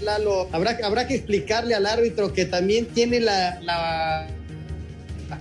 Lalo, 0.04 0.48
habrá, 0.52 0.78
habrá 0.84 1.08
que 1.08 1.16
explicarle 1.16 1.74
al 1.74 1.88
árbitro 1.88 2.32
que 2.32 2.46
también 2.46 2.86
tiene 2.86 3.20
la, 3.20 3.60
la 3.64 4.28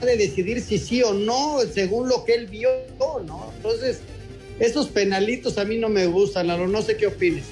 de 0.01 0.17
decidir 0.17 0.63
si 0.63 0.79
sí 0.79 1.03
o 1.03 1.13
no, 1.13 1.59
según 1.75 2.09
lo 2.09 2.25
que 2.25 2.37
él 2.37 2.47
vio, 2.47 2.71
¿no? 2.99 3.53
Entonces, 3.55 3.99
esos 4.59 4.89
penalitos 4.89 5.59
a 5.59 5.67
mí 5.67 5.77
no 5.77 5.91
me 5.91 6.07
gustan, 6.07 6.47
Lalo, 6.47 6.69
no 6.69 6.81
sé 6.81 6.97
qué 6.97 7.09
opines. 7.09 7.45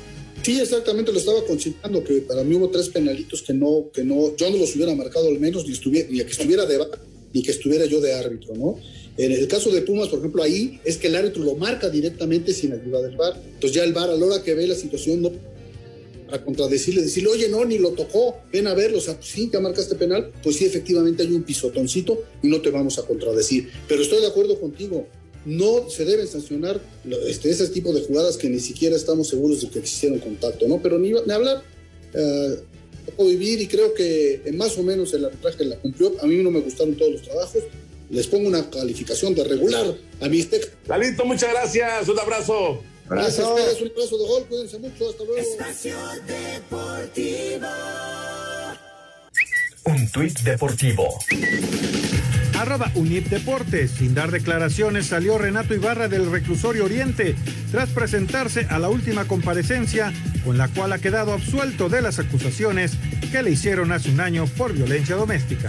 Sí, 0.42 0.58
exactamente, 0.58 1.12
lo 1.12 1.18
estaba 1.18 1.44
considerando 1.44 2.02
que 2.02 2.22
para 2.22 2.42
mí 2.42 2.54
hubo 2.54 2.70
tres 2.70 2.88
penalitos 2.88 3.42
que 3.42 3.52
no, 3.52 3.90
que 3.92 4.02
no, 4.02 4.34
yo 4.34 4.48
no 4.48 4.56
los 4.56 4.74
hubiera 4.74 4.94
marcado 4.94 5.28
al 5.28 5.40
menos, 5.40 5.66
ni, 5.66 5.74
estuviera, 5.74 6.08
ni 6.10 6.24
que 6.24 6.32
estuviera 6.32 6.64
de 6.64 6.78
ni 7.34 7.42
que 7.42 7.50
estuviera 7.50 7.84
yo 7.84 8.00
de 8.00 8.14
árbitro, 8.14 8.54
¿no? 8.54 8.78
En 9.18 9.32
el 9.32 9.48
caso 9.48 9.70
de 9.70 9.82
Pumas, 9.82 10.08
por 10.08 10.18
ejemplo, 10.18 10.42
ahí 10.42 10.80
es 10.84 10.98
que 10.98 11.06
el 11.06 11.16
árbitro 11.16 11.42
lo 11.42 11.54
marca 11.54 11.88
directamente 11.88 12.52
sin 12.52 12.72
ayuda 12.72 13.00
del 13.02 13.16
VAR. 13.16 13.40
Entonces 13.44 13.72
ya 13.72 13.84
el 13.84 13.92
VAR 13.92 14.10
a 14.10 14.16
la 14.16 14.26
hora 14.26 14.42
que 14.42 14.54
ve 14.54 14.66
la 14.66 14.74
situación 14.74 15.22
no 15.22 15.32
para 16.26 16.44
contradecirle, 16.44 17.02
decirle, 17.02 17.30
oye, 17.30 17.48
no, 17.48 17.64
ni 17.64 17.78
lo 17.78 17.92
tocó, 17.92 18.36
ven 18.52 18.66
a 18.66 18.74
verlo, 18.74 18.98
o 18.98 19.00
sea, 19.00 19.16
sí, 19.22 19.48
ya 19.52 19.60
marcaste 19.60 19.94
penal, 19.94 20.32
pues 20.42 20.56
sí, 20.56 20.64
efectivamente 20.64 21.22
hay 21.22 21.32
un 21.32 21.44
pisotoncito 21.44 22.24
y 22.42 22.48
no 22.48 22.60
te 22.60 22.70
vamos 22.70 22.98
a 22.98 23.02
contradecir. 23.02 23.70
Pero 23.86 24.02
estoy 24.02 24.20
de 24.20 24.26
acuerdo 24.26 24.60
contigo, 24.60 25.06
no 25.44 25.88
se 25.88 26.04
deben 26.04 26.26
sancionar 26.26 26.80
este, 27.26 27.50
ese 27.50 27.68
tipo 27.68 27.92
de 27.92 28.00
jugadas 28.00 28.36
que 28.36 28.50
ni 28.50 28.58
siquiera 28.58 28.96
estamos 28.96 29.28
seguros 29.28 29.62
de 29.62 29.70
que 29.70 29.78
existieron 29.78 30.18
contacto, 30.18 30.66
¿no? 30.66 30.82
Pero 30.82 30.98
ni, 30.98 31.12
ni 31.12 31.32
hablar, 31.32 31.62
uh, 32.14 33.12
puedo 33.12 33.30
vivir 33.30 33.60
y 33.60 33.68
creo 33.68 33.94
que 33.94 34.42
más 34.54 34.76
o 34.76 34.82
menos 34.82 35.14
el 35.14 35.24
arbitraje 35.24 35.64
la 35.64 35.76
cumplió. 35.76 36.12
A 36.20 36.26
mí 36.26 36.36
no 36.42 36.50
me 36.50 36.60
gustaron 36.60 36.96
todos 36.96 37.12
los 37.12 37.22
trabajos. 37.22 37.62
Les 38.10 38.26
pongo 38.26 38.48
una 38.48 38.68
calificación 38.70 39.34
de 39.34 39.44
regular 39.44 39.94
a 40.20 40.28
mi 40.28 40.48
Lalito, 40.86 41.24
muchas 41.24 41.50
gracias. 41.52 42.08
Un 42.08 42.18
abrazo. 42.18 42.82
Gracias, 43.08 43.46
ustedes, 43.46 43.82
un 43.82 43.90
abrazo 43.90 44.18
de 44.18 44.24
gol. 44.26 44.46
Cuídense 44.48 44.78
mucho. 44.78 45.10
Hasta 45.10 45.24
luego. 45.24 45.40
Espacio 45.40 45.96
Deportivo. 46.26 47.68
Un 49.84 50.10
tuit 50.10 50.40
deportivo 50.40 51.18
arroba 52.66 52.90
Unip 52.94 53.28
Deportes. 53.28 53.92
Sin 53.92 54.14
dar 54.14 54.30
declaraciones 54.30 55.06
salió 55.06 55.38
Renato 55.38 55.74
Ibarra 55.74 56.08
del 56.08 56.30
reclusorio 56.30 56.84
Oriente 56.84 57.36
tras 57.70 57.90
presentarse 57.90 58.66
a 58.68 58.78
la 58.78 58.88
última 58.88 59.26
comparecencia 59.26 60.12
con 60.44 60.58
la 60.58 60.68
cual 60.68 60.92
ha 60.92 60.98
quedado 60.98 61.32
absuelto 61.32 61.88
de 61.88 62.02
las 62.02 62.18
acusaciones 62.18 62.92
que 63.30 63.42
le 63.42 63.50
hicieron 63.50 63.92
hace 63.92 64.10
un 64.10 64.20
año 64.20 64.46
por 64.56 64.72
violencia 64.72 65.16
doméstica. 65.16 65.68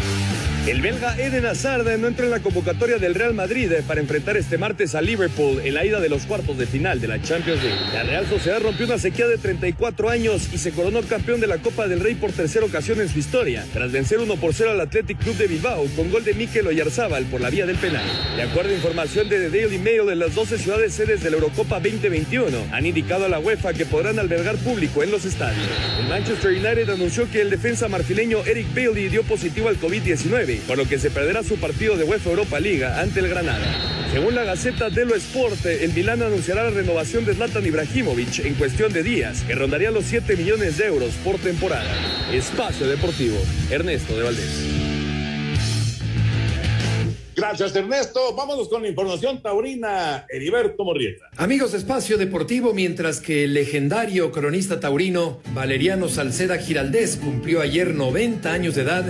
El 0.67 0.79
belga 0.79 1.15
Eden 1.17 1.47
Hazard 1.47 1.97
no 1.97 2.07
entra 2.07 2.25
en 2.25 2.31
la 2.31 2.39
convocatoria 2.39 2.99
del 2.99 3.15
Real 3.15 3.33
Madrid 3.33 3.71
para 3.87 3.99
enfrentar 3.99 4.37
este 4.37 4.59
martes 4.59 4.93
a 4.93 5.01
Liverpool 5.01 5.59
en 5.63 5.73
la 5.73 5.83
ida 5.83 5.99
de 5.99 6.07
los 6.07 6.27
cuartos 6.27 6.55
de 6.55 6.67
final 6.67 7.01
de 7.01 7.07
la 7.07 7.19
Champions 7.19 7.63
League. 7.63 7.79
La 7.91 8.03
Real 8.03 8.27
Sociedad 8.27 8.61
rompió 8.61 8.85
una 8.85 8.99
sequía 8.99 9.27
de 9.27 9.39
34 9.39 10.09
años 10.11 10.49
y 10.53 10.59
se 10.59 10.71
coronó 10.71 11.01
campeón 11.01 11.41
de 11.41 11.47
la 11.47 11.57
Copa 11.57 11.87
del 11.87 11.99
Rey 11.99 12.13
por 12.13 12.31
tercera 12.31 12.63
ocasión 12.63 13.01
en 13.01 13.09
su 13.09 13.17
historia, 13.17 13.65
tras 13.73 13.91
vencer 13.91 14.19
1 14.19 14.35
por 14.35 14.53
0 14.53 14.71
al 14.71 14.81
Athletic 14.81 15.17
Club 15.17 15.35
de 15.35 15.47
Bilbao 15.47 15.83
con 15.95 16.11
gol 16.11 16.23
de 16.23 16.35
Mikel 16.35 16.67
Oyarzábal 16.67 17.25
por 17.25 17.41
la 17.41 17.49
vía 17.49 17.65
del 17.65 17.77
penal. 17.77 18.05
De 18.35 18.43
acuerdo 18.43 18.69
a 18.69 18.75
información 18.75 19.29
de 19.29 19.49
The 19.49 19.57
Daily 19.57 19.79
Mail, 19.79 20.05
de 20.05 20.15
las 20.15 20.35
12 20.35 20.59
ciudades 20.59 20.93
sedes 20.93 21.23
de 21.23 21.31
la 21.31 21.37
Eurocopa 21.37 21.79
2021 21.79 22.67
han 22.71 22.85
indicado 22.85 23.25
a 23.25 23.29
la 23.29 23.39
UEFA 23.39 23.73
que 23.73 23.87
podrán 23.87 24.19
albergar 24.19 24.57
público 24.57 25.01
en 25.01 25.09
los 25.09 25.25
estadios. 25.25 25.67
El 25.99 26.07
Manchester 26.07 26.51
United 26.51 26.89
anunció 26.91 27.27
que 27.31 27.41
el 27.41 27.49
defensa 27.49 27.87
marfileño 27.87 28.45
Eric 28.45 28.67
Bailey 28.75 29.09
dio 29.09 29.23
positivo 29.23 29.67
al 29.67 29.79
COVID-19 29.79 30.50
por 30.67 30.77
lo 30.77 30.85
que 30.85 30.99
se 30.99 31.11
perderá 31.11 31.43
su 31.43 31.57
partido 31.57 31.95
de 31.95 32.03
UEFA 32.03 32.29
Europa 32.29 32.59
Liga 32.59 32.99
ante 32.99 33.19
el 33.19 33.29
Granada. 33.29 34.07
Según 34.11 34.35
la 34.35 34.43
Gaceta 34.43 34.89
dello 34.89 35.15
Sport, 35.15 35.65
el 35.65 35.93
Milán 35.93 36.21
anunciará 36.21 36.63
la 36.63 36.71
renovación 36.71 37.25
de 37.25 37.33
Zlatan 37.33 37.65
Ibrahimovic 37.65 38.39
en 38.45 38.55
cuestión 38.55 38.91
de 38.91 39.03
días, 39.03 39.43
que 39.43 39.55
rondaría 39.55 39.91
los 39.91 40.05
7 40.05 40.35
millones 40.35 40.77
de 40.77 40.87
euros 40.87 41.13
por 41.23 41.37
temporada. 41.37 41.89
Espacio 42.31 42.87
Deportivo, 42.87 43.37
Ernesto 43.69 44.15
de 44.17 44.23
Valdés. 44.23 44.81
Gracias, 47.35 47.75
Ernesto. 47.75 48.35
Vámonos 48.35 48.67
con 48.67 48.81
la 48.83 48.89
información 48.89 49.41
taurina. 49.41 50.25
Heriberto 50.29 50.83
Morrieta. 50.83 51.25
Amigos 51.37 51.71
de 51.71 51.79
Espacio 51.79 52.17
Deportivo, 52.17 52.73
mientras 52.73 53.19
que 53.19 53.45
el 53.45 53.53
legendario 53.53 54.31
cronista 54.31 54.79
taurino 54.79 55.39
Valeriano 55.53 56.09
Salceda 56.09 56.57
Giraldés 56.57 57.17
cumplió 57.17 57.61
ayer 57.61 57.95
90 57.95 58.51
años 58.51 58.75
de 58.75 58.81
edad 58.81 59.05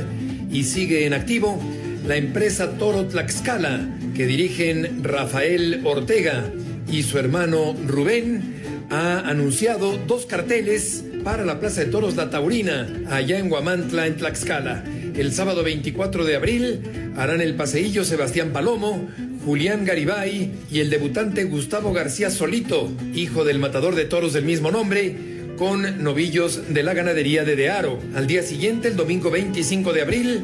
y 0.52 0.64
sigue 0.64 1.06
en 1.06 1.14
activo 1.14 1.60
la 2.06 2.18
empresa 2.18 2.78
Toro 2.78 3.06
Tlaxcala, 3.06 3.88
que 4.16 4.26
dirigen 4.26 5.04
Rafael 5.04 5.82
Ortega 5.86 6.52
y 6.92 7.04
su 7.04 7.18
hermano 7.18 7.76
Rubén, 7.88 8.62
ha 8.90 9.20
anunciado 9.20 9.98
dos 10.08 10.26
carteles 10.26 11.06
para 11.24 11.46
la 11.46 11.60
Plaza 11.60 11.82
de 11.82 11.92
Toros 11.92 12.16
La 12.16 12.30
Taurina, 12.30 12.88
allá 13.10 13.40
en 13.40 13.52
Huamantla, 13.52 14.08
en 14.08 14.18
Tlaxcala. 14.18 14.84
El 15.16 15.32
sábado 15.32 15.64
24 15.64 16.26
de 16.26 16.36
abril 16.36 16.82
harán 17.16 17.42
el 17.42 17.56
paseillo 17.56 18.04
Sebastián 18.04 18.52
Palomo, 18.52 19.08
Julián 19.46 19.86
Garibay 19.86 20.52
y 20.72 20.80
el 20.80 20.90
debutante 20.90 21.46
Gustavo 21.46 21.94
García 21.94 22.30
Solito, 22.30 22.92
hijo 23.14 23.46
del 23.46 23.60
matador 23.60 23.96
de 23.96 24.06
toros 24.06 24.34
del 24.34 24.46
mismo 24.46 24.72
nombre, 24.72 25.16
con 25.62 26.04
novillos 26.04 26.74
de 26.74 26.82
la 26.82 26.96
ganadería 26.96 27.44
de 27.44 27.56
Dearo. 27.56 28.00
Al 28.16 28.26
día 28.26 28.42
siguiente, 28.42 28.88
el 28.88 28.96
domingo 28.96 29.30
25 29.30 29.94
de 29.94 30.02
abril, 30.02 30.42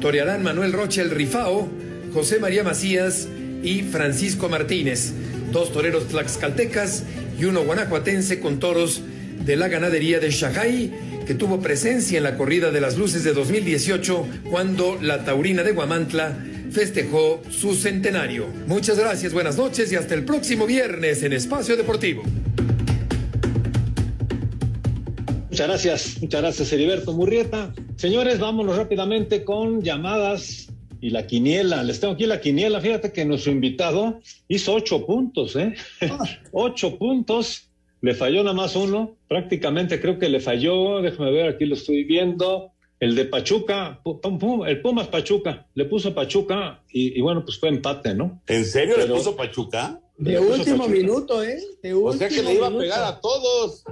torearán 0.00 0.44
Manuel 0.44 0.72
Rocha 0.72 1.02
el 1.02 1.10
Rifao, 1.10 1.68
José 2.14 2.38
María 2.38 2.62
Macías 2.62 3.26
y 3.64 3.82
Francisco 3.82 4.48
Martínez, 4.48 5.10
dos 5.50 5.72
toreros 5.72 6.06
tlaxcaltecas 6.06 7.02
y 7.36 7.46
uno 7.46 7.64
guanajuatense 7.64 8.38
con 8.38 8.60
toros 8.60 9.02
de 9.44 9.56
la 9.56 9.66
ganadería 9.66 10.20
de 10.20 10.30
Shajay, 10.30 10.92
que 11.26 11.34
tuvo 11.34 11.60
presencia 11.60 12.18
en 12.18 12.22
la 12.22 12.36
corrida 12.36 12.70
de 12.70 12.80
las 12.80 12.96
luces 12.96 13.24
de 13.24 13.32
2018 13.32 14.24
cuando 14.52 14.96
la 15.02 15.24
taurina 15.24 15.64
de 15.64 15.72
Guamantla 15.72 16.38
festejó 16.70 17.42
su 17.50 17.74
centenario. 17.74 18.46
Muchas 18.68 19.00
gracias, 19.00 19.32
buenas 19.32 19.56
noches 19.56 19.90
y 19.90 19.96
hasta 19.96 20.14
el 20.14 20.24
próximo 20.24 20.64
viernes 20.64 21.24
en 21.24 21.32
Espacio 21.32 21.76
Deportivo. 21.76 22.22
Muchas 25.60 25.68
gracias, 25.68 26.22
muchas 26.22 26.40
gracias 26.40 26.72
Heriberto 26.72 27.12
Murrieta. 27.12 27.74
Señores, 27.96 28.38
vámonos 28.38 28.78
rápidamente 28.78 29.44
con 29.44 29.82
llamadas 29.82 30.68
y 31.02 31.10
la 31.10 31.26
quiniela. 31.26 31.82
Les 31.82 32.00
tengo 32.00 32.14
aquí 32.14 32.24
la 32.24 32.40
quiniela. 32.40 32.80
Fíjate 32.80 33.12
que 33.12 33.26
nuestro 33.26 33.52
invitado 33.52 34.20
hizo 34.48 34.72
ocho 34.72 35.04
puntos, 35.04 35.56
¿eh? 35.56 35.74
ocho 36.52 36.96
puntos. 36.96 37.68
Le 38.00 38.14
falló 38.14 38.42
nada 38.42 38.56
más 38.56 38.74
uno. 38.74 39.18
Prácticamente 39.28 40.00
creo 40.00 40.18
que 40.18 40.30
le 40.30 40.40
falló. 40.40 41.02
Déjame 41.02 41.30
ver, 41.30 41.50
aquí 41.50 41.66
lo 41.66 41.74
estoy 41.74 42.04
viendo. 42.04 42.72
El 42.98 43.14
de 43.14 43.26
Pachuca, 43.26 44.00
el 44.66 44.80
Pumas 44.80 45.08
Pachuca. 45.08 45.66
Le 45.74 45.84
puso 45.84 46.14
Pachuca 46.14 46.84
y, 46.90 47.20
bueno, 47.20 47.44
pues 47.44 47.58
fue 47.58 47.68
empate, 47.68 48.14
¿no? 48.14 48.40
¿En 48.46 48.64
serio 48.64 48.96
le 48.96 49.04
puso 49.04 49.36
Pachuca? 49.36 50.00
De 50.20 50.38
último 50.38 50.86
minuto, 50.86 51.42
¿eh? 51.42 51.58
De 51.82 51.94
o 51.94 52.12
sea 52.12 52.28
que 52.28 52.42
le 52.42 52.52
iba 52.54 52.66
a 52.66 52.76
pegar 52.76 53.02
a 53.04 53.20
todos. 53.20 53.82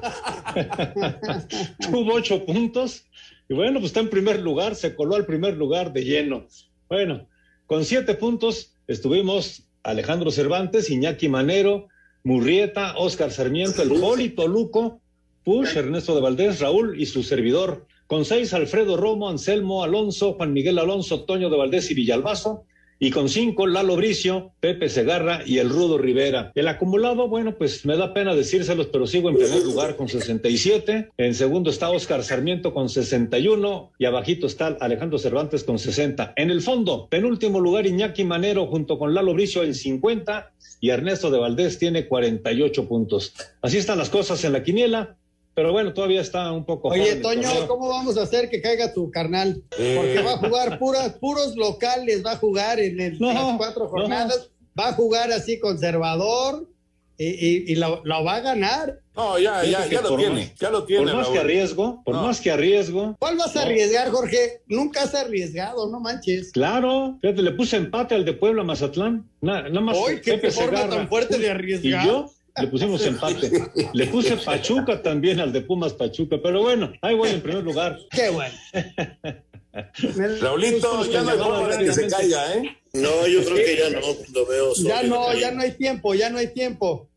Tuvo 1.91 2.12
ocho 2.12 2.45
puntos. 2.45 3.07
Y 3.49 3.55
bueno, 3.55 3.81
pues 3.81 3.87
está 3.87 4.01
en 4.01 4.11
primer 4.11 4.41
lugar, 4.41 4.74
se 4.74 4.95
coló 4.95 5.14
al 5.14 5.24
primer 5.24 5.57
lugar 5.57 5.95
de 5.95 6.05
lleno. 6.05 6.47
Bueno, 6.87 7.26
con 7.66 7.87
siete 7.87 8.14
puntos 8.14 8.74
estuvimos 8.87 9.62
Alejandro 9.83 10.31
Cervantes, 10.31 10.91
Iñaki 10.91 11.31
Manero, 11.31 11.89
Murrieta, 12.24 12.99
Oscar 12.99 13.31
Sarmiento, 13.31 13.83
el 13.83 13.89
Polito 13.89 14.47
Luco, 14.47 15.01
Push, 15.45 15.79
Ernesto 15.79 16.14
de 16.14 16.20
Valdés, 16.20 16.61
Raúl 16.61 17.01
y 17.01 17.07
su 17.07 17.22
servidor. 17.22 17.87
Con 18.07 18.26
seis, 18.26 18.53
Alfredo 18.53 18.99
Romo, 18.99 19.31
Anselmo 19.31 19.83
Alonso, 19.83 20.35
Juan 20.35 20.53
Miguel 20.53 20.79
Alonso, 20.79 21.24
Toño 21.24 21.49
de 21.49 21.57
Valdés 21.57 21.91
y 21.91 21.95
Villalbazo 21.95 22.66
y 22.99 23.11
con 23.11 23.28
cinco 23.28 23.66
Lalo 23.66 23.96
Bricio, 23.96 24.53
Pepe 24.61 24.88
Segarra 24.88 25.42
y 25.44 25.59
el 25.59 25.70
Rudo 25.70 25.99
Rivera. 25.99 26.53
El 26.55 26.68
acumulado, 26.68 27.28
bueno, 27.28 27.57
pues 27.57 27.86
me 27.86 27.96
da 27.96 28.12
pena 28.12 28.34
decírselos, 28.34 28.88
pero 28.88 29.07
sigo 29.07 29.28
en 29.28 29.36
primer 29.36 29.62
lugar 29.62 29.96
con 29.96 30.09
67. 30.09 31.11
En 31.16 31.34
segundo 31.34 31.70
está 31.70 31.90
Oscar 31.90 32.24
Sarmiento 32.24 32.74
con 32.74 32.88
61 32.88 33.92
y 33.99 34.05
abajito 34.05 34.46
está 34.46 34.76
Alejandro 34.80 35.18
Cervantes 35.18 35.64
con 35.64 35.78
60. 35.78 36.32
En 36.36 36.51
el 36.51 36.62
fondo, 36.62 37.09
penúltimo 37.09 37.61
lugar 37.61 37.86
Iñaki 37.86 38.24
Manero 38.24 38.66
junto 38.66 38.99
con 38.99 39.14
Lalo 39.14 39.34
Bricio 39.34 39.62
en 39.62 39.74
50 39.74 40.53
y 40.80 40.90
Ernesto 40.90 41.30
de 41.30 41.38
Valdés 41.38 41.78
tiene 41.78 42.07
48 42.07 42.88
puntos. 42.88 43.34
Así 43.62 43.78
están 43.78 43.99
las 43.99 44.11
cosas 44.11 44.42
en 44.44 44.53
la 44.53 44.62
quiniela. 44.62 45.16
Pero 45.59 45.72
bueno, 45.72 45.92
todavía 45.92 46.20
está 46.20 46.52
un 46.52 46.64
poco. 46.64 46.86
Oye, 46.90 47.20
joven 47.20 47.42
Toño. 47.42 47.66
¿cómo 47.66 47.88
vamos 47.88 48.16
a 48.16 48.22
hacer 48.22 48.48
que 48.48 48.62
caiga 48.62 48.94
tu 48.94 49.11
carnal? 49.11 49.61
Porque 49.70 50.22
va 50.24 50.34
a 50.34 50.36
jugar 50.36 50.78
puras, 50.78 51.14
puros 51.14 51.56
locales, 51.56 52.24
va 52.24 52.30
a 52.32 52.36
jugar 52.36 52.78
en, 52.78 53.00
el- 53.00 53.18
No, 53.18 53.32
las 53.32 53.56
cuatro 53.56 53.88
jornadas, 53.88 54.50
va 54.78 54.90
a 54.90 54.92
jugar 54.92 55.32
así 55.32 55.59
conservador 55.59 56.68
y, 57.16 57.26
y- 57.26 57.64
y 57.72 57.74
lo, 57.74 58.02
lo 58.04 58.22
va 58.22 58.36
a 58.36 58.40
ganar. 58.40 59.00
No, 59.16 59.36
ya, 59.36 59.64
ya, 59.64 59.84
ya 59.88 60.00
lo 60.00 60.14
tiene, 60.16 60.42
más- 60.42 60.54
ya 60.61 60.70
lo 60.70 60.84
tiene. 60.84 61.02
Por 61.06 61.14
más 61.16 61.24
Raúl. 61.24 61.34
que 61.34 61.40
arriesgo, 61.40 62.02
por 62.04 62.14
No. 62.14 62.22
más 62.22 62.40
que 62.40 62.50
arriesgo. 62.52 63.16
¿Cuál 63.18 63.36
vas 63.36 63.56
a 63.56 63.62
No. 63.62 63.66
arriesgar, 63.66 64.11
Jorge? 64.11 64.62
Nunca 64.68 65.02
has 65.02 65.14
arriesgado, 65.16 65.90
no 65.90 65.98
manches. 65.98 66.52
Claro, 66.52 67.18
fíjate, 67.20 67.42
le 67.42 67.50
puse 67.50 67.78
empate 67.78 68.14
al 68.14 68.24
de 68.24 68.34
Puebla 68.34 68.62
Mazatlán. 68.62 69.28
Na- 69.40 69.62
Nada 69.62 69.80
más. 69.80 69.96
Hoy, 69.98 70.20
qué 70.20 70.38
forma 70.52 70.88
tan 70.88 71.09
fuerte 71.09 71.36
de 71.36 71.46
y 71.46 71.50
arriesgar. 71.50 72.06
yo 72.06 72.30
le 72.61 72.68
pusimos 72.68 73.04
empate. 73.06 73.50
Le 73.92 74.06
puse 74.06 74.36
Pachuca 74.36 75.02
también 75.02 75.40
al 75.40 75.52
de 75.52 75.61
Pumas 75.62 75.92
Pachuca, 75.92 76.36
pero 76.42 76.62
bueno, 76.62 76.92
ahí 77.02 77.14
voy 77.14 77.30
en 77.30 77.40
primer 77.40 77.64
lugar. 77.64 77.98
Qué 78.11 78.30
bueno. 78.30 78.54
Raulito, 80.40 81.04
ya 81.11 81.22
no 81.22 81.30
hay 81.30 81.38
forma 81.38 81.76
de 81.76 81.84
que 81.84 81.92
se 81.92 82.06
caiga, 82.09 82.54
¿eh? 82.54 82.76
No, 82.94 83.26
yo 83.26 83.44
creo 83.44 83.56
que 83.56 83.76
ya 83.76 83.90
no, 83.90 84.00
lo 84.32 84.46
veo 84.46 84.74
Ya 84.74 84.98
sólido 85.00 85.14
no, 85.16 85.34
ya 85.34 85.50
no 85.52 85.62
hay 85.62 85.72
tiempo, 85.72 86.14
ya 86.14 86.30
no 86.30 86.38
hay 86.38 86.48
tiempo. 86.52 87.09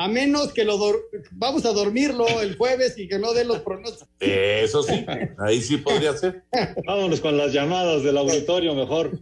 A 0.00 0.06
menos 0.08 0.52
que 0.52 0.64
lo 0.64 0.78
dor- 0.78 1.02
vamos 1.32 1.64
a 1.64 1.72
dormirlo 1.72 2.24
el 2.40 2.56
jueves 2.56 2.96
y 2.98 3.08
que 3.08 3.18
no 3.18 3.32
dé 3.34 3.44
los 3.44 3.58
pronósticos. 3.60 4.08
Eso 4.20 4.82
sí, 4.84 5.04
ahí 5.38 5.60
sí 5.60 5.76
podría 5.78 6.16
ser. 6.16 6.44
Vámonos 6.86 7.20
con 7.20 7.36
las 7.36 7.52
llamadas 7.52 8.04
del 8.04 8.16
auditorio 8.16 8.74
mejor. 8.74 9.18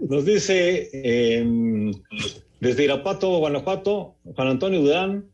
Nos 0.00 0.24
dice 0.24 0.88
eh, 0.92 1.46
desde 2.60 2.84
Irapato, 2.84 3.28
Guanajuato, 3.38 4.16
Juan 4.34 4.48
Antonio 4.48 4.80
Durán. 4.80 5.26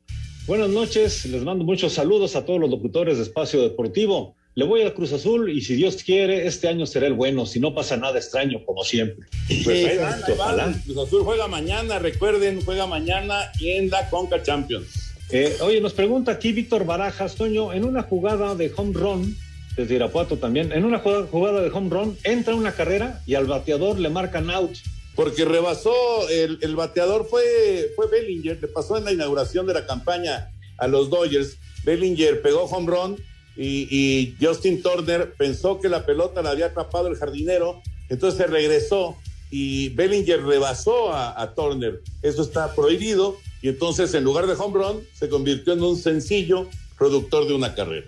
Buenas 0.46 0.68
noches, 0.68 1.24
les 1.26 1.42
mando 1.42 1.64
muchos 1.64 1.94
saludos 1.94 2.36
a 2.36 2.44
todos 2.44 2.60
los 2.60 2.70
locutores 2.70 3.16
de 3.16 3.22
Espacio 3.22 3.62
Deportivo. 3.62 4.34
Le 4.56 4.64
voy 4.64 4.82
al 4.82 4.94
Cruz 4.94 5.12
Azul 5.12 5.50
y 5.50 5.62
si 5.62 5.74
Dios 5.74 6.02
quiere, 6.04 6.46
este 6.46 6.68
año 6.68 6.86
será 6.86 7.06
el 7.06 7.14
bueno, 7.14 7.44
si 7.44 7.58
no 7.58 7.74
pasa 7.74 7.96
nada 7.96 8.18
extraño, 8.18 8.64
como 8.64 8.84
siempre. 8.84 9.26
Pues 9.64 9.86
ahí 9.86 9.96
van, 9.96 10.14
ahí 10.14 10.34
van. 10.36 10.54
Ojalá. 10.54 10.82
Cruz 10.84 10.98
Azul 10.98 11.22
juega 11.24 11.48
mañana, 11.48 11.98
recuerden, 11.98 12.60
juega 12.64 12.86
mañana 12.86 13.50
en 13.60 13.90
la 13.90 14.08
Conca 14.10 14.42
Champions. 14.42 15.12
Eh, 15.30 15.56
oye, 15.62 15.80
nos 15.80 15.94
pregunta 15.94 16.32
aquí 16.32 16.52
Víctor 16.52 16.84
Barajas, 16.84 17.34
Toño, 17.34 17.72
en 17.72 17.84
una 17.84 18.02
jugada 18.02 18.54
de 18.54 18.70
home 18.76 18.92
run, 18.92 19.36
desde 19.76 19.94
Irapuato 19.96 20.36
también, 20.36 20.70
en 20.70 20.84
una 20.84 21.00
jugada, 21.00 21.26
jugada 21.26 21.60
de 21.62 21.70
home 21.70 21.90
run, 21.90 22.18
entra 22.22 22.54
una 22.54 22.72
carrera 22.72 23.22
y 23.26 23.34
al 23.34 23.46
bateador 23.46 23.98
le 23.98 24.10
marcan 24.10 24.50
out. 24.50 24.76
Porque 25.14 25.44
rebasó, 25.44 26.28
el, 26.28 26.58
el 26.60 26.76
bateador 26.76 27.26
fue, 27.28 27.92
fue 27.94 28.08
Bellinger, 28.08 28.60
le 28.60 28.68
pasó 28.68 28.96
en 28.96 29.04
la 29.04 29.12
inauguración 29.12 29.66
de 29.66 29.74
la 29.74 29.86
campaña 29.86 30.50
a 30.78 30.88
los 30.88 31.10
Dodgers. 31.10 31.56
Bellinger 31.84 32.42
pegó 32.42 32.64
home 32.64 32.90
run 32.90 33.16
y, 33.56 33.86
y 33.90 34.36
Justin 34.44 34.82
Turner 34.82 35.34
pensó 35.38 35.80
que 35.80 35.88
la 35.88 36.04
pelota 36.04 36.42
la 36.42 36.50
había 36.50 36.66
atrapado 36.66 37.08
el 37.08 37.16
jardinero, 37.16 37.80
entonces 38.08 38.38
se 38.38 38.46
regresó 38.46 39.16
y 39.56 39.90
Bellinger 39.90 40.42
rebasó 40.44 41.14
a, 41.14 41.54
Turner. 41.54 42.00
Eso 42.22 42.42
está 42.42 42.74
prohibido 42.74 43.38
y 43.62 43.68
entonces 43.68 44.12
en 44.14 44.24
lugar 44.24 44.48
de 44.48 44.54
home 44.54 44.74
run 44.74 45.06
se 45.12 45.28
convirtió 45.28 45.74
en 45.74 45.82
un 45.82 45.96
sencillo 45.96 46.68
productor 46.98 47.46
de 47.46 47.54
una 47.54 47.72
carrera. 47.72 48.06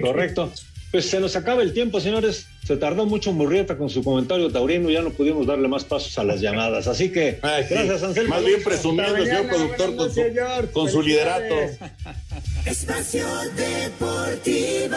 Correcto. 0.00 0.52
Pues 0.90 1.08
se 1.08 1.20
nos 1.20 1.36
acaba 1.36 1.62
el 1.62 1.72
tiempo, 1.72 2.00
señores. 2.00 2.46
Se 2.66 2.76
tardó 2.76 3.06
mucho 3.06 3.32
Murrieta 3.32 3.76
con 3.76 3.88
su 3.90 4.02
comentario 4.02 4.50
taurino, 4.50 4.90
ya 4.90 5.02
no 5.02 5.10
pudimos 5.10 5.46
darle 5.46 5.68
más 5.68 5.84
pasos 5.84 6.18
a 6.18 6.24
las 6.24 6.40
llamadas. 6.40 6.88
Así 6.88 7.10
que, 7.10 7.38
Ay, 7.42 7.64
sí. 7.68 7.74
gracias, 7.74 8.02
Anselmo. 8.02 8.34
Más 8.34 8.44
bien 8.44 8.62
presumiendo 8.62 9.24
señor 9.24 9.46
productor 9.48 9.96
con 9.96 10.12
su, 10.12 10.22
con 10.72 10.90
su 10.90 11.02
liderato. 11.02 11.54
Espacio 12.66 13.26
Deportivo. 13.56 14.96